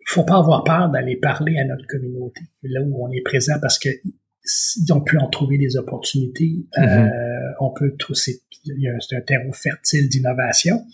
il 0.00 0.06
faut 0.06 0.24
pas 0.24 0.38
avoir 0.38 0.64
peur 0.64 0.88
d'aller 0.90 1.16
parler 1.16 1.58
à 1.58 1.64
notre 1.64 1.86
communauté, 1.86 2.42
là 2.62 2.80
où 2.82 3.04
on 3.04 3.10
est 3.10 3.22
présent, 3.22 3.54
parce 3.60 3.78
que 3.78 3.88
on 4.90 5.00
peut 5.00 5.18
en 5.18 5.28
trouver 5.28 5.58
des 5.58 5.76
opportunités. 5.76 6.66
Euh, 6.78 6.82
mm-hmm. 6.82 7.54
on 7.60 7.70
peut 7.70 7.94
c'est 8.14 9.16
un 9.16 9.20
terreau 9.20 9.52
fertile 9.52 10.08
d'innovation. 10.08 10.84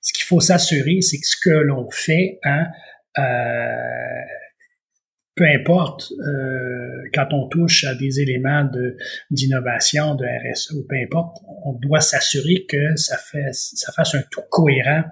Ce 0.00 0.12
qu'il 0.12 0.24
faut 0.24 0.40
s'assurer, 0.40 1.00
c'est 1.00 1.18
que 1.18 1.26
ce 1.26 1.36
que 1.42 1.50
l'on 1.50 1.90
fait, 1.90 2.38
hein, 2.44 2.66
euh, 3.18 3.22
peu 5.34 5.44
importe, 5.46 6.12
euh, 6.12 7.02
quand 7.14 7.28
on 7.32 7.48
touche 7.48 7.84
à 7.84 7.94
des 7.94 8.20
éléments 8.20 8.64
de 8.64 8.96
d'innovation, 9.30 10.14
de 10.14 10.24
RSE 10.24 10.72
ou 10.72 10.86
peu 10.88 10.96
importe, 10.96 11.38
on 11.64 11.72
doit 11.74 12.00
s'assurer 12.00 12.66
que 12.68 12.96
ça 12.96 13.16
fait 13.16 13.52
ça 13.52 13.92
fasse 13.92 14.14
un 14.14 14.22
tout 14.30 14.42
cohérent 14.50 15.04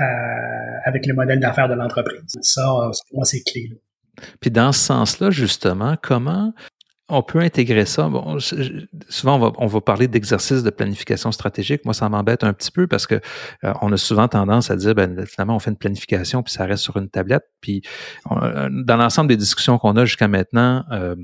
euh, 0.00 0.04
avec 0.84 1.06
le 1.06 1.14
modèle 1.14 1.40
d'affaires 1.40 1.68
de 1.68 1.74
l'entreprise. 1.74 2.38
Ça, 2.40 2.64
pour 3.08 3.18
moi, 3.18 3.24
c'est 3.24 3.42
clé. 3.42 3.70
Puis 4.40 4.50
dans 4.50 4.72
ce 4.72 4.80
sens-là, 4.80 5.30
justement, 5.30 5.96
comment 6.02 6.52
on 7.10 7.22
peut 7.22 7.38
intégrer 7.38 7.86
ça. 7.86 8.08
Bon, 8.08 8.38
souvent, 9.08 9.36
on 9.36 9.38
va, 9.38 9.52
on 9.56 9.66
va 9.66 9.80
parler 9.80 10.08
d'exercices 10.08 10.62
de 10.62 10.68
planification 10.68 11.32
stratégique. 11.32 11.84
Moi, 11.86 11.94
ça 11.94 12.08
m'embête 12.10 12.44
un 12.44 12.52
petit 12.52 12.70
peu 12.70 12.86
parce 12.86 13.06
que 13.06 13.14
euh, 13.64 13.72
on 13.80 13.90
a 13.92 13.96
souvent 13.96 14.28
tendance 14.28 14.70
à 14.70 14.76
dire, 14.76 14.94
ben, 14.94 15.24
finalement, 15.24 15.56
on 15.56 15.58
fait 15.58 15.70
une 15.70 15.76
planification 15.76 16.42
puis 16.42 16.52
ça 16.52 16.66
reste 16.66 16.82
sur 16.82 16.98
une 16.98 17.08
tablette. 17.08 17.44
Puis, 17.62 17.82
euh, 18.30 18.68
dans 18.70 18.96
l'ensemble 18.96 19.28
des 19.28 19.38
discussions 19.38 19.78
qu'on 19.78 19.96
a 19.96 20.04
jusqu'à 20.04 20.28
maintenant, 20.28 20.84
euh, 20.92 21.16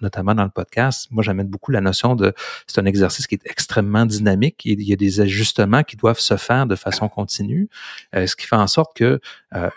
notamment 0.00 0.34
dans 0.34 0.44
le 0.44 0.50
podcast, 0.50 1.08
moi, 1.10 1.22
j'amène 1.22 1.48
beaucoup 1.48 1.70
la 1.70 1.82
notion 1.82 2.16
de, 2.16 2.32
c'est 2.66 2.80
un 2.80 2.86
exercice 2.86 3.26
qui 3.26 3.34
est 3.34 3.46
extrêmement 3.46 4.06
dynamique. 4.06 4.62
Il 4.64 4.82
y 4.82 4.92
a 4.94 4.96
des 4.96 5.20
ajustements 5.20 5.82
qui 5.82 5.96
doivent 5.96 6.20
se 6.20 6.38
faire 6.38 6.66
de 6.66 6.76
façon 6.76 7.08
continue, 7.08 7.68
ce 8.14 8.34
qui 8.34 8.46
fait 8.46 8.56
en 8.56 8.66
sorte 8.66 8.96
que 8.96 9.20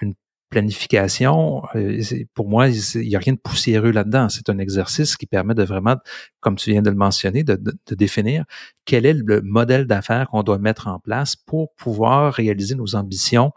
une 0.01 0.13
planification, 0.51 1.63
euh, 1.75 2.03
pour 2.35 2.47
moi, 2.47 2.67
il 2.67 3.07
n'y 3.07 3.15
a 3.15 3.19
rien 3.19 3.33
de 3.33 3.39
poussiéreux 3.39 3.91
là-dedans. 3.91 4.29
C'est 4.29 4.49
un 4.49 4.59
exercice 4.59 5.15
qui 5.15 5.25
permet 5.25 5.55
de 5.55 5.63
vraiment, 5.63 5.95
comme 6.41 6.57
tu 6.57 6.71
viens 6.71 6.81
de 6.81 6.89
le 6.89 6.95
mentionner, 6.95 7.43
de, 7.43 7.57
définir 7.89 8.43
quel 8.85 9.05
est 9.05 9.13
le 9.13 9.41
modèle 9.41 9.87
d'affaires 9.87 10.27
qu'on 10.27 10.43
doit 10.43 10.59
mettre 10.59 10.87
en 10.87 10.99
place 10.99 11.35
pour 11.35 11.73
pouvoir 11.75 12.33
réaliser 12.33 12.75
nos 12.75 12.95
ambitions 12.95 13.53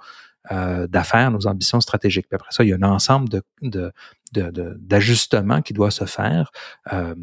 euh, 0.53 0.87
d'affaires, 0.87 1.31
nos 1.33 1.47
ambitions 1.49 1.81
stratégiques. 1.81 2.29
Puis 2.29 2.37
après 2.37 2.53
ça, 2.53 2.63
il 2.63 2.71
y 2.71 2.73
a 2.73 2.77
un 2.77 2.83
ensemble 2.83 3.29
de, 3.29 3.93
d'ajustements 4.33 5.63
qui 5.63 5.73
doit 5.73 5.91
se 5.91 6.05
faire 6.05 6.53
euh, 6.93 7.15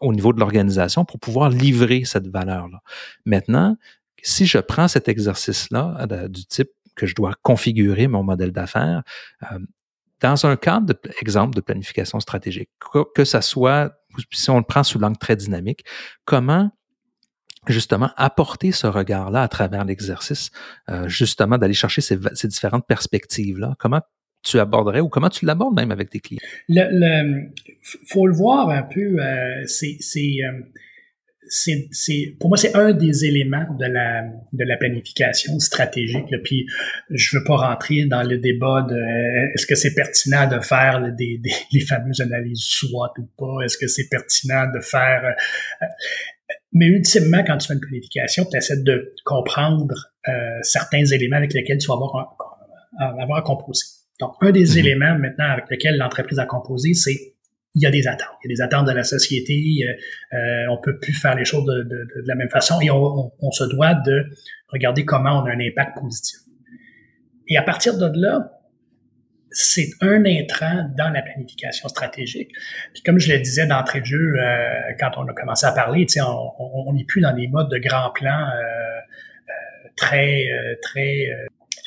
au 0.00 0.12
niveau 0.12 0.34
de 0.34 0.40
l'organisation 0.40 1.06
pour 1.06 1.18
pouvoir 1.18 1.48
livrer 1.48 2.04
cette 2.04 2.28
valeur-là. 2.28 2.82
Maintenant, 3.24 3.76
si 4.22 4.44
je 4.44 4.58
prends 4.58 4.88
cet 4.88 5.08
exercice-là 5.08 6.06
du 6.28 6.44
type 6.44 6.70
que 7.00 7.06
je 7.06 7.14
dois 7.14 7.32
configurer 7.42 8.08
mon 8.08 8.22
modèle 8.22 8.52
d'affaires 8.52 9.02
euh, 9.50 9.58
dans 10.20 10.44
un 10.44 10.56
cadre, 10.56 10.88
de, 10.88 11.00
exemple, 11.22 11.54
de 11.56 11.62
planification 11.62 12.20
stratégique, 12.20 12.68
que, 13.14 13.24
ça 13.24 13.40
soit, 13.40 13.94
si 14.30 14.50
on 14.50 14.58
le 14.58 14.64
prend 14.64 14.82
sous 14.82 14.98
l'angle 14.98 15.16
très 15.16 15.34
dynamique, 15.34 15.82
comment 16.26 16.70
justement 17.66 18.10
apporter 18.18 18.70
ce 18.70 18.86
regard-là 18.86 19.42
à 19.42 19.48
travers 19.48 19.86
l'exercice, 19.86 20.50
euh, 20.90 21.08
justement 21.08 21.56
d'aller 21.56 21.72
chercher 21.72 22.02
ces, 22.02 22.18
différentes 22.48 22.86
perspectives-là? 22.86 23.76
Comment 23.78 24.02
tu 24.42 24.58
aborderais 24.58 25.00
ou 25.00 25.08
comment 25.08 25.30
tu 25.30 25.46
l'abordes 25.46 25.74
même 25.74 25.90
avec 25.90 26.10
tes 26.10 26.20
clients? 26.20 26.40
Le, 26.68 27.50
faut 28.06 28.26
le 28.26 28.34
voir 28.34 28.68
un 28.68 28.82
peu, 28.82 29.22
euh, 29.22 29.64
c'est 29.66 30.36
c'est, 31.50 32.36
pour 32.38 32.48
moi, 32.48 32.56
c'est 32.56 32.74
un 32.76 32.92
des 32.92 33.24
éléments 33.24 33.66
de 33.78 33.86
la, 33.86 34.22
de 34.52 34.64
la 34.64 34.76
planification 34.76 35.58
stratégique. 35.58 36.30
Là. 36.30 36.38
Puis, 36.44 36.66
je 37.10 37.36
veux 37.36 37.44
pas 37.44 37.56
rentrer 37.56 38.06
dans 38.06 38.22
le 38.22 38.38
débat 38.38 38.86
de 38.88 39.52
est-ce 39.54 39.66
que 39.66 39.74
c'est 39.74 39.94
pertinent 39.94 40.48
de 40.48 40.60
faire 40.60 41.00
des, 41.12 41.38
des, 41.38 41.50
les 41.72 41.80
fameuses 41.80 42.20
analyses 42.20 42.62
SWOT 42.62 43.12
ou 43.18 43.28
pas, 43.36 43.64
est-ce 43.64 43.76
que 43.76 43.88
c'est 43.88 44.08
pertinent 44.08 44.66
de 44.72 44.80
faire... 44.80 45.34
Euh, 45.82 45.86
mais 46.72 46.86
ultimement, 46.86 47.42
quand 47.44 47.58
tu 47.58 47.66
fais 47.66 47.74
une 47.74 47.80
planification, 47.80 48.44
tu 48.44 48.56
essaies 48.56 48.82
de 48.82 49.12
comprendre 49.24 49.94
euh, 50.28 50.58
certains 50.62 51.04
éléments 51.04 51.36
avec 51.36 51.52
lesquels 51.52 51.78
tu 51.78 51.88
vas 51.88 51.94
avoir, 51.94 52.36
avoir 52.98 53.38
à 53.38 53.42
composer. 53.42 53.86
Donc, 54.20 54.34
un 54.40 54.52
des 54.52 54.64
mm-hmm. 54.64 54.78
éléments 54.78 55.18
maintenant 55.18 55.50
avec 55.50 55.64
lesquels 55.68 55.96
l'entreprise 55.96 56.38
a 56.38 56.46
composé, 56.46 56.94
c'est 56.94 57.34
il 57.74 57.82
y 57.82 57.86
a 57.86 57.90
des 57.90 58.06
attentes. 58.08 58.36
Il 58.42 58.50
y 58.50 58.52
a 58.52 58.56
des 58.56 58.62
attentes 58.62 58.86
de 58.86 58.92
la 58.92 59.04
société. 59.04 59.54
Euh, 59.82 60.36
euh 60.36 60.66
on 60.70 60.78
peut 60.78 60.98
plus 60.98 61.12
faire 61.12 61.34
les 61.34 61.44
choses 61.44 61.64
de, 61.64 61.82
de, 61.82 62.22
de 62.22 62.28
la 62.28 62.34
même 62.34 62.48
façon 62.48 62.80
et 62.80 62.90
on, 62.90 63.32
on, 63.40 63.50
se 63.50 63.64
doit 63.64 63.94
de 63.94 64.26
regarder 64.68 65.04
comment 65.04 65.42
on 65.42 65.46
a 65.46 65.52
un 65.52 65.60
impact 65.60 65.98
positif. 65.98 66.40
Et 67.48 67.56
à 67.56 67.62
partir 67.62 67.96
de 67.98 68.10
là, 68.14 68.52
c'est 69.52 69.90
un 70.00 70.24
intrant 70.24 70.88
dans 70.96 71.10
la 71.10 71.22
planification 71.22 71.88
stratégique. 71.88 72.50
Puis 72.92 73.02
comme 73.02 73.18
je 73.18 73.32
le 73.32 73.40
disais 73.40 73.66
d'entrée 73.66 74.00
de 74.00 74.06
jeu, 74.06 74.34
euh, 74.38 74.70
quand 74.98 75.10
on 75.16 75.26
a 75.26 75.32
commencé 75.32 75.66
à 75.66 75.72
parler, 75.72 76.06
on 76.58 76.92
n'est 76.92 77.04
plus 77.04 77.20
dans 77.20 77.34
des 77.34 77.48
modes 77.48 77.70
de 77.70 77.78
grand 77.78 78.10
plan 78.10 78.48
euh, 78.48 78.60
euh 79.48 79.88
très 79.96 80.46
très 80.82 81.28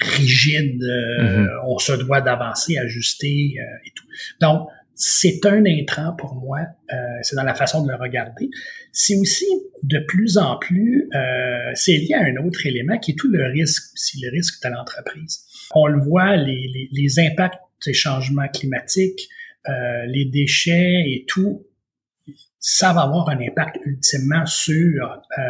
rigides. 0.02 0.84
Mm-hmm. 0.84 1.48
On 1.66 1.78
se 1.78 1.94
doit 1.94 2.20
d'avancer, 2.20 2.78
ajuster 2.78 3.56
et 3.86 3.92
tout. 3.96 4.06
Donc 4.42 4.68
c'est 4.96 5.46
un 5.46 5.66
intrant 5.66 6.14
pour 6.18 6.36
moi. 6.36 6.60
Euh, 6.92 6.96
c'est 7.22 7.36
dans 7.36 7.44
la 7.44 7.56
façon 7.56 7.84
de 7.84 7.92
le 7.92 7.96
regarder. 7.96 8.50
C'est 8.92 9.16
aussi 9.16 9.46
de 9.82 10.00
plus 10.00 10.38
en 10.38 10.58
plus, 10.58 11.10
euh, 11.16 11.72
c'est 11.74 11.98
lié 11.98 12.14
à 12.14 12.24
un 12.24 12.36
autre 12.46 12.66
élément 12.66 12.98
qui 12.98 13.12
est 13.12 13.16
tout 13.16 13.30
le 13.30 13.46
risque 13.46 13.94
aussi, 13.94 14.22
le 14.22 14.32
risque 14.32 14.64
de 14.64 14.70
l'entreprise. 14.70 15.46
On 15.76 15.88
le 15.88 16.00
voit, 16.02 16.36
les, 16.38 16.68
les, 16.74 16.90
les 16.92 17.20
impacts 17.20 17.60
des 17.86 17.94
changements 17.94 18.48
climatiques, 18.48 19.28
euh, 19.68 20.06
les 20.08 20.26
déchets 20.26 21.04
et 21.08 21.26
tout, 21.28 21.66
ça 22.66 22.94
va 22.94 23.02
avoir 23.02 23.28
un 23.30 23.40
impact 23.42 23.78
ultimement 23.86 24.46
sur 24.46 25.22
euh, 25.38 25.42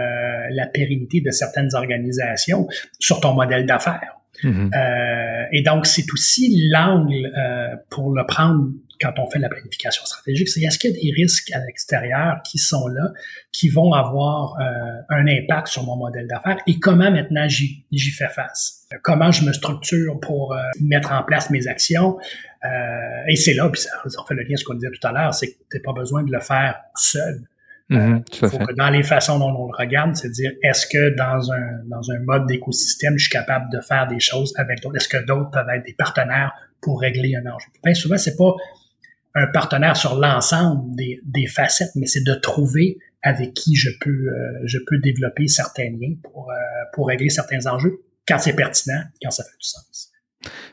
la 0.50 0.66
pérennité 0.66 1.22
de 1.22 1.30
certaines 1.30 1.70
organisations, 1.76 2.68
sur 3.00 3.22
ton 3.22 3.34
modèle 3.34 3.68
d'affaires. 3.68 4.16
Mm-hmm. 4.44 4.76
euh, 4.76 5.46
et 5.52 5.62
donc, 5.62 5.86
c'est 5.86 6.12
aussi 6.12 6.70
l'angle 6.72 7.32
euh, 7.38 7.76
pour 7.92 8.16
le 8.16 8.26
prendre 8.26 8.68
quand 9.04 9.20
on 9.20 9.30
fait 9.30 9.40
la 9.40 9.50
planification 9.50 10.06
stratégique, 10.06 10.48
c'est 10.48 10.62
est-ce 10.62 10.80
qu'il 10.80 10.92
y 10.92 10.94
a 10.94 11.02
des 11.02 11.12
risques 11.12 11.52
à 11.52 11.60
l'extérieur 11.60 12.38
qui 12.44 12.58
sont 12.58 12.88
là, 12.88 13.12
qui 13.52 13.70
vont 13.70 13.92
avoir 13.94 14.58
euh, 14.60 14.64
un 15.10 15.28
impact 15.28 15.68
sur 15.68 15.84
mon 15.84 15.98
modèle 15.98 16.28
d'affaires 16.28 16.58
et 16.66 16.80
comment 16.80 17.12
maintenant 17.12 17.48
j'y 17.48 18.12
fais 18.18 18.30
face? 18.30 18.88
Comment 19.02 19.32
je 19.32 19.44
me 19.46 19.52
structure 19.54 20.20
pour 20.22 20.54
euh, 20.54 20.62
mettre 20.82 21.12
en 21.12 21.24
place 21.24 21.50
mes 21.50 21.68
actions? 21.68 22.18
Euh, 22.64 22.70
et 23.28 23.36
c'est 23.36 23.54
là, 23.54 23.70
puis 23.70 23.82
ça, 23.82 23.90
ça 24.08 24.22
fait 24.28 24.36
le 24.36 24.44
lien 24.44 24.54
à 24.54 24.58
ce 24.58 24.64
qu'on 24.64 24.76
disait 24.76 24.92
tout 24.92 25.06
à 25.08 25.12
l'heure, 25.12 25.34
c'est 25.34 25.48
que 25.48 25.58
tu 25.70 25.78
n'as 25.78 25.84
pas 25.84 25.94
besoin 25.94 26.24
de 26.24 26.32
le 26.32 26.40
faire 26.40 26.80
seul. 26.96 27.42
Mm 27.90 28.22
faut 28.32 28.58
que 28.60 28.74
dans 28.74 28.90
les 28.90 29.04
façons 29.04 29.40
dont 29.40 29.52
on 29.52 29.68
le 29.68 29.78
regarde, 29.78 30.16
c'est 30.16 30.30
dire 30.30 30.52
est-ce 30.64 30.88
que 30.88 31.16
dans 31.16 31.52
un 31.52 31.84
dans 31.86 32.12
un 32.12 32.20
mode 32.20 32.48
d'écosystème, 32.48 33.18
je 33.18 33.26
suis 33.26 33.32
capable 33.32 33.70
de 33.72 33.82
faire 33.82 34.08
des 34.08 34.20
choses 34.20 34.54
avec 34.58 34.82
d'autres? 34.82 34.98
Est-ce 34.98 35.10
que 35.10 35.24
d'autres 35.26 35.52
peuvent 35.52 35.70
être 35.76 35.86
des 35.86 35.94
partenaires 35.94 36.54
pour 36.82 37.02
régler 37.02 37.36
un 37.36 37.46
enjeu? 37.52 37.68
Bien 37.84 37.94
souvent, 37.94 38.18
c'est 38.18 38.38
pas 38.38 38.54
un 39.36 39.48
partenaire 39.48 39.98
sur 39.98 40.16
l'ensemble 40.16 40.96
des, 40.96 41.48
facettes, 41.48 41.92
mais 41.96 42.06
c'est 42.06 42.24
de 42.24 42.34
trouver 42.36 42.98
avec 43.22 43.54
qui 43.54 43.76
je 43.76 43.90
peux 44.02 44.10
euh, 44.10 44.62
je 44.66 44.78
peux 44.88 45.00
développer 45.00 45.48
certains 45.48 45.90
liens 45.90 46.16
pour 46.24 46.52
euh, 46.52 46.56
pour 46.94 47.08
régler 47.08 47.30
certains 47.30 47.66
enjeux 47.68 48.02
quand 48.28 48.38
c'est 48.38 48.56
pertinent, 48.56 49.02
quand 49.22 49.32
ça 49.32 49.44
fait 49.44 49.58
du 49.58 49.68
sens. 49.68 50.12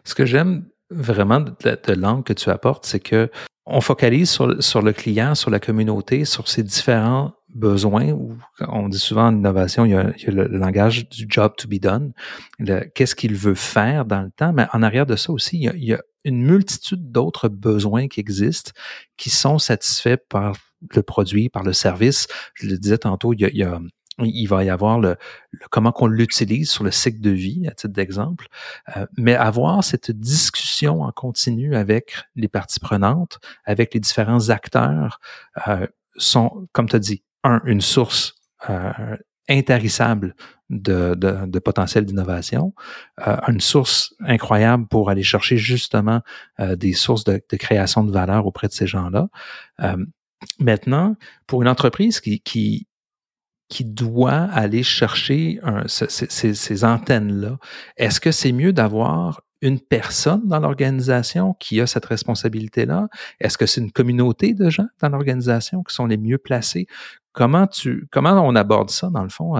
Ce 0.04 0.14
que 0.14 0.24
j'aime 0.24 0.66
vraiment 0.90 1.40
de, 1.40 1.52
de 1.60 1.92
l'angle 1.92 2.24
que 2.24 2.32
tu 2.32 2.50
apportes, 2.50 2.86
c'est 2.86 3.00
que 3.00 3.30
on 3.66 3.80
focalise 3.80 4.28
sur, 4.28 4.62
sur, 4.62 4.82
le 4.82 4.92
client, 4.92 5.34
sur 5.34 5.50
la 5.50 5.60
communauté, 5.60 6.24
sur 6.24 6.48
ses 6.48 6.64
différents 6.64 7.32
besoins. 7.54 8.16
on 8.68 8.88
dit 8.88 8.98
souvent 8.98 9.26
en 9.28 9.36
innovation, 9.36 9.84
il 9.84 9.92
y 9.92 9.94
a, 9.94 10.12
le, 10.26 10.46
langage 10.48 11.08
du 11.08 11.26
job 11.28 11.52
to 11.56 11.68
be 11.68 11.80
done. 11.80 12.12
Qu'est-ce 12.94 13.14
qu'il 13.14 13.34
veut 13.34 13.54
faire 13.54 14.04
dans 14.04 14.22
le 14.22 14.30
temps? 14.30 14.52
Mais 14.52 14.66
en 14.72 14.82
arrière 14.82 15.06
de 15.06 15.16
ça 15.16 15.32
aussi, 15.32 15.58
il 15.58 15.84
y 15.84 15.94
a 15.94 16.00
une 16.24 16.42
multitude 16.42 17.10
d'autres 17.12 17.48
besoins 17.48 18.08
qui 18.08 18.20
existent, 18.20 18.72
qui 19.16 19.30
sont 19.30 19.58
satisfaits 19.58 20.18
par 20.28 20.56
le 20.94 21.02
produit, 21.02 21.48
par 21.48 21.62
le 21.62 21.72
service. 21.72 22.26
Je 22.54 22.66
le 22.66 22.78
disais 22.78 22.98
tantôt, 22.98 23.32
il 23.32 23.40
y 23.40 23.44
a, 23.44 23.48
il, 23.50 23.58
y 23.58 23.62
a, 23.62 23.80
il 24.18 24.46
va 24.46 24.64
y 24.64 24.70
avoir 24.70 24.98
le, 24.98 25.16
comment 25.70 25.92
qu'on 25.92 26.06
l'utilise 26.06 26.70
sur 26.70 26.84
le 26.84 26.90
cycle 26.90 27.20
de 27.20 27.30
vie, 27.30 27.66
à 27.68 27.72
titre 27.72 27.92
d'exemple, 27.92 28.46
euh, 28.96 29.06
mais 29.16 29.34
avoir 29.34 29.82
cette 29.84 30.10
discussion 30.10 31.02
en 31.02 31.12
continu 31.12 31.76
avec 31.76 32.14
les 32.36 32.48
parties 32.48 32.80
prenantes, 32.80 33.38
avec 33.64 33.94
les 33.94 34.00
différents 34.00 34.50
acteurs, 34.50 35.20
euh, 35.68 35.86
sont, 36.16 36.68
comme 36.72 36.88
tu 36.88 36.96
as 36.96 37.00
dit, 37.00 37.22
un, 37.44 37.60
une 37.64 37.80
source 37.80 38.34
euh, 38.68 39.16
intarissable 39.50 40.34
de, 40.70 41.14
de, 41.14 41.58
potentiel 41.58 42.04
d'innovation, 42.04 42.72
euh, 43.26 43.36
une 43.48 43.60
source 43.60 44.14
incroyable 44.20 44.86
pour 44.86 45.10
aller 45.10 45.24
chercher 45.24 45.56
justement 45.56 46.20
euh, 46.60 46.76
des 46.76 46.92
sources 46.92 47.24
de, 47.24 47.42
création 47.58 48.04
de 48.04 48.12
valeur 48.12 48.46
auprès 48.46 48.68
de 48.68 48.72
ces 48.72 48.86
gens-là. 48.86 49.28
Euh, 49.82 49.96
maintenant, 50.60 51.16
pour 51.46 51.62
une 51.62 51.68
entreprise 51.68 52.20
qui, 52.20 52.40
qui, 52.40 52.86
qui 53.68 53.84
doit 53.84 54.48
aller 54.52 54.82
chercher 54.82 55.60
ces 55.86 56.84
antennes-là, 56.84 57.58
est-ce 57.96 58.20
que 58.20 58.30
c'est 58.30 58.52
mieux 58.52 58.72
d'avoir 58.72 59.42
une 59.62 59.80
personne 59.80 60.46
dans 60.46 60.60
l'organisation 60.60 61.54
qui 61.54 61.80
a 61.80 61.86
cette 61.86 62.06
responsabilité-là? 62.06 63.08
Est-ce 63.40 63.58
que 63.58 63.66
c'est 63.66 63.80
une 63.80 63.92
communauté 63.92 64.54
de 64.54 64.70
gens 64.70 64.86
dans 65.00 65.08
l'organisation 65.08 65.82
qui 65.82 65.94
sont 65.94 66.06
les 66.06 66.16
mieux 66.16 66.38
placés? 66.38 66.86
Comment 67.32 67.66
tu 67.66 68.06
comment 68.10 68.46
on 68.46 68.56
aborde 68.56 68.90
ça, 68.90 69.08
dans 69.08 69.22
le 69.22 69.28
fond, 69.28 69.54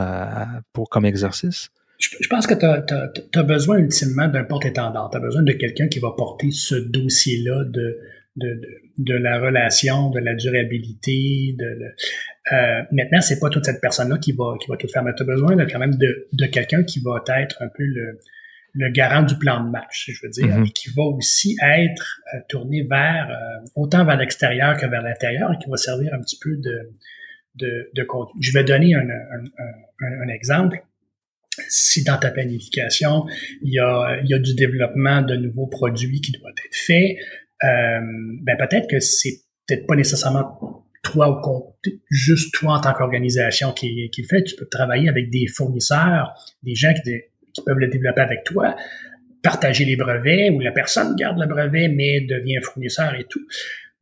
pour 0.72 0.88
comme 0.88 1.04
exercice? 1.04 1.70
Je, 2.00 2.28
pense 2.28 2.46
que 2.46 2.54
tu 2.54 3.38
as, 3.38 3.42
besoin 3.42 3.78
ultimement 3.78 4.26
d'un 4.26 4.44
porte-étendard. 4.44 5.10
Tu 5.10 5.18
as 5.18 5.20
besoin 5.20 5.42
de 5.42 5.52
quelqu'un 5.52 5.86
qui 5.86 5.98
va 5.98 6.12
porter 6.16 6.50
ce 6.50 6.74
dossier-là 6.74 7.64
de, 7.64 7.98
de, 8.36 8.60
de, 8.96 9.14
la 9.14 9.38
relation, 9.38 10.08
de 10.08 10.18
la 10.18 10.34
durabilité. 10.34 11.54
De, 11.58 11.66
euh, 12.52 12.82
maintenant, 12.90 13.20
c'est 13.20 13.38
pas 13.38 13.50
toute 13.50 13.66
cette 13.66 13.82
personne-là 13.82 14.16
qui 14.16 14.32
va, 14.32 14.54
qui 14.58 14.68
va 14.70 14.78
tout 14.78 14.88
faire, 14.88 15.04
mais 15.04 15.14
tu 15.14 15.22
as 15.22 15.26
besoin 15.26 15.54
quand 15.66 15.78
même 15.78 15.94
de, 15.94 16.28
de 16.32 16.46
quelqu'un 16.46 16.84
qui 16.84 17.00
va 17.00 17.22
être 17.38 17.56
un 17.60 17.68
peu 17.68 17.84
le, 17.84 18.18
le 18.72 18.90
garant 18.90 19.22
du 19.22 19.36
plan 19.36 19.64
de 19.64 19.70
match, 19.70 20.10
je 20.10 20.20
veux 20.22 20.30
dire, 20.30 20.46
mm-hmm. 20.46 20.66
et 20.66 20.70
qui 20.70 20.90
va 20.90 21.02
aussi 21.02 21.56
être 21.62 22.20
euh, 22.34 22.38
tourné 22.48 22.82
vers 22.82 23.28
euh, 23.30 23.66
autant 23.74 24.04
vers 24.04 24.16
l'extérieur 24.16 24.76
que 24.76 24.86
vers 24.86 25.02
l'intérieur, 25.02 25.52
et 25.52 25.58
qui 25.62 25.68
va 25.68 25.76
servir 25.76 26.14
un 26.14 26.20
petit 26.20 26.38
peu 26.40 26.56
de, 26.56 26.90
de, 27.56 27.90
de 27.94 28.02
contenu. 28.04 28.40
Je 28.42 28.52
vais 28.52 28.64
donner 28.64 28.94
un, 28.94 29.08
un, 29.08 29.44
un, 29.98 30.22
un, 30.22 30.28
exemple. 30.28 30.82
Si 31.68 32.04
dans 32.04 32.16
ta 32.16 32.30
planification, 32.30 33.26
il 33.62 33.74
y, 33.74 33.80
a, 33.80 34.20
il 34.22 34.30
y 34.30 34.34
a 34.34 34.38
du 34.38 34.54
développement 34.54 35.20
de 35.22 35.34
nouveaux 35.34 35.66
produits 35.66 36.20
qui 36.20 36.32
doit 36.32 36.50
être 36.50 36.74
fait, 36.74 37.18
euh, 37.64 38.00
ben 38.42 38.56
peut-être 38.56 38.88
que 38.88 39.00
c'est 39.00 39.42
peut-être 39.66 39.86
pas 39.86 39.96
nécessairement 39.96 40.86
toi 41.02 41.28
au 41.28 41.40
compte, 41.40 41.74
juste 42.10 42.54
toi 42.54 42.74
en 42.74 42.80
tant 42.80 42.92
qu'organisation 42.92 43.72
qui, 43.72 44.10
qui 44.10 44.22
le 44.22 44.28
fait. 44.28 44.44
Tu 44.44 44.54
peux 44.54 44.66
travailler 44.66 45.08
avec 45.08 45.30
des 45.30 45.46
fournisseurs, 45.46 46.34
des 46.62 46.74
gens 46.74 46.94
qui, 46.94 47.10
qui 47.52 47.62
peuvent 47.62 47.78
le 47.78 47.88
développer 47.88 48.20
avec 48.20 48.44
toi, 48.44 48.76
partager 49.42 49.84
les 49.84 49.96
brevets 49.96 50.50
ou 50.50 50.60
la 50.60 50.72
personne 50.72 51.14
garde 51.16 51.38
le 51.38 51.46
brevet 51.46 51.88
mais 51.88 52.20
devient 52.20 52.60
fournisseur 52.62 53.14
et 53.14 53.24
tout. 53.24 53.46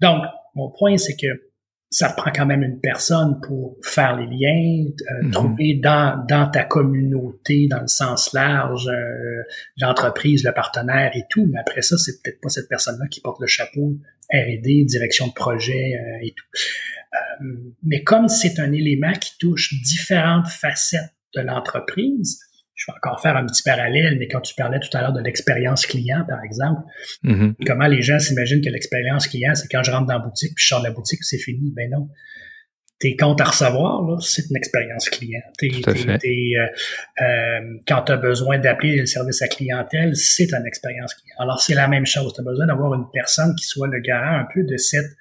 Donc, 0.00 0.22
mon 0.54 0.70
point, 0.70 0.96
c'est 0.96 1.16
que 1.16 1.48
ça 1.90 2.10
prend 2.10 2.30
quand 2.30 2.44
même 2.44 2.62
une 2.62 2.80
personne 2.80 3.40
pour 3.40 3.78
faire 3.82 4.16
les 4.16 4.26
liens, 4.26 4.90
euh, 4.90 5.24
mhm. 5.24 5.30
trouver 5.30 5.74
dans, 5.82 6.22
dans 6.28 6.50
ta 6.50 6.64
communauté, 6.64 7.66
dans 7.66 7.80
le 7.80 7.86
sens 7.86 8.32
large, 8.34 8.88
euh, 8.88 9.42
l'entreprise, 9.78 10.44
le 10.44 10.52
partenaire 10.52 11.12
et 11.14 11.24
tout. 11.30 11.46
Mais 11.50 11.58
après 11.58 11.80
ça, 11.80 11.96
c'est 11.96 12.22
peut-être 12.22 12.40
pas 12.42 12.50
cette 12.50 12.68
personne-là 12.68 13.06
qui 13.10 13.20
porte 13.20 13.40
le 13.40 13.46
chapeau 13.46 13.96
R&D, 14.30 14.84
direction 14.84 15.28
de 15.28 15.32
projet 15.32 15.94
euh, 15.94 16.26
et 16.26 16.34
tout. 16.36 16.46
mais 17.82 18.02
comme 18.02 18.28
c'est 18.28 18.58
un 18.60 18.72
élément 18.72 19.12
qui 19.12 19.30
touche 19.38 19.72
différentes 19.82 20.48
facettes 20.48 21.14
de 21.34 21.40
l'entreprise, 21.40 22.38
je 22.78 22.84
vais 22.86 22.96
encore 22.96 23.20
faire 23.20 23.36
un 23.36 23.44
petit 23.44 23.62
parallèle, 23.64 24.16
mais 24.18 24.28
quand 24.28 24.40
tu 24.40 24.54
parlais 24.54 24.78
tout 24.78 24.96
à 24.96 25.02
l'heure 25.02 25.12
de 25.12 25.20
l'expérience 25.20 25.84
client, 25.84 26.24
par 26.28 26.42
exemple, 26.44 26.80
mm-hmm. 27.24 27.54
comment 27.66 27.88
les 27.88 28.02
gens 28.02 28.20
s'imaginent 28.20 28.64
que 28.64 28.70
l'expérience 28.70 29.26
client, 29.26 29.54
c'est 29.56 29.66
quand 29.68 29.82
je 29.82 29.90
rentre 29.90 30.06
dans 30.06 30.14
la 30.14 30.20
boutique, 30.20 30.54
puis 30.54 30.62
je 30.62 30.68
sors 30.68 30.80
de 30.80 30.86
la 30.86 30.92
boutique, 30.92 31.24
c'est 31.24 31.38
fini. 31.38 31.72
Ben 31.74 31.90
non. 31.90 32.08
Tes 33.00 33.16
comptes 33.16 33.40
à 33.40 33.44
recevoir, 33.44 34.22
c'est 34.22 34.48
une 34.48 34.56
expérience 34.56 35.08
client. 35.10 35.40
T'es, 35.58 35.70
euh, 35.70 36.66
euh, 37.20 37.60
quand 37.86 38.02
tu 38.02 38.12
as 38.12 38.16
besoin 38.16 38.58
d'appeler 38.58 38.96
le 38.96 39.06
service 39.06 39.42
à 39.42 39.48
clientèle, 39.48 40.16
c'est 40.16 40.52
une 40.52 40.66
expérience 40.66 41.14
client. 41.14 41.36
Alors, 41.38 41.60
c'est 41.60 41.74
la 41.74 41.88
même 41.88 42.06
chose. 42.06 42.32
Tu 42.32 42.40
as 42.40 42.44
besoin 42.44 42.66
d'avoir 42.66 42.94
une 42.94 43.06
personne 43.12 43.54
qui 43.56 43.66
soit 43.66 43.88
le 43.88 44.00
garant 44.00 44.40
un 44.40 44.46
peu 44.52 44.64
de 44.64 44.76
cette 44.76 45.16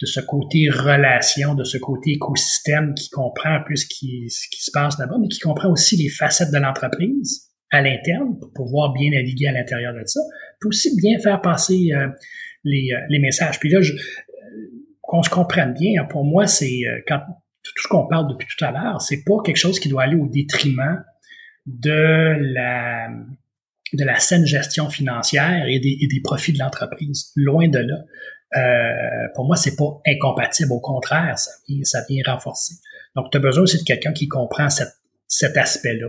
de 0.00 0.06
ce 0.06 0.20
côté 0.20 0.68
relation, 0.68 1.54
de 1.54 1.64
ce 1.64 1.78
côté 1.78 2.12
écosystème 2.12 2.94
qui 2.94 3.10
comprend 3.10 3.60
ce 3.74 3.86
qui, 3.86 4.28
ce 4.28 4.48
qui 4.48 4.62
se 4.62 4.70
passe 4.72 4.98
là-bas, 4.98 5.16
mais 5.20 5.28
qui 5.28 5.38
comprend 5.38 5.70
aussi 5.70 5.96
les 5.96 6.08
facettes 6.08 6.50
de 6.50 6.58
l'entreprise 6.58 7.50
à 7.70 7.80
l'interne 7.80 8.38
pour 8.38 8.52
pouvoir 8.52 8.92
bien 8.92 9.10
naviguer 9.10 9.48
à 9.48 9.52
l'intérieur 9.52 9.94
de 9.94 10.02
ça, 10.04 10.20
puis 10.60 10.68
aussi 10.68 10.96
bien 10.96 11.18
faire 11.18 11.40
passer 11.40 11.92
euh, 11.92 12.08
les, 12.64 12.92
euh, 12.92 13.00
les, 13.08 13.18
messages. 13.18 13.58
Puis 13.60 13.70
là, 13.70 13.80
je, 13.80 13.92
euh, 13.92 13.96
qu'on 15.00 15.22
se 15.22 15.30
comprenne 15.30 15.74
bien, 15.74 16.02
hein, 16.02 16.06
pour 16.10 16.24
moi, 16.24 16.46
c'est 16.46 16.80
quand 17.06 17.20
tout 17.62 17.72
ce 17.82 17.88
qu'on 17.88 18.06
parle 18.06 18.28
depuis 18.28 18.46
tout 18.56 18.64
à 18.64 18.72
l'heure, 18.72 19.00
c'est 19.00 19.24
pas 19.24 19.36
quelque 19.44 19.56
chose 19.56 19.80
qui 19.80 19.88
doit 19.88 20.02
aller 20.02 20.16
au 20.16 20.28
détriment 20.28 21.04
de 21.66 22.36
la 22.38 23.08
de 23.92 24.04
la 24.04 24.18
saine 24.18 24.44
gestion 24.44 24.90
financière 24.90 25.66
et 25.68 25.78
des, 25.78 25.98
et 26.00 26.08
des 26.08 26.20
profits 26.20 26.52
de 26.52 26.58
l'entreprise. 26.58 27.30
Loin 27.36 27.68
de 27.68 27.78
là. 27.78 27.98
Euh, 28.56 29.28
pour 29.34 29.46
moi, 29.46 29.56
c'est 29.56 29.76
pas 29.76 30.00
incompatible. 30.06 30.72
Au 30.72 30.80
contraire, 30.80 31.38
ça 31.38 31.50
vient, 31.68 31.82
ça 31.84 32.00
vient 32.08 32.22
renforcer. 32.26 32.74
Donc, 33.16 33.30
tu 33.30 33.38
as 33.38 33.40
besoin 33.40 33.64
aussi 33.64 33.78
de 33.78 33.84
quelqu'un 33.84 34.12
qui 34.12 34.28
comprend 34.28 34.68
cet 34.70 35.56
aspect-là. 35.56 36.08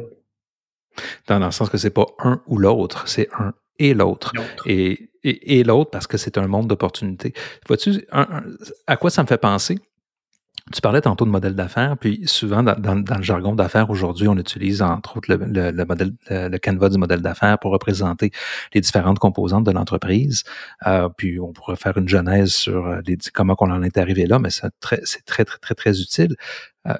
Dans, 1.27 1.39
le 1.39 1.51
sens 1.51 1.69
que 1.69 1.77
c'est 1.77 1.89
pas 1.89 2.05
un 2.19 2.41
ou 2.47 2.57
l'autre, 2.57 3.07
c'est 3.07 3.27
un 3.37 3.53
et 3.77 3.93
l'autre. 3.93 4.31
Et, 4.65 5.09
et, 5.23 5.63
l'autre 5.63 5.91
parce 5.91 6.07
que 6.07 6.17
c'est 6.17 6.37
un 6.37 6.47
monde 6.47 6.67
d'opportunités. 6.67 7.33
Vois-tu, 7.67 8.07
à 8.87 8.97
quoi 8.97 9.09
ça 9.09 9.23
me 9.23 9.27
fait 9.27 9.37
penser? 9.37 9.77
Tu 10.73 10.81
parlais 10.81 11.01
tantôt 11.01 11.25
de 11.25 11.29
modèle 11.29 11.53
d'affaires, 11.53 11.95
puis 11.95 12.23
souvent 12.25 12.63
dans, 12.63 12.95
le 12.95 13.21
jargon 13.21 13.53
d'affaires 13.53 13.91
aujourd'hui, 13.91 14.27
on 14.27 14.35
utilise 14.35 14.81
entre 14.81 15.17
autres 15.17 15.31
le, 15.31 15.37
modèle, 15.85 16.13
le, 16.27 16.57
canevas 16.57 16.89
du 16.89 16.97
modèle 16.97 17.21
d'affaires 17.21 17.59
pour 17.59 17.71
représenter 17.71 18.31
les 18.73 18.81
différentes 18.81 19.19
composantes 19.19 19.63
de 19.63 19.69
l'entreprise. 19.69 20.43
Euh, 20.87 21.07
puis 21.15 21.39
on 21.39 21.53
pourrait 21.53 21.75
faire 21.75 21.95
une 21.97 22.09
genèse 22.09 22.51
sur 22.51 22.87
euh, 22.87 23.01
comment 23.31 23.55
on 23.59 23.69
en 23.69 23.83
est 23.83 23.99
arrivé 23.99 24.25
là, 24.25 24.39
mais 24.39 24.49
c'est 24.49 24.67
très, 24.79 25.01
très, 25.27 25.45
très, 25.45 25.57
très, 25.59 25.75
très 25.75 26.01
utile. 26.01 26.35
Euh, 26.87 26.95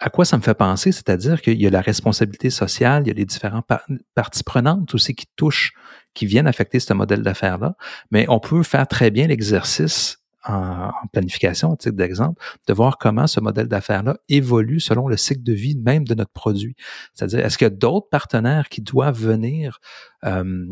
à 0.00 0.10
quoi 0.10 0.24
ça 0.24 0.36
me 0.36 0.42
fait 0.42 0.54
penser? 0.54 0.90
C'est-à-dire 0.90 1.42
qu'il 1.42 1.62
y 1.62 1.66
a 1.68 1.70
la 1.70 1.82
responsabilité 1.82 2.50
sociale, 2.50 3.04
il 3.04 3.08
y 3.08 3.10
a 3.12 3.14
les 3.14 3.24
différentes 3.24 3.68
parties 4.16 4.42
prenantes 4.42 4.92
aussi 4.96 5.14
qui 5.14 5.26
touchent, 5.36 5.74
qui 6.12 6.26
viennent 6.26 6.48
affecter 6.48 6.80
ce 6.80 6.92
modèle 6.92 7.22
d'affaires-là, 7.22 7.76
mais 8.10 8.26
on 8.28 8.40
peut 8.40 8.64
faire 8.64 8.88
très 8.88 9.12
bien 9.12 9.28
l'exercice 9.28 10.18
en, 10.48 10.92
planification, 11.12 11.72
à 11.72 11.76
titre 11.76 11.96
d'exemple, 11.96 12.42
de 12.66 12.72
voir 12.72 12.98
comment 12.98 13.26
ce 13.26 13.40
modèle 13.40 13.68
d'affaires-là 13.68 14.16
évolue 14.28 14.80
selon 14.80 15.08
le 15.08 15.16
cycle 15.16 15.42
de 15.42 15.52
vie 15.52 15.76
même 15.76 16.04
de 16.04 16.14
notre 16.14 16.32
produit. 16.32 16.76
C'est-à-dire, 17.14 17.44
est-ce 17.44 17.58
qu'il 17.58 17.66
y 17.66 17.66
a 17.66 17.70
d'autres 17.70 18.08
partenaires 18.08 18.68
qui 18.68 18.80
doivent 18.80 19.18
venir 19.18 19.80
euh, 20.24 20.66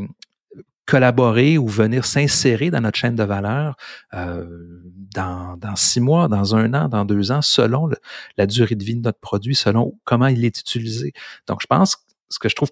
collaborer 0.87 1.57
ou 1.57 1.67
venir 1.67 2.05
s'insérer 2.05 2.71
dans 2.71 2.81
notre 2.81 2.99
chaîne 2.99 3.17
de 3.17 3.23
valeur 3.23 3.77
euh, 4.13 4.83
dans, 5.15 5.57
dans, 5.57 5.77
six 5.77 6.01
mois, 6.01 6.29
dans 6.29 6.55
un 6.55 6.75
an, 6.75 6.89
dans 6.89 7.05
deux 7.05 7.33
ans, 7.33 7.43
selon 7.43 7.89
la 8.37 8.47
durée 8.47 8.75
de 8.75 8.85
vie 8.85 8.97
de 8.97 9.03
notre 9.03 9.21
produit, 9.21 9.55
selon 9.55 9.99
comment 10.05 10.27
il 10.27 10.45
est 10.45 10.61
utilisé? 10.61 11.13
Donc, 11.47 11.61
je 11.63 11.67
pense 11.67 11.97
que 11.97 12.03
ce 12.29 12.39
que 12.39 12.49
je 12.49 12.57
trouve 12.57 12.71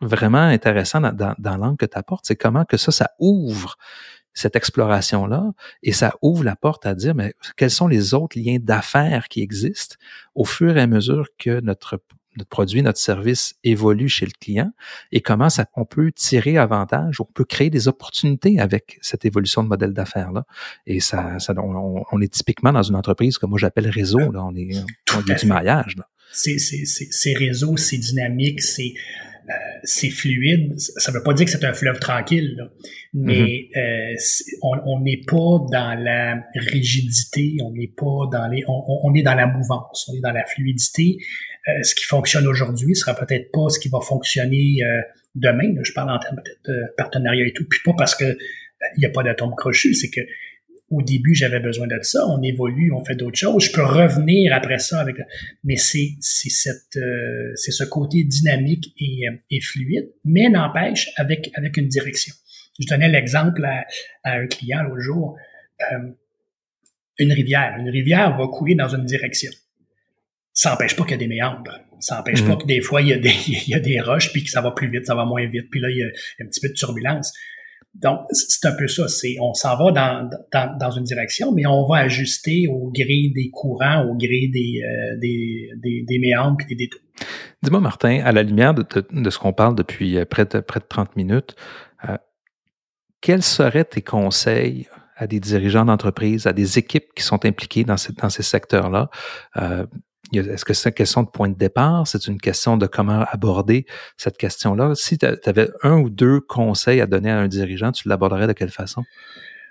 vraiment 0.00 0.38
intéressant 0.38 1.00
dans, 1.00 1.12
dans, 1.12 1.34
dans 1.38 1.56
l'angle 1.56 1.76
que 1.76 1.86
tu 1.86 1.96
apportes, 1.96 2.24
c'est 2.26 2.36
comment 2.36 2.64
que 2.64 2.76
ça, 2.76 2.90
ça 2.90 3.10
ouvre 3.18 3.76
cette 4.34 4.56
exploration-là 4.56 5.52
et 5.82 5.92
ça 5.92 6.14
ouvre 6.20 6.44
la 6.44 6.56
porte 6.56 6.86
à 6.86 6.94
dire, 6.94 7.14
mais 7.14 7.34
quels 7.56 7.70
sont 7.70 7.88
les 7.88 8.14
autres 8.14 8.38
liens 8.38 8.58
d'affaires 8.60 9.28
qui 9.28 9.40
existent 9.40 9.96
au 10.34 10.44
fur 10.44 10.76
et 10.76 10.80
à 10.80 10.86
mesure 10.86 11.28
que 11.38 11.60
notre, 11.60 12.00
notre 12.36 12.48
produit, 12.48 12.82
notre 12.82 12.98
service 12.98 13.54
évolue 13.62 14.08
chez 14.08 14.26
le 14.26 14.32
client 14.38 14.72
et 15.12 15.20
comment 15.20 15.48
ça, 15.48 15.66
on 15.76 15.84
peut 15.84 16.10
tirer 16.12 16.58
avantage, 16.58 17.20
on 17.20 17.24
peut 17.24 17.44
créer 17.44 17.70
des 17.70 17.88
opportunités 17.88 18.58
avec 18.58 18.98
cette 19.00 19.24
évolution 19.24 19.62
de 19.62 19.68
modèle 19.68 19.92
d'affaires-là. 19.92 20.44
Et 20.86 21.00
ça, 21.00 21.38
ça 21.38 21.54
on, 21.56 22.20
est 22.20 22.32
typiquement 22.32 22.72
dans 22.72 22.82
une 22.82 22.96
entreprise 22.96 23.38
que 23.38 23.46
moi 23.46 23.58
j'appelle 23.58 23.88
réseau, 23.88 24.32
là, 24.32 24.44
on 24.44 24.54
est, 24.56 24.70
on 25.14 25.30
a 25.30 25.34
du 25.34 25.46
maillage. 25.46 25.96
C'est 26.32 27.34
réseau, 27.34 27.76
c'est 27.76 27.98
dynamique, 27.98 28.60
c'est 28.60 28.92
euh, 28.92 29.33
c'est 29.82 30.10
fluide. 30.10 30.74
Ça 30.78 31.10
ne 31.10 31.16
veut 31.16 31.22
pas 31.22 31.34
dire 31.34 31.46
que 31.46 31.52
c'est 31.52 31.64
un 31.64 31.72
fleuve 31.72 31.98
tranquille, 31.98 32.70
mais 33.12 33.68
mm-hmm. 33.74 34.14
euh, 34.14 34.78
on 34.86 35.00
n'est 35.00 35.20
pas 35.26 35.66
dans 35.70 35.98
la 36.02 36.42
rigidité, 36.54 37.56
on 37.62 37.72
n'est 37.72 37.92
pas 37.94 38.28
dans 38.32 38.48
les, 38.50 38.64
on, 38.66 39.14
est 39.14 39.22
dans 39.22 39.34
la 39.34 39.46
mouvance, 39.46 40.08
on 40.10 40.16
est 40.16 40.20
dans 40.20 40.32
la 40.32 40.44
fluidité. 40.44 41.18
Euh, 41.68 41.82
ce 41.82 41.94
qui 41.94 42.04
fonctionne 42.04 42.46
aujourd'hui 42.46 42.94
sera 42.94 43.14
peut-être 43.14 43.50
pas 43.52 43.68
ce 43.68 43.78
qui 43.78 43.88
va 43.88 44.00
fonctionner 44.00 44.78
demain. 45.34 45.74
Je 45.82 45.92
parle 45.92 46.10
en 46.10 46.18
termes 46.18 46.42
de 46.66 46.82
partenariat 46.96 47.46
et 47.46 47.52
tout, 47.52 47.64
puis 47.68 47.80
pas 47.84 47.94
parce 47.96 48.14
que 48.14 48.36
il 48.96 49.00
n'y 49.00 49.06
a 49.06 49.10
pas 49.10 49.22
d'atome 49.22 49.54
crochu, 49.56 49.94
c'est 49.94 50.10
que 50.10 50.20
au 50.90 51.02
début, 51.02 51.34
j'avais 51.34 51.60
besoin 51.60 51.86
de 51.86 51.98
ça. 52.02 52.26
On 52.28 52.42
évolue, 52.42 52.92
on 52.92 53.04
fait 53.04 53.14
d'autres 53.14 53.38
choses. 53.38 53.64
Je 53.64 53.72
peux 53.72 53.84
revenir 53.84 54.52
après 54.52 54.78
ça 54.78 55.00
avec, 55.00 55.16
mais 55.64 55.76
c'est 55.76 56.10
c'est 56.20 56.50
cette 56.50 56.96
euh, 56.96 57.52
c'est 57.56 57.72
ce 57.72 57.84
côté 57.84 58.24
dynamique 58.24 58.94
et, 58.98 59.28
euh, 59.28 59.36
et 59.50 59.60
fluide, 59.60 60.10
mais 60.24 60.48
n'empêche 60.48 61.10
avec 61.16 61.50
avec 61.54 61.76
une 61.76 61.88
direction. 61.88 62.34
Je 62.78 62.86
donnais 62.86 63.08
l'exemple 63.08 63.64
à, 63.64 63.84
un 64.24 64.46
client 64.46 64.82
l'autre 64.82 65.00
jour. 65.00 65.36
Euh, 65.92 66.10
une 67.18 67.32
rivière, 67.32 67.76
une 67.78 67.88
rivière 67.88 68.36
va 68.36 68.48
couler 68.48 68.74
dans 68.74 68.88
une 68.88 69.04
direction. 69.04 69.52
Ça 70.52 70.70
n'empêche 70.70 70.96
pas 70.96 71.04
qu'il 71.04 71.12
y 71.12 71.14
a 71.14 71.18
des 71.18 71.28
méandres. 71.28 71.80
Ça 72.00 72.16
n'empêche 72.16 72.44
pas 72.44 72.54
mm-hmm. 72.54 72.62
que 72.62 72.66
des 72.66 72.80
fois 72.80 73.00
il 73.00 73.08
y 73.08 73.12
a 73.12 73.18
des 73.18 73.34
il 73.46 73.68
y 73.68 73.74
a 73.74 73.80
des 73.80 74.00
roches 74.00 74.32
puis 74.32 74.44
que 74.44 74.50
ça 74.50 74.60
va 74.60 74.72
plus 74.72 74.90
vite, 74.90 75.06
ça 75.06 75.14
va 75.14 75.24
moins 75.24 75.46
vite, 75.46 75.70
puis 75.70 75.80
là 75.80 75.88
il 75.88 75.96
y 75.96 76.02
a 76.02 76.06
un 76.40 76.46
petit 76.46 76.60
peu 76.60 76.68
de 76.68 76.74
turbulence. 76.74 77.32
Donc, 77.94 78.20
c'est 78.30 78.66
un 78.66 78.74
peu 78.76 78.88
ça. 78.88 79.06
C'est, 79.08 79.36
on 79.40 79.54
s'en 79.54 79.76
va 79.76 79.92
dans, 79.92 80.76
dans, 80.78 80.90
une 80.90 81.04
direction, 81.04 81.52
mais 81.52 81.64
on 81.66 81.86
va 81.86 81.98
ajuster 81.98 82.66
au 82.68 82.90
gré 82.90 83.30
des 83.34 83.50
courants, 83.50 84.04
au 84.04 84.14
gré 84.16 84.48
des, 84.52 84.82
euh, 84.82 85.18
des, 85.20 86.04
des, 86.04 86.18
méandres 86.18 86.60
et 86.62 86.64
des 86.64 86.74
détours. 86.74 87.00
Dis-moi, 87.62 87.80
Martin, 87.80 88.20
à 88.24 88.32
la 88.32 88.42
lumière 88.42 88.74
de, 88.74 88.84
de, 89.12 89.30
ce 89.30 89.38
qu'on 89.38 89.52
parle 89.52 89.76
depuis 89.76 90.18
euh, 90.18 90.24
près 90.24 90.44
de, 90.44 90.58
près 90.58 90.80
de 90.80 90.86
30 90.88 91.14
minutes, 91.16 91.54
euh, 92.08 92.16
quels 93.20 93.44
seraient 93.44 93.84
tes 93.84 94.02
conseils 94.02 94.88
à 95.16 95.28
des 95.28 95.38
dirigeants 95.38 95.84
d'entreprise, 95.84 96.48
à 96.48 96.52
des 96.52 96.78
équipes 96.78 97.14
qui 97.14 97.22
sont 97.22 97.46
impliquées 97.46 97.84
dans, 97.84 97.96
ces, 97.96 98.12
dans 98.12 98.28
ces 98.28 98.42
secteurs-là, 98.42 99.08
est-ce 100.38 100.64
que 100.64 100.74
c'est 100.74 100.90
une 100.90 100.94
question 100.94 101.22
de 101.22 101.28
point 101.28 101.48
de 101.48 101.56
départ? 101.56 102.06
C'est 102.06 102.26
une 102.26 102.40
question 102.40 102.76
de 102.76 102.86
comment 102.86 103.24
aborder 103.30 103.86
cette 104.16 104.36
question-là? 104.36 104.94
Si 104.94 105.18
tu 105.18 105.26
avais 105.26 105.68
un 105.82 105.98
ou 105.98 106.10
deux 106.10 106.40
conseils 106.40 107.00
à 107.00 107.06
donner 107.06 107.30
à 107.30 107.38
un 107.38 107.48
dirigeant, 107.48 107.92
tu 107.92 108.08
l'aborderais 108.08 108.46
de 108.46 108.52
quelle 108.52 108.70
façon? 108.70 109.02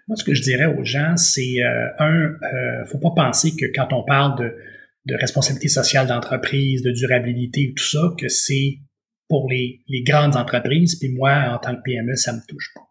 Moi, 0.07 0.17
ce 0.17 0.23
que 0.23 0.33
je 0.33 0.41
dirais 0.41 0.65
aux 0.65 0.83
gens, 0.83 1.15
c'est 1.15 1.63
euh, 1.63 1.87
un, 1.99 2.31
euh, 2.43 2.85
faut 2.85 2.99
pas 2.99 3.11
penser 3.15 3.55
que 3.55 3.65
quand 3.73 3.93
on 3.93 4.03
parle 4.03 4.37
de, 4.39 5.15
responsabilité 5.15 5.67
sociale 5.67 6.07
d'entreprise, 6.07 6.81
de 6.81 6.91
durabilité, 6.91 7.73
tout 7.75 7.83
ça, 7.83 7.99
que 8.17 8.29
c'est 8.29 8.79
pour 9.27 9.49
les, 9.49 9.81
les 9.87 10.01
grandes 10.03 10.37
entreprises, 10.37 10.95
puis 10.95 11.09
moi, 11.09 11.33
en 11.53 11.57
tant 11.57 11.75
que 11.75 11.81
PME, 11.83 12.15
ça 12.15 12.33
me 12.33 12.39
touche 12.47 12.71
pas. 12.73 12.81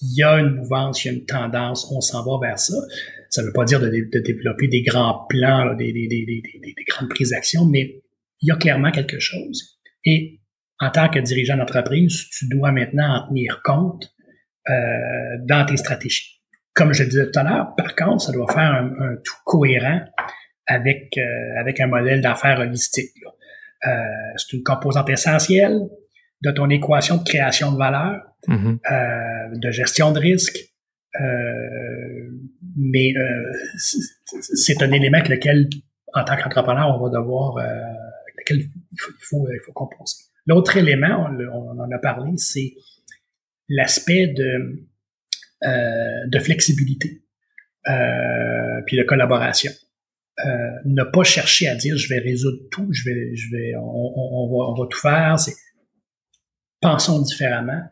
Il 0.00 0.16
y 0.16 0.22
a 0.22 0.38
une 0.38 0.56
mouvance, 0.56 1.04
il 1.04 1.08
y 1.08 1.10
a 1.10 1.14
une 1.14 1.26
tendance, 1.26 1.90
on 1.92 2.00
s'en 2.00 2.24
va 2.24 2.48
vers 2.48 2.58
ça. 2.58 2.74
Ça 3.32 3.40
ne 3.40 3.46
veut 3.46 3.52
pas 3.54 3.64
dire 3.64 3.80
de, 3.80 3.88
développer 4.20 4.68
des 4.68 4.82
grands 4.82 5.24
plans, 5.26 5.74
des, 5.74 5.92
grandes 6.86 7.08
prises 7.08 7.30
d'action, 7.30 7.64
mais 7.64 8.02
il 8.42 8.48
y 8.48 8.50
a 8.50 8.56
clairement 8.56 8.90
quelque 8.90 9.18
chose. 9.18 9.78
Et 10.04 10.40
en 10.78 10.90
tant 10.90 11.08
que 11.08 11.18
dirigeant 11.18 11.56
d'entreprise, 11.56 12.28
tu 12.28 12.46
dois 12.46 12.72
maintenant 12.72 13.16
en 13.16 13.28
tenir 13.28 13.62
compte 13.64 14.12
euh, 14.68 14.74
dans 15.48 15.64
tes 15.64 15.78
stratégies. 15.78 16.42
Comme 16.74 16.92
je 16.92 17.04
le 17.04 17.08
disais 17.08 17.30
tout 17.30 17.38
à 17.38 17.42
l'heure, 17.42 17.74
par 17.74 17.96
contre, 17.96 18.22
ça 18.22 18.32
doit 18.32 18.52
faire 18.52 18.70
un, 18.70 19.16
tout 19.24 19.36
cohérent 19.46 20.02
avec, 20.66 21.16
euh, 21.16 21.58
avec 21.58 21.80
un 21.80 21.86
modèle 21.86 22.20
d'affaires 22.20 22.60
holistique. 22.60 23.14
Euh, 23.86 23.90
c'est 24.36 24.58
une 24.58 24.62
composante 24.62 25.08
essentielle 25.08 25.80
de 26.42 26.50
ton 26.50 26.68
équation 26.68 27.16
de 27.16 27.24
création 27.24 27.72
de 27.72 27.78
valeur, 27.78 28.20
mm-hmm. 28.46 29.58
de 29.58 29.70
gestion 29.70 30.12
de 30.12 30.18
risque, 30.18 30.58
euh, 30.58 30.71
mais 32.76 33.12
euh, 33.16 33.52
c'est 33.76 34.82
un 34.82 34.90
élément 34.92 35.18
avec 35.18 35.28
lequel, 35.28 35.68
en 36.14 36.24
tant 36.24 36.36
qu'entrepreneur, 36.36 36.96
on 36.96 37.02
va 37.02 37.18
devoir, 37.18 37.58
euh, 37.58 37.62
avec 37.62 38.34
lequel 38.38 38.58
il 38.92 39.00
faut, 39.00 39.10
il 39.10 39.24
faut, 39.24 39.48
il 39.52 39.60
faut 39.64 39.72
composer. 39.72 40.24
L'autre 40.46 40.76
élément, 40.76 41.28
on, 41.52 41.78
en 41.78 41.90
a 41.90 41.98
parlé, 41.98 42.32
c'est 42.36 42.74
l'aspect 43.68 44.28
de, 44.28 44.86
euh, 45.64 46.26
de 46.26 46.38
flexibilité, 46.38 47.22
euh, 47.88 48.80
puis 48.86 48.96
de 48.96 49.02
collaboration. 49.04 49.70
Euh, 50.44 50.70
ne 50.86 51.04
pas 51.04 51.24
chercher 51.24 51.68
à 51.68 51.74
dire 51.74 51.96
je 51.96 52.08
vais 52.08 52.18
résoudre 52.18 52.58
tout, 52.70 52.88
je 52.90 53.04
vais, 53.04 53.36
je 53.36 53.50
vais, 53.54 53.74
on, 53.76 54.48
va, 54.48 54.72
on 54.72 54.74
va 54.74 54.86
tout 54.88 54.98
faire. 54.98 55.38
C'est 55.38 55.54
pensons 56.80 57.22
différemment, 57.22 57.82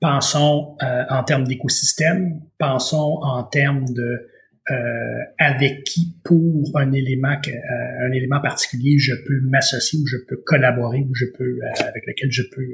pensons 0.00 0.76
euh, 0.82 1.04
en 1.10 1.22
termes 1.22 1.44
d'écosystème, 1.44 2.40
pensons 2.58 3.20
en 3.22 3.44
termes 3.44 3.84
de 3.92 4.26
euh, 4.70 4.74
avec 5.38 5.84
qui 5.84 6.16
pour 6.24 6.70
un 6.74 6.92
élément 6.92 7.36
euh, 7.46 8.06
un 8.06 8.12
élément 8.12 8.40
particulier 8.40 8.98
je 8.98 9.14
peux 9.26 9.40
m'associer 9.42 9.98
ou 10.00 10.06
je 10.06 10.16
peux 10.28 10.36
collaborer 10.44 11.00
ou 11.00 11.14
je 11.14 11.26
peux 11.36 11.58
avec 11.80 12.06
lequel 12.06 12.30
je 12.30 12.42
peux 12.54 12.66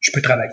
je 0.00 0.10
peux 0.12 0.20
travailler. 0.20 0.52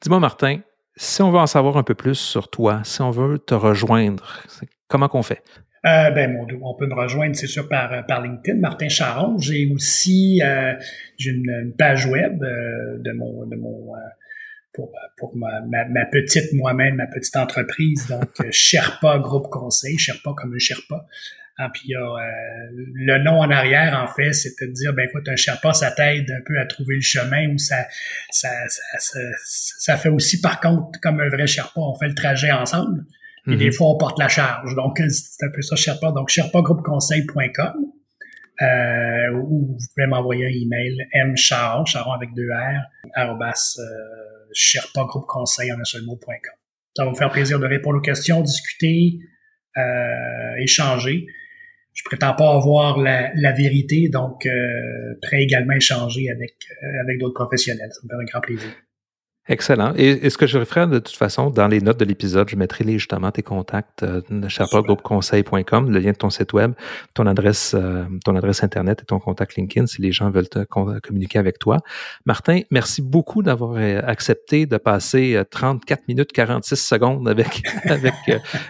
Dis-moi 0.00 0.20
Martin, 0.20 0.60
si 0.96 1.22
on 1.22 1.30
veut 1.30 1.38
en 1.38 1.46
savoir 1.46 1.76
un 1.76 1.82
peu 1.82 1.94
plus 1.94 2.14
sur 2.14 2.48
toi, 2.48 2.82
si 2.84 3.02
on 3.02 3.10
veut 3.10 3.38
te 3.38 3.54
rejoindre, 3.54 4.42
comment 4.88 5.08
qu'on 5.08 5.22
fait? 5.22 5.42
ben, 5.84 6.32
mon, 6.32 6.46
on 6.62 6.76
peut 6.76 6.86
me 6.86 6.94
rejoindre, 6.94 7.34
c'est 7.34 7.48
sûr, 7.48 7.68
par, 7.68 8.06
par 8.06 8.22
LinkedIn, 8.22 8.60
Martin 8.60 8.88
Charon. 8.88 9.36
J'ai 9.38 9.68
aussi 9.74 10.40
j'ai 11.18 11.30
une, 11.30 11.74
page 11.76 12.06
web 12.06 12.38
de 12.38 13.12
mon, 13.12 13.46
de 13.46 13.56
mon 13.56 13.92
pour, 14.72 14.92
pour 15.18 15.36
ma, 15.36 15.60
ma, 15.60 16.06
petite 16.06 16.52
moi-même, 16.52 16.96
ma 16.96 17.06
petite 17.06 17.36
entreprise. 17.36 18.06
Donc, 18.08 18.30
euh, 18.40 18.48
Sherpa 18.50 19.18
Groupe 19.18 19.48
Conseil, 19.48 19.98
Sherpa 19.98 20.32
comme 20.36 20.54
un 20.54 20.58
Sherpa. 20.58 21.06
Ah, 21.58 21.68
puis 21.72 21.82
il 21.86 21.90
y 21.90 21.94
a 21.94 22.00
euh, 22.00 22.22
le 22.94 23.18
nom 23.18 23.38
en 23.38 23.50
arrière, 23.50 23.94
en 24.02 24.12
fait, 24.12 24.32
c'est 24.32 24.54
de 24.60 24.72
dire, 24.72 24.94
ben 24.94 25.06
écoute, 25.06 25.28
un 25.28 25.36
Sherpa, 25.36 25.74
ça 25.74 25.90
t'aide 25.90 26.30
un 26.30 26.40
peu 26.46 26.58
à 26.58 26.64
trouver 26.64 26.94
le 26.94 27.02
chemin 27.02 27.50
ou 27.50 27.58
ça, 27.58 27.86
ça, 28.30 28.48
ça, 28.68 29.20
ça, 29.44 29.96
fait 29.98 30.08
aussi, 30.08 30.40
par 30.40 30.60
contre, 30.60 30.98
comme 31.02 31.20
un 31.20 31.28
vrai 31.28 31.46
Sherpa, 31.46 31.80
on 31.80 31.94
fait 31.94 32.08
le 32.08 32.14
trajet 32.14 32.50
ensemble. 32.50 33.04
Et 33.48 33.56
des 33.56 33.68
mm-hmm. 33.68 33.72
fois, 33.74 33.90
on 33.90 33.98
porte 33.98 34.18
la 34.18 34.28
charge. 34.28 34.74
Donc, 34.76 35.02
c'est 35.08 35.44
un 35.44 35.50
peu 35.50 35.62
ça, 35.62 35.76
Sherpa. 35.76 36.12
Donc, 36.12 36.28
sherpagroupeconseil.com. 36.30 37.92
Euh, 38.60 39.32
ou 39.32 39.76
vous 39.78 39.86
pouvez 39.94 40.06
m'envoyer 40.06 40.46
un 40.46 40.50
email 40.50 41.08
mcharon, 41.26 41.84
charon 41.84 42.12
avec 42.12 42.32
deux 42.34 42.48
R, 42.50 42.82
arrobas, 43.14 43.76
euh, 43.78 44.31
Sherpa 44.54 45.04
Groupe 45.04 45.26
Conseil 45.26 45.72
en 45.72 45.80
un 45.80 45.84
seul 45.84 46.02
mot.com. 46.02 46.54
Ça 46.96 47.04
va 47.04 47.10
me 47.10 47.16
faire 47.16 47.30
plaisir 47.30 47.58
de 47.58 47.66
répondre 47.66 47.98
aux 47.98 48.02
questions, 48.02 48.40
discuter, 48.42 49.18
euh, 49.76 50.56
échanger. 50.58 51.26
je 51.94 52.02
prétends 52.04 52.34
pas 52.34 52.54
avoir 52.54 52.98
la, 52.98 53.32
la 53.34 53.52
vérité, 53.52 54.08
donc 54.08 54.46
prêt 55.22 55.42
également 55.42 55.72
à 55.72 55.76
échanger 55.76 56.30
avec, 56.30 56.54
avec 57.00 57.18
d'autres 57.18 57.34
professionnels. 57.34 57.90
Ça 57.92 58.00
me 58.04 58.08
fait 58.08 58.22
un 58.22 58.24
grand 58.24 58.40
plaisir. 58.40 58.70
Excellent. 59.48 59.92
Et, 59.96 60.30
ce 60.30 60.38
que 60.38 60.46
je 60.46 60.64
ferai 60.64 60.86
de 60.86 61.00
toute 61.00 61.16
façon, 61.16 61.50
dans 61.50 61.66
les 61.66 61.80
notes 61.80 61.98
de 61.98 62.04
l'épisode, 62.04 62.48
je 62.48 62.54
mettrai 62.54 62.84
justement 62.92 63.32
tes 63.32 63.42
contacts, 63.42 64.04
euh, 64.04 64.20
sherpagroupconseil.com, 64.46 65.90
le 65.90 65.98
lien 65.98 66.12
de 66.12 66.16
ton 66.16 66.30
site 66.30 66.52
web, 66.52 66.74
ton 67.14 67.26
adresse, 67.26 67.74
euh, 67.74 68.04
ton 68.24 68.36
adresse 68.36 68.62
Internet 68.62 69.02
et 69.02 69.04
ton 69.04 69.18
contact 69.18 69.56
LinkedIn 69.56 69.86
si 69.86 70.00
les 70.00 70.12
gens 70.12 70.30
veulent 70.30 70.48
te 70.48 70.62
communiquer 70.62 71.40
avec 71.40 71.58
toi. 71.58 71.78
Martin, 72.24 72.60
merci 72.70 73.02
beaucoup 73.02 73.42
d'avoir 73.42 73.72
euh, 73.78 74.00
accepté 74.04 74.66
de 74.66 74.76
passer 74.76 75.42
34 75.50 75.98
euh, 75.98 76.02
minutes 76.06 76.32
46 76.32 76.76
secondes 76.76 77.28
avec, 77.28 77.62
avec, 77.86 78.14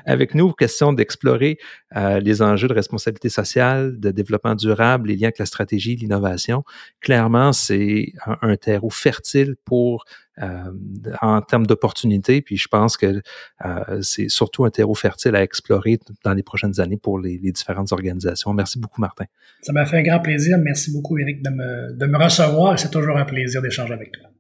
avec 0.07 0.35
nous. 0.35 0.53
Question 0.53 0.95
d'explorer 0.95 1.59
les 1.95 2.43
enjeux 2.43 2.69
de 2.69 2.75
responsabilité 2.75 3.29
sociale, 3.29 3.99
de 3.99 4.11
développement 4.11 4.55
durable, 4.55 5.09
les 5.09 5.17
liens 5.17 5.29
avec 5.29 5.39
la 5.39 5.47
stratégie, 5.47 5.97
l'innovation. 5.97 6.65
Clairement, 7.01 7.53
c'est 7.53 8.13
un, 8.27 8.39
un 8.43 8.57
terreau 8.57 8.91
fertile 8.91 9.57
pour 9.65 10.05
euh, 10.41 10.73
en 11.21 11.43
termes 11.43 11.67
d'opportunités. 11.67 12.41
Puis 12.41 12.57
je 12.57 12.67
pense 12.67 12.97
que 12.97 13.21
euh, 13.67 14.01
c'est 14.01 14.31
surtout 14.31 14.65
un 14.65 14.71
terreau 14.71 14.95
fertile 14.95 15.37
à 15.37 15.43
explorer 15.43 15.99
dans 16.25 16.33
les 16.33 16.43
prochaines 16.43 16.81
années 16.81 16.97
pour 16.97 17.19
les, 17.19 17.37
différentes 17.39 17.93
organisations. 17.93 18.55
Merci 18.55 18.79
beaucoup, 18.79 19.03
Martin. 19.03 19.27
Ça 19.61 19.75
m'a 19.75 19.85
fait 19.85 19.99
un 19.99 20.03
grand 20.03 20.21
plaisir. 20.21 20.57
Merci 20.57 20.91
beaucoup, 20.91 21.19
Eric, 21.19 21.43
de 21.43 21.51
me, 21.51 21.93
de 21.93 22.07
me 22.07 22.17
recevoir. 22.17 22.79
C'est 22.79 22.91
toujours 22.91 23.19
un 23.19 23.27
plaisir 23.27 23.61
d'échanger 23.61 23.93
avec 23.93 24.13
toi. 24.13 24.31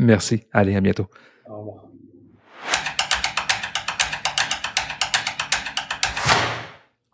Merci. 0.00 0.42
Allez, 0.52 0.74
à 0.74 0.80
bientôt. 0.80 1.06
Au 1.48 1.58
revoir. 1.58 1.85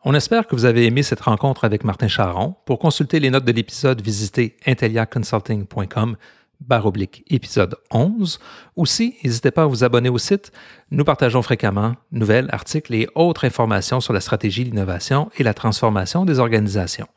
On 0.05 0.15
espère 0.15 0.49
que 0.49 0.57
vous 0.57 0.65
avez 0.65 0.87
aimé 0.87 1.05
cette 1.05 1.21
rencontre 1.21 1.65
avec 1.65 1.85
Martin 1.85 2.09
Charon. 2.09 2.57
Pour 2.65 2.81
consulter 2.81 3.21
les 3.21 3.31
notes 3.31 3.45
de 3.45 3.53
l'épisode, 3.53 4.01
visitez 4.01 4.57
intelliaconsulting.com 4.67 6.17
barre 6.61 6.87
oblique 6.87 7.25
épisode 7.29 7.77
11. 7.91 8.41
Aussi, 8.77 9.17
n'hésitez 9.23 9.51
pas 9.51 9.63
à 9.63 9.67
vous 9.67 9.85
abonner 9.85 10.09
au 10.09 10.19
site. 10.19 10.53
Nous 10.91 11.05
partageons 11.05 11.43
fréquemment 11.43 11.95
nouvelles, 12.11 12.49
articles 12.53 12.95
et 12.95 13.09
autres 13.15 13.45
informations 13.45 14.01
sur 14.01 14.13
la 14.13 14.21
stratégie, 14.21 14.65
l'innovation 14.65 15.31
et 15.37 15.43
la 15.43 15.55
transformation 15.55 16.25
des 16.25 16.39
organisations. 16.39 17.09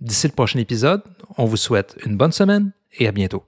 D'ici 0.00 0.28
le 0.28 0.32
prochain 0.32 0.58
épisode, 0.58 1.02
on 1.36 1.44
vous 1.44 1.56
souhaite 1.56 1.96
une 2.06 2.16
bonne 2.16 2.32
semaine 2.32 2.72
et 2.98 3.06
à 3.06 3.12
bientôt. 3.12 3.44